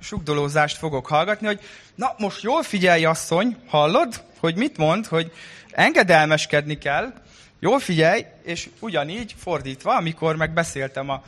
sugdolózást 0.00 0.76
fogok 0.76 1.06
hallgatni, 1.06 1.46
hogy 1.46 1.60
na 1.94 2.14
most 2.18 2.42
jól 2.42 2.62
figyelj 2.62 3.04
asszony, 3.04 3.56
hallod, 3.66 4.22
hogy 4.38 4.56
mit 4.56 4.76
mond, 4.76 5.06
hogy 5.06 5.32
engedelmeskedni 5.70 6.78
kell, 6.78 7.12
jól 7.60 7.78
figyelj, 7.78 8.24
és 8.42 8.68
ugyanígy 8.80 9.34
fordítva, 9.38 9.96
amikor 9.96 10.36
megbeszéltem 10.36 11.08
a, 11.08 11.22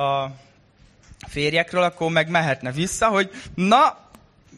a 0.00 0.32
férjekről, 1.28 1.82
akkor 1.82 2.10
meg 2.10 2.28
mehetne 2.28 2.72
vissza, 2.72 3.08
hogy 3.08 3.30
na, 3.54 4.09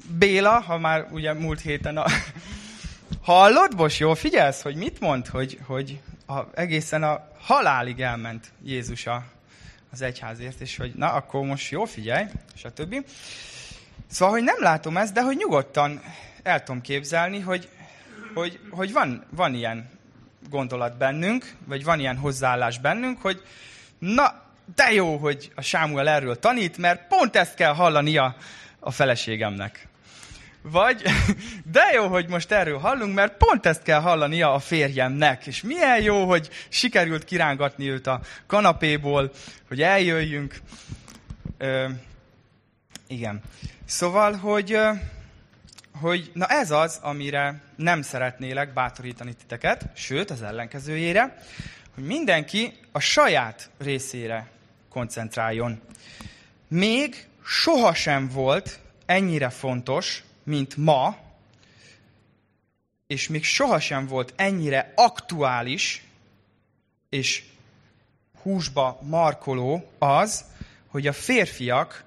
Béla, 0.09 0.61
ha 0.61 0.79
már 0.79 1.07
ugye 1.11 1.33
múlt 1.33 1.61
héten 1.61 1.97
a... 1.97 2.05
Hallod, 3.23 3.75
most 3.77 3.99
jól 3.99 4.15
figyelsz, 4.15 4.63
hogy 4.63 4.77
mit 4.77 5.01
mond, 5.01 5.27
hogy, 5.27 5.59
hogy 5.67 6.01
a, 6.27 6.41
egészen 6.55 7.03
a 7.03 7.29
halálig 7.41 8.01
elment 8.01 8.53
Jézus 8.65 9.07
a, 9.07 9.25
az 9.93 10.03
egyházért, 10.03 10.61
és 10.61 10.77
hogy 10.77 10.93
na, 10.95 11.13
akkor 11.13 11.45
most 11.45 11.71
jól 11.71 11.87
figyelj, 11.87 12.25
stb. 12.55 13.05
Szóval, 14.11 14.35
hogy 14.35 14.43
nem 14.43 14.57
látom 14.59 14.97
ezt, 14.97 15.13
de 15.13 15.23
hogy 15.23 15.37
nyugodtan 15.37 16.03
el 16.43 16.63
tudom 16.63 16.81
képzelni, 16.81 17.41
hogy, 17.41 17.69
hogy, 18.35 18.59
hogy 18.71 18.93
van, 18.93 19.25
van 19.31 19.55
ilyen 19.55 19.91
gondolat 20.51 20.97
bennünk, 20.97 21.55
vagy 21.65 21.85
van 21.85 22.01
ilyen 22.01 22.17
hozzáállás 22.17 22.79
bennünk, 22.79 23.21
hogy 23.21 23.43
na, 23.99 24.43
de 24.75 24.93
jó, 24.93 25.17
hogy 25.17 25.53
a 25.55 25.61
Sámuel 25.61 26.09
erről 26.09 26.39
tanít, 26.39 26.77
mert 26.77 27.07
pont 27.09 27.37
ezt 27.37 27.55
kell 27.55 27.75
hallania 27.75 28.37
a 28.79 28.91
feleségemnek. 28.91 29.89
Vagy, 30.63 31.03
de 31.73 31.91
jó, 31.95 32.07
hogy 32.07 32.29
most 32.29 32.53
erről 32.53 32.79
hallunk, 32.79 33.15
mert 33.15 33.37
pont 33.37 33.67
ezt 33.67 33.83
kell 33.83 34.01
hallania 34.01 34.53
a 34.53 34.59
férjemnek. 34.59 35.47
És 35.47 35.63
milyen 35.63 36.03
jó, 36.03 36.25
hogy 36.25 36.49
sikerült 36.69 37.25
kirángatni 37.25 37.91
őt 37.91 38.07
a 38.07 38.21
kanapéból, 38.47 39.31
hogy 39.69 39.83
eljöjjünk. 39.83 40.61
Ö, 41.59 41.89
igen. 43.07 43.41
Szóval, 43.85 44.33
hogy, 44.33 44.79
hogy 46.01 46.31
na 46.35 46.47
ez 46.47 46.71
az, 46.71 46.99
amire 47.03 47.61
nem 47.77 48.03
szeretnélek 48.03 48.73
bátorítani 48.73 49.33
titeket, 49.35 49.85
sőt, 49.95 50.31
az 50.31 50.43
ellenkezőjére, 50.43 51.37
hogy 51.95 52.05
mindenki 52.05 52.73
a 52.93 53.01
saját 53.01 53.71
részére 53.79 54.49
koncentráljon. 54.89 55.81
Még 56.69 57.27
sohasem 57.45 58.29
volt 58.29 58.79
ennyire 59.07 59.51
fontos, 59.51 60.25
mint 60.43 60.77
ma, 60.77 61.17
és 63.07 63.29
még 63.29 63.45
sohasem 63.45 64.07
volt 64.07 64.33
ennyire 64.37 64.93
aktuális 64.97 66.05
és 67.09 67.45
húsba 68.43 68.99
markoló 69.03 69.93
az, 69.99 70.45
hogy 70.87 71.07
a 71.07 71.13
férfiak 71.13 72.05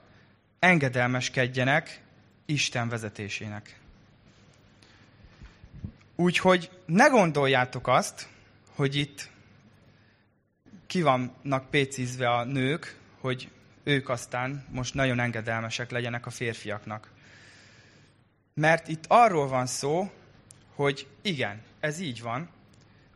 engedelmeskedjenek 0.60 2.02
Isten 2.46 2.90
vezetésének. 2.90 3.80
Úgyhogy 6.16 6.70
ne 6.86 7.08
gondoljátok 7.08 7.88
azt, 7.88 8.28
hogy 8.76 8.96
itt 8.96 9.30
ki 10.88 11.02
vannak 11.02 11.70
pécizve 11.70 12.30
a 12.30 12.44
nők, 12.44 13.00
hogy 13.20 13.50
ők 13.84 14.10
aztán 14.10 14.66
most 14.70 14.94
nagyon 14.94 15.20
engedelmesek 15.20 15.92
legyenek 15.92 16.26
a 16.26 16.30
férfiaknak. 16.30 17.12
Mert 18.62 18.88
itt 18.88 19.06
arról 19.08 19.48
van 19.48 19.66
szó, 19.66 20.12
hogy 20.76 21.08
igen, 21.22 21.62
ez 21.80 22.00
így 22.00 22.22
van, 22.22 22.50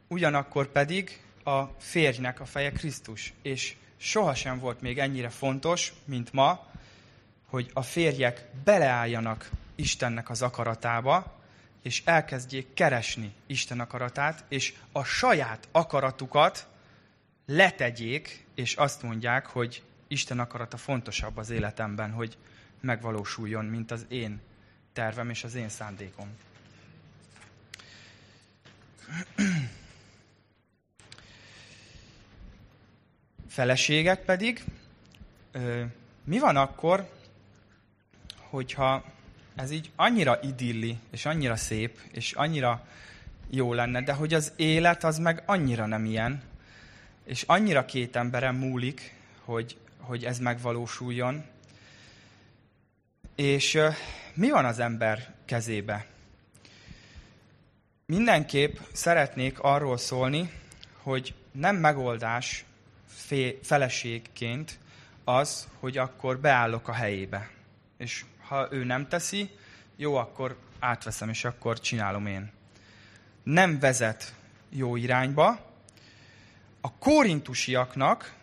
ugyanakkor 0.07 0.67
pedig 0.67 1.21
a 1.43 1.63
férjnek 1.63 2.39
a 2.39 2.45
feje 2.45 2.71
Krisztus. 2.71 3.33
És 3.41 3.75
sohasem 3.97 4.59
volt 4.59 4.81
még 4.81 4.99
ennyire 4.99 5.29
fontos, 5.29 5.93
mint 6.05 6.33
ma, 6.33 6.67
hogy 7.45 7.69
a 7.73 7.81
férjek 7.81 8.49
beleálljanak 8.63 9.49
Istennek 9.75 10.29
az 10.29 10.41
akaratába, 10.41 11.39
és 11.81 12.01
elkezdjék 12.05 12.73
keresni 12.73 13.33
Isten 13.47 13.79
akaratát, 13.79 14.45
és 14.49 14.73
a 14.91 15.03
saját 15.03 15.67
akaratukat 15.71 16.67
letegyék, 17.45 18.45
és 18.55 18.75
azt 18.75 19.01
mondják, 19.01 19.45
hogy 19.45 19.83
Isten 20.07 20.39
akarata 20.39 20.77
fontosabb 20.77 21.37
az 21.37 21.49
életemben, 21.49 22.11
hogy 22.11 22.37
megvalósuljon, 22.81 23.65
mint 23.65 23.91
az 23.91 24.05
én 24.09 24.41
tervem 24.93 25.29
és 25.29 25.43
az 25.43 25.55
én 25.55 25.69
szándékom. 25.69 26.27
Feleségek 33.47 34.25
pedig, 34.25 34.63
mi 36.23 36.39
van 36.39 36.57
akkor, 36.57 37.09
hogyha 38.37 39.05
ez 39.55 39.71
így 39.71 39.91
annyira 39.95 40.39
idilli, 40.41 40.97
és 41.11 41.25
annyira 41.25 41.55
szép, 41.55 41.99
és 42.11 42.31
annyira 42.31 42.87
jó 43.49 43.73
lenne, 43.73 44.01
de 44.01 44.13
hogy 44.13 44.33
az 44.33 44.53
élet 44.55 45.03
az 45.03 45.17
meg 45.17 45.43
annyira 45.45 45.85
nem 45.85 46.05
ilyen, 46.05 46.41
és 47.25 47.43
annyira 47.47 47.85
két 47.85 48.15
emberen 48.15 48.55
múlik, 48.55 49.13
hogy, 49.43 49.77
hogy 49.99 50.25
ez 50.25 50.39
megvalósuljon. 50.39 51.45
És 53.39 53.79
mi 54.33 54.49
van 54.49 54.65
az 54.65 54.79
ember 54.79 55.33
kezébe? 55.45 56.05
Mindenképp 58.05 58.77
szeretnék 58.91 59.59
arról 59.59 59.97
szólni, 59.97 60.51
hogy 61.01 61.33
nem 61.51 61.75
megoldás 61.75 62.65
feleségként 63.61 64.79
az, 65.23 65.67
hogy 65.79 65.97
akkor 65.97 66.39
beállok 66.39 66.87
a 66.87 66.93
helyébe. 66.93 67.49
És 67.97 68.25
ha 68.47 68.67
ő 68.71 68.83
nem 68.83 69.07
teszi, 69.07 69.49
jó, 69.95 70.15
akkor 70.15 70.57
átveszem, 70.79 71.29
és 71.29 71.45
akkor 71.45 71.79
csinálom 71.79 72.25
én. 72.25 72.51
Nem 73.43 73.79
vezet 73.79 74.33
jó 74.69 74.95
irányba. 74.95 75.47
A 76.81 76.93
korintusiaknak 76.93 78.33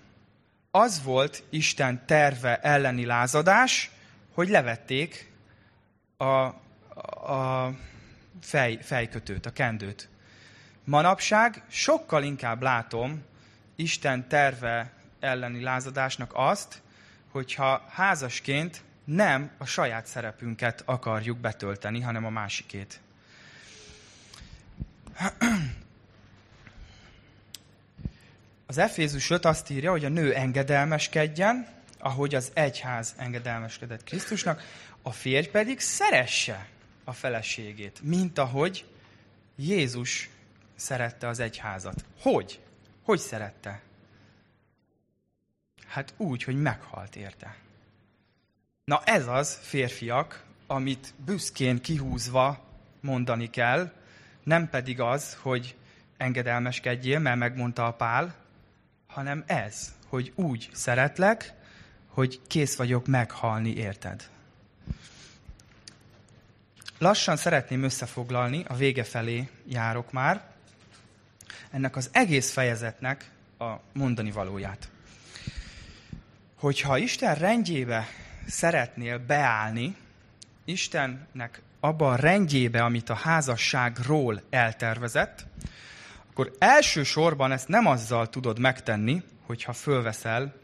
az 0.71 1.03
volt 1.03 1.43
Isten 1.51 2.07
terve 2.07 2.57
elleni 2.57 3.05
lázadás, 3.05 3.91
hogy 4.37 4.49
levették 4.49 5.33
a, 6.17 6.25
a 7.33 7.75
fej, 8.41 8.79
fejkötőt, 8.83 9.47
a 9.47 9.53
kendőt. 9.53 10.09
Manapság 10.85 11.63
sokkal 11.69 12.23
inkább 12.23 12.63
látom 12.63 13.23
Isten 13.77 14.29
terve 14.29 14.93
elleni 15.21 15.63
lázadásnak 15.63 16.31
azt, 16.35 16.83
hogyha 17.31 17.85
házasként 17.89 18.83
nem 19.05 19.51
a 19.59 19.65
saját 19.65 20.07
szerepünket 20.07 20.83
akarjuk 20.85 21.39
betölteni, 21.39 22.01
hanem 22.01 22.25
a 22.25 22.31
másikét. 22.31 23.01
Az 28.67 28.79
Efézus 28.79 29.31
5 29.31 29.45
azt 29.45 29.71
írja, 29.71 29.91
hogy 29.91 30.05
a 30.05 30.09
nő 30.09 30.35
engedelmeskedjen, 30.35 31.76
ahogy 32.07 32.35
az 32.35 32.51
egyház 32.55 33.15
engedelmeskedett 33.17 34.05
Krisztusnak, 34.05 34.63
a 35.03 35.13
férj 35.13 35.47
pedig 35.47 35.81
szeresse 35.81 36.69
a 37.05 37.13
feleségét, 37.13 38.01
mint 38.03 38.39
ahogy 38.39 38.85
Jézus 39.57 40.29
szerette 40.75 41.29
az 41.29 41.41
egyházat. 41.41 42.05
Hogy? 42.21 42.61
Hogy 43.03 43.19
szerette? 43.19 43.81
Hát 45.87 46.15
úgy, 46.17 46.43
hogy 46.43 46.63
meghalt 46.63 47.17
érte. 47.17 47.57
Na 48.85 49.03
ez 49.05 49.27
az, 49.27 49.59
férfiak, 49.63 50.45
amit 50.67 51.15
büszkén 51.25 51.81
kihúzva 51.81 52.65
mondani 53.01 53.51
kell, 53.51 53.93
nem 54.43 54.69
pedig 54.69 55.01
az, 55.01 55.37
hogy 55.41 55.77
engedelmeskedjél, 56.17 57.19
mert 57.19 57.39
megmondta 57.39 57.87
a 57.87 57.93
Pál, 57.93 58.35
hanem 59.07 59.45
ez, 59.47 59.95
hogy 60.09 60.33
úgy 60.35 60.69
szeretlek, 60.73 61.56
hogy 62.17 62.41
kész 62.47 62.77
vagyok 62.77 63.07
meghalni, 63.07 63.75
érted? 63.75 64.29
Lassan 66.99 67.37
szeretném 67.37 67.83
összefoglalni, 67.83 68.65
a 68.69 68.75
vége 68.75 69.05
felé 69.05 69.49
járok 69.69 70.13
már, 70.13 70.45
ennek 71.71 71.97
az 71.97 72.09
egész 72.13 72.53
fejezetnek 72.53 73.31
a 73.59 73.75
mondani 73.93 74.31
valóját. 74.31 74.89
Hogyha 76.55 76.99
Isten 76.99 77.35
rendjébe 77.35 78.07
szeretnél 78.47 79.19
beállni, 79.19 79.97
Istennek 80.65 81.63
abban 81.81 82.13
a 82.13 82.17
rendjébe, 82.17 82.85
amit 82.85 83.11
a 83.11 83.15
házasságról 83.15 84.43
eltervezett, 84.51 85.47
akkor 86.31 86.55
elsősorban 86.59 87.53
ezt 87.53 87.69
nem 87.69 87.87
azzal 87.87 88.29
tudod 88.29 88.59
megtenni, 88.59 89.23
hogyha 89.47 89.73
fölveszel 89.73 90.55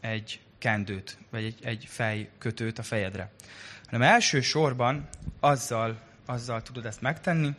egy 0.00 0.40
kendőt, 0.60 1.18
vagy 1.30 1.44
egy, 1.44 1.58
egy 1.62 1.84
fejkötőt 1.88 2.78
a 2.78 2.82
fejedre. 2.82 3.30
hanem 3.84 4.08
elsősorban 4.08 5.08
azzal, 5.40 6.00
azzal 6.26 6.62
tudod 6.62 6.86
ezt 6.86 7.00
megtenni, 7.00 7.54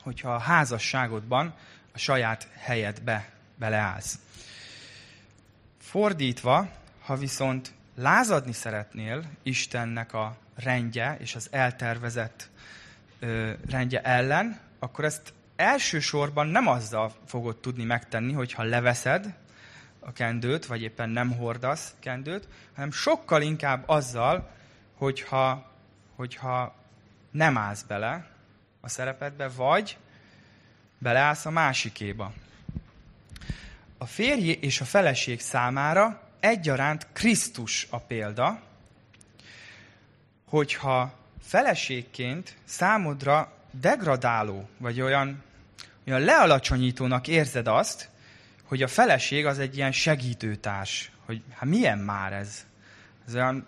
hogyha 0.00 0.34
a 0.34 0.38
házasságodban 0.38 1.54
a 1.92 1.98
saját 1.98 2.48
helyedbe 2.56 3.28
beleállsz. 3.56 4.18
Fordítva, 5.78 6.68
ha 7.00 7.16
viszont 7.16 7.72
lázadni 7.94 8.52
szeretnél 8.52 9.24
Istennek 9.42 10.12
a 10.12 10.36
rendje 10.54 11.16
és 11.20 11.34
az 11.34 11.48
eltervezett 11.50 12.50
ö, 13.18 13.52
rendje 13.70 14.02
ellen, 14.02 14.60
akkor 14.78 15.04
ezt 15.04 15.32
elsősorban 15.56 16.46
nem 16.46 16.66
azzal 16.66 17.12
fogod 17.26 17.56
tudni 17.56 17.84
megtenni, 17.84 18.32
hogyha 18.32 18.62
leveszed 18.62 19.34
a 20.04 20.12
kendőt, 20.12 20.66
vagy 20.66 20.82
éppen 20.82 21.08
nem 21.08 21.36
hordasz 21.36 21.94
kendőt, 21.98 22.48
hanem 22.74 22.92
sokkal 22.92 23.42
inkább 23.42 23.88
azzal, 23.88 24.50
hogyha, 24.94 25.70
hogyha 26.16 26.74
nem 27.30 27.56
állsz 27.58 27.82
bele 27.82 28.26
a 28.80 28.88
szerepedbe, 28.88 29.48
vagy 29.48 29.96
beleállsz 30.98 31.46
a 31.46 31.50
másikéba. 31.50 32.32
A 33.98 34.06
férj 34.06 34.50
és 34.50 34.80
a 34.80 34.84
feleség 34.84 35.40
számára 35.40 36.22
egyaránt 36.40 37.06
Krisztus 37.12 37.86
a 37.90 37.98
példa, 37.98 38.60
hogyha 40.48 41.14
feleségként 41.42 42.56
számodra 42.64 43.52
degradáló, 43.70 44.68
vagy 44.78 45.00
olyan, 45.00 45.42
olyan 46.06 46.20
lealacsonyítónak 46.20 47.28
érzed 47.28 47.66
azt, 47.66 48.10
hogy 48.72 48.82
a 48.82 48.88
feleség 48.88 49.46
az 49.46 49.58
egy 49.58 49.76
ilyen 49.76 49.92
segítőtárs, 49.92 51.10
hogy 51.24 51.42
hát 51.54 51.68
milyen 51.68 51.98
már 51.98 52.32
ez? 52.32 52.66
Ez 53.26 53.34
olyan, 53.34 53.66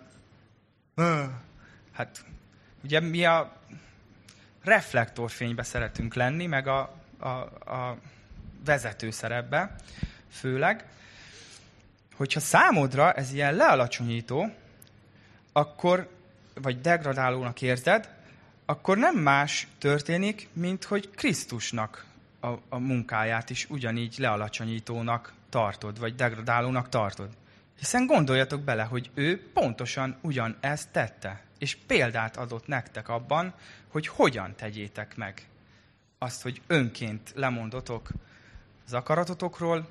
hát 1.91 2.25
ugye 2.83 2.99
mi 2.99 3.25
a 3.25 3.57
reflektorfénybe 4.63 5.63
szeretünk 5.63 6.13
lenni, 6.13 6.45
meg 6.45 6.67
a, 6.67 6.95
a, 7.19 7.27
a 7.27 7.97
vezető 8.65 9.11
szerepbe 9.11 9.75
főleg, 10.29 10.85
hogyha 12.15 12.39
számodra 12.39 13.13
ez 13.13 13.33
ilyen 13.33 13.53
lealacsonyító, 13.53 14.53
akkor, 15.51 16.09
vagy 16.53 16.81
degradálónak 16.81 17.61
érzed, 17.61 18.09
akkor 18.65 18.97
nem 18.97 19.15
más 19.15 19.67
történik, 19.77 20.47
mint 20.53 20.83
hogy 20.83 21.09
Krisztusnak 21.09 22.04
a, 22.45 22.59
a 22.69 22.77
munkáját 22.77 23.49
is 23.49 23.69
ugyanígy 23.69 24.15
lealacsonyítónak 24.17 25.33
tartod, 25.49 25.99
vagy 25.99 26.15
degradálónak 26.15 26.89
tartod. 26.89 27.29
Hiszen 27.77 28.05
gondoljatok 28.05 28.61
bele, 28.61 28.83
hogy 28.83 29.09
ő 29.13 29.51
pontosan 29.53 30.17
ugyan 30.21 30.57
ezt 30.59 30.89
tette, 30.91 31.43
és 31.57 31.77
példát 31.87 32.37
adott 32.37 32.67
nektek 32.67 33.09
abban, 33.09 33.53
hogy 33.87 34.07
hogyan 34.07 34.55
tegyétek 34.55 35.15
meg 35.15 35.47
azt, 36.17 36.41
hogy 36.41 36.61
önként 36.67 37.31
lemondotok 37.35 38.09
az 38.85 38.93
akaratotokról, 38.93 39.87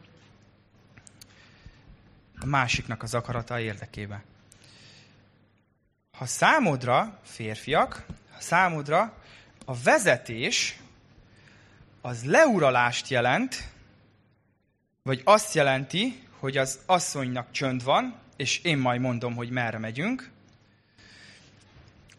a 2.39 2.47
másiknak 2.47 3.03
az 3.03 3.15
akarata 3.15 3.61
érdekébe. 3.61 4.25
Ha 6.13 6.27
számodra, 6.27 7.19
férfiak, 7.23 8.07
ha 8.33 8.41
számodra 8.41 9.23
a 9.65 9.75
vezetés 9.75 10.79
az 12.07 12.25
leuralást 12.25 13.09
jelent, 13.09 13.73
vagy 15.03 15.21
azt 15.25 15.55
jelenti, 15.55 16.23
hogy 16.39 16.57
az 16.57 16.79
asszonynak 16.87 17.51
csönd 17.51 17.85
van, 17.85 18.15
és 18.37 18.59
én 18.59 18.79
majd 18.79 19.01
mondom, 19.01 19.35
hogy 19.35 19.51
merre 19.51 19.79
megyünk, 19.79 20.31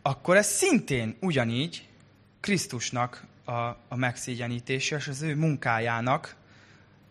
akkor 0.01 0.37
ez 0.37 0.47
szintén 0.47 1.15
ugyanígy 1.21 1.87
Krisztusnak 2.39 3.25
a, 3.43 3.51
a 3.87 3.95
megszégyenítése, 3.95 4.95
és 4.95 5.07
az 5.07 5.21
ő 5.21 5.35
munkájának 5.35 6.35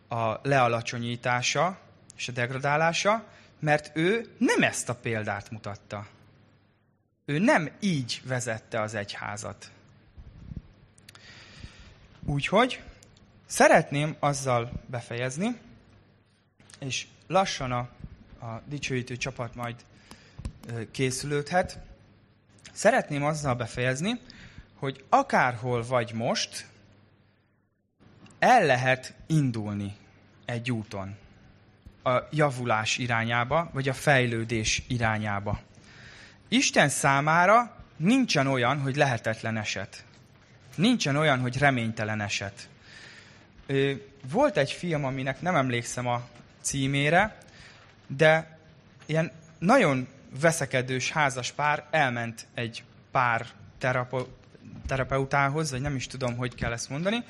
a 0.09 0.49
lealacsonyítása 0.49 1.79
és 2.17 2.29
a 2.29 2.33
degradálása, 2.33 3.25
mert 3.59 3.97
ő 3.97 4.35
nem 4.39 4.63
ezt 4.63 4.89
a 4.89 4.95
példát 4.95 5.51
mutatta. 5.51 6.07
Ő 7.25 7.39
nem 7.39 7.71
így 7.81 8.23
vezette 8.25 8.81
az 8.81 8.95
egyházat. 8.95 9.71
Úgyhogy 12.27 12.83
szeretném 13.47 14.17
azzal 14.19 14.73
befejezni, 14.87 15.57
és 16.79 17.07
lassan 17.27 17.73
a, 17.73 17.89
a 18.47 18.63
dicsőítő 18.67 19.17
csapat 19.17 19.55
majd 19.55 19.75
készülődhet. 20.91 21.79
Szeretném 22.73 23.25
azzal 23.25 23.55
befejezni, 23.55 24.21
hogy 24.75 25.05
akárhol 25.09 25.87
vagy 25.87 26.13
most, 26.13 26.67
el 28.39 28.65
lehet 28.65 29.15
indulni 29.27 29.97
egy 30.45 30.73
úton 30.73 31.17
a 32.03 32.19
javulás 32.31 32.99
irányába, 32.99 33.71
vagy 33.73 33.89
a 33.89 33.95
fejlődés 33.95 34.83
irányába. 34.89 35.61
Isten 36.49 36.89
számára 36.89 37.77
nincsen 37.97 38.47
olyan, 38.47 38.81
hogy 38.81 38.97
lehetetlen 38.97 39.57
eset. 39.57 40.05
Nincsen 40.75 41.17
olyan, 41.17 41.41
hogy 41.41 41.59
reménytelen 41.59 42.21
eset. 42.21 42.69
Volt 44.31 44.57
egy 44.57 44.73
film, 44.73 45.05
aminek 45.05 45.41
nem 45.41 45.57
emlékszem 45.57 46.07
a 46.07 46.29
címére, 46.61 47.39
de 48.07 48.59
ilyen 49.07 49.31
nagyon 49.59 50.09
veszekedős 50.41 51.11
házas 51.11 51.53
pár 51.53 51.85
elment 51.91 52.47
egy 52.55 52.83
pár 53.11 53.47
terapo- 53.79 54.29
terapeutához, 54.87 55.71
vagy 55.71 55.81
nem 55.81 55.97
is 55.97 56.07
tudom, 56.07 56.37
hogy 56.37 56.55
kell 56.55 56.73
ezt 56.73 56.89
mondani, 56.89 57.25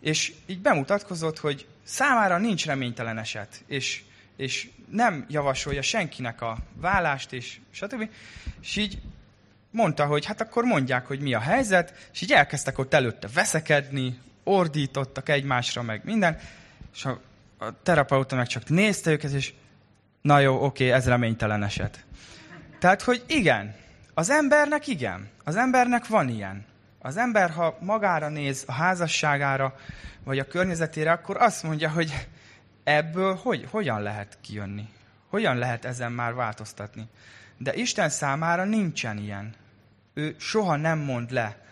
és 0.00 0.32
így 0.46 0.60
bemutatkozott, 0.60 1.38
hogy 1.38 1.66
számára 1.82 2.38
nincs 2.38 2.66
reménytelen 2.66 3.18
eset, 3.18 3.64
és, 3.66 4.02
és 4.36 4.68
nem 4.90 5.26
javasolja 5.28 5.82
senkinek 5.82 6.40
a 6.40 6.58
vállást, 6.74 7.32
és 7.32 7.58
stb. 7.70 8.08
És 8.60 8.76
így 8.76 8.98
mondta, 9.76 10.06
hogy 10.06 10.24
hát 10.24 10.40
akkor 10.40 10.64
mondják, 10.64 11.06
hogy 11.06 11.20
mi 11.20 11.34
a 11.34 11.40
helyzet, 11.40 12.08
és 12.12 12.20
így 12.20 12.32
elkezdtek 12.32 12.78
ott 12.78 12.94
előtte 12.94 13.28
veszekedni, 13.34 14.18
ordítottak 14.44 15.28
egymásra, 15.28 15.82
meg 15.82 16.00
minden, 16.04 16.38
és 16.94 17.04
a, 17.04 17.20
a 17.58 17.82
terapeuta 17.82 18.36
meg 18.36 18.46
csak 18.46 18.68
nézte 18.68 19.10
őket, 19.10 19.32
és 19.32 19.52
na 20.20 20.38
jó, 20.38 20.64
oké, 20.64 20.90
ez 20.90 21.06
reménytelen 21.06 21.62
eset. 21.62 22.04
Tehát, 22.78 23.02
hogy 23.02 23.24
igen, 23.26 23.74
az 24.14 24.30
embernek 24.30 24.86
igen, 24.86 25.28
az 25.44 25.56
embernek 25.56 26.06
van 26.06 26.28
ilyen. 26.28 26.64
Az 26.98 27.16
ember, 27.16 27.50
ha 27.50 27.78
magára 27.80 28.28
néz, 28.28 28.64
a 28.66 28.72
házasságára, 28.72 29.76
vagy 30.24 30.38
a 30.38 30.46
környezetére, 30.46 31.12
akkor 31.12 31.36
azt 31.36 31.62
mondja, 31.62 31.90
hogy 31.90 32.26
ebből 32.84 33.34
hogy, 33.34 33.66
hogyan 33.70 34.02
lehet 34.02 34.38
kijönni? 34.40 34.88
Hogyan 35.28 35.56
lehet 35.56 35.84
ezen 35.84 36.12
már 36.12 36.34
változtatni? 36.34 37.08
De 37.56 37.74
Isten 37.74 38.08
számára 38.08 38.64
nincsen 38.64 39.18
ilyen. 39.18 39.54
Ő 40.18 40.34
soha 40.38 40.76
nem 40.76 40.98
mond 40.98 41.30
le 41.30 41.64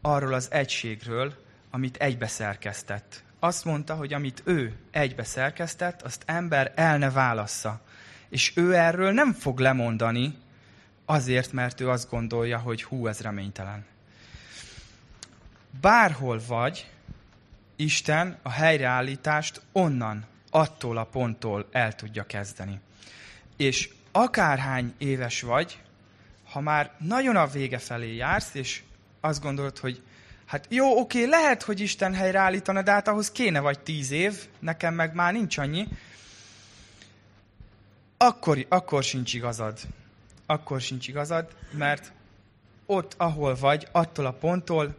arról 0.00 0.32
az 0.32 0.50
egységről, 0.50 1.34
amit 1.70 1.96
egybe 1.96 2.26
szerkesztett. 2.26 3.22
Azt 3.38 3.64
mondta, 3.64 3.94
hogy 3.94 4.12
amit 4.12 4.42
ő 4.44 4.76
egybe 4.90 5.24
szerkesztett, 5.24 6.02
azt 6.02 6.22
ember 6.26 6.72
el 6.74 6.98
ne 6.98 7.10
válassza. 7.10 7.80
És 8.28 8.52
ő 8.56 8.74
erről 8.74 9.12
nem 9.12 9.32
fog 9.32 9.58
lemondani, 9.58 10.38
azért, 11.04 11.52
mert 11.52 11.80
ő 11.80 11.88
azt 11.88 12.10
gondolja, 12.10 12.58
hogy 12.58 12.82
hú, 12.82 13.06
ez 13.06 13.20
reménytelen. 13.20 13.84
Bárhol 15.80 16.40
vagy, 16.46 16.90
Isten 17.76 18.38
a 18.42 18.50
helyreállítást 18.50 19.60
onnan, 19.72 20.24
attól 20.50 20.96
a 20.96 21.04
ponttól 21.04 21.68
el 21.72 21.94
tudja 21.94 22.24
kezdeni. 22.24 22.80
És 23.56 23.90
akárhány 24.12 24.94
éves 24.98 25.42
vagy, 25.42 25.82
ha 26.54 26.60
már 26.60 26.90
nagyon 26.98 27.36
a 27.36 27.46
vége 27.46 27.78
felé 27.78 28.14
jársz, 28.14 28.54
és 28.54 28.82
azt 29.20 29.42
gondolod, 29.42 29.78
hogy 29.78 30.02
hát 30.46 30.66
jó, 30.68 30.98
oké, 30.98 31.24
lehet, 31.24 31.62
hogy 31.62 31.80
Isten 31.80 32.14
helyreállítana, 32.14 32.82
de 32.82 32.90
hát 32.90 33.08
ahhoz 33.08 33.30
kéne 33.30 33.60
vagy 33.60 33.80
tíz 33.80 34.10
év, 34.10 34.46
nekem 34.58 34.94
meg 34.94 35.14
már 35.14 35.32
nincs 35.32 35.58
annyi, 35.58 35.88
akkor, 38.16 38.66
akkor 38.68 39.02
sincs 39.02 39.34
igazad. 39.34 39.80
Akkor 40.46 40.80
sincs 40.80 41.08
igazad, 41.08 41.56
mert 41.70 42.12
ott, 42.86 43.14
ahol 43.16 43.54
vagy, 43.54 43.88
attól 43.92 44.26
a 44.26 44.32
ponttól 44.32 44.96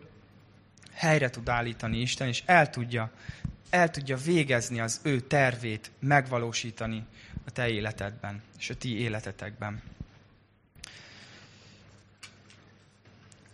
helyre 0.94 1.30
tud 1.30 1.50
állítani 1.50 2.02
Isten, 2.02 2.28
és 2.28 2.44
el 2.46 2.70
tudja, 2.70 3.12
el 3.70 3.90
tudja 3.90 4.18
végezni 4.18 4.80
az 4.80 5.00
ő 5.04 5.20
tervét, 5.20 5.92
megvalósítani 6.00 7.06
a 7.46 7.52
te 7.52 7.70
életedben, 7.70 8.42
és 8.58 8.70
a 8.70 8.76
ti 8.76 9.00
életetekben. 9.00 9.95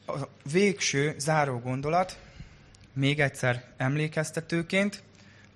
A 0.05 0.27
végső 0.51 1.15
záró 1.17 1.59
gondolat, 1.59 2.19
még 2.93 3.19
egyszer 3.19 3.63
emlékeztetőként, 3.77 5.03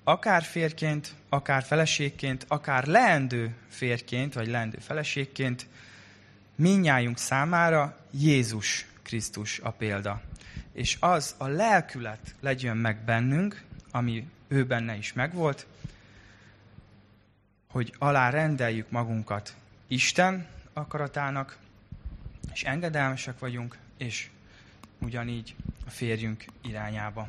akár 0.03 0.43
férként, 0.43 1.13
akár 1.29 1.63
feleségként, 1.63 2.45
akár 2.47 2.85
leendő 2.85 3.55
férként, 3.69 4.33
vagy 4.33 4.47
leendő 4.47 4.77
feleségként, 4.79 5.67
minnyájunk 6.55 7.17
számára 7.17 7.97
Jézus 8.11 8.85
Krisztus 9.01 9.59
a 9.59 9.71
példa. 9.71 10.21
És 10.73 10.97
az 10.99 11.35
a 11.37 11.47
lelkület 11.47 12.35
legyen 12.39 12.77
meg 12.77 12.97
bennünk, 12.97 13.63
ami 13.91 14.27
ő 14.47 14.65
benne 14.65 14.95
is 14.95 15.13
megvolt, 15.13 15.65
hogy 17.69 17.93
alá 17.97 18.29
rendeljük 18.29 18.89
magunkat 18.89 19.55
Isten 19.87 20.47
akaratának, 20.73 21.57
és 22.53 22.63
engedelmesek 22.63 23.39
vagyunk, 23.39 23.77
és 23.97 24.29
ugyanígy 25.01 25.55
a 25.85 25.89
férjünk 25.89 26.45
irányába. 26.61 27.27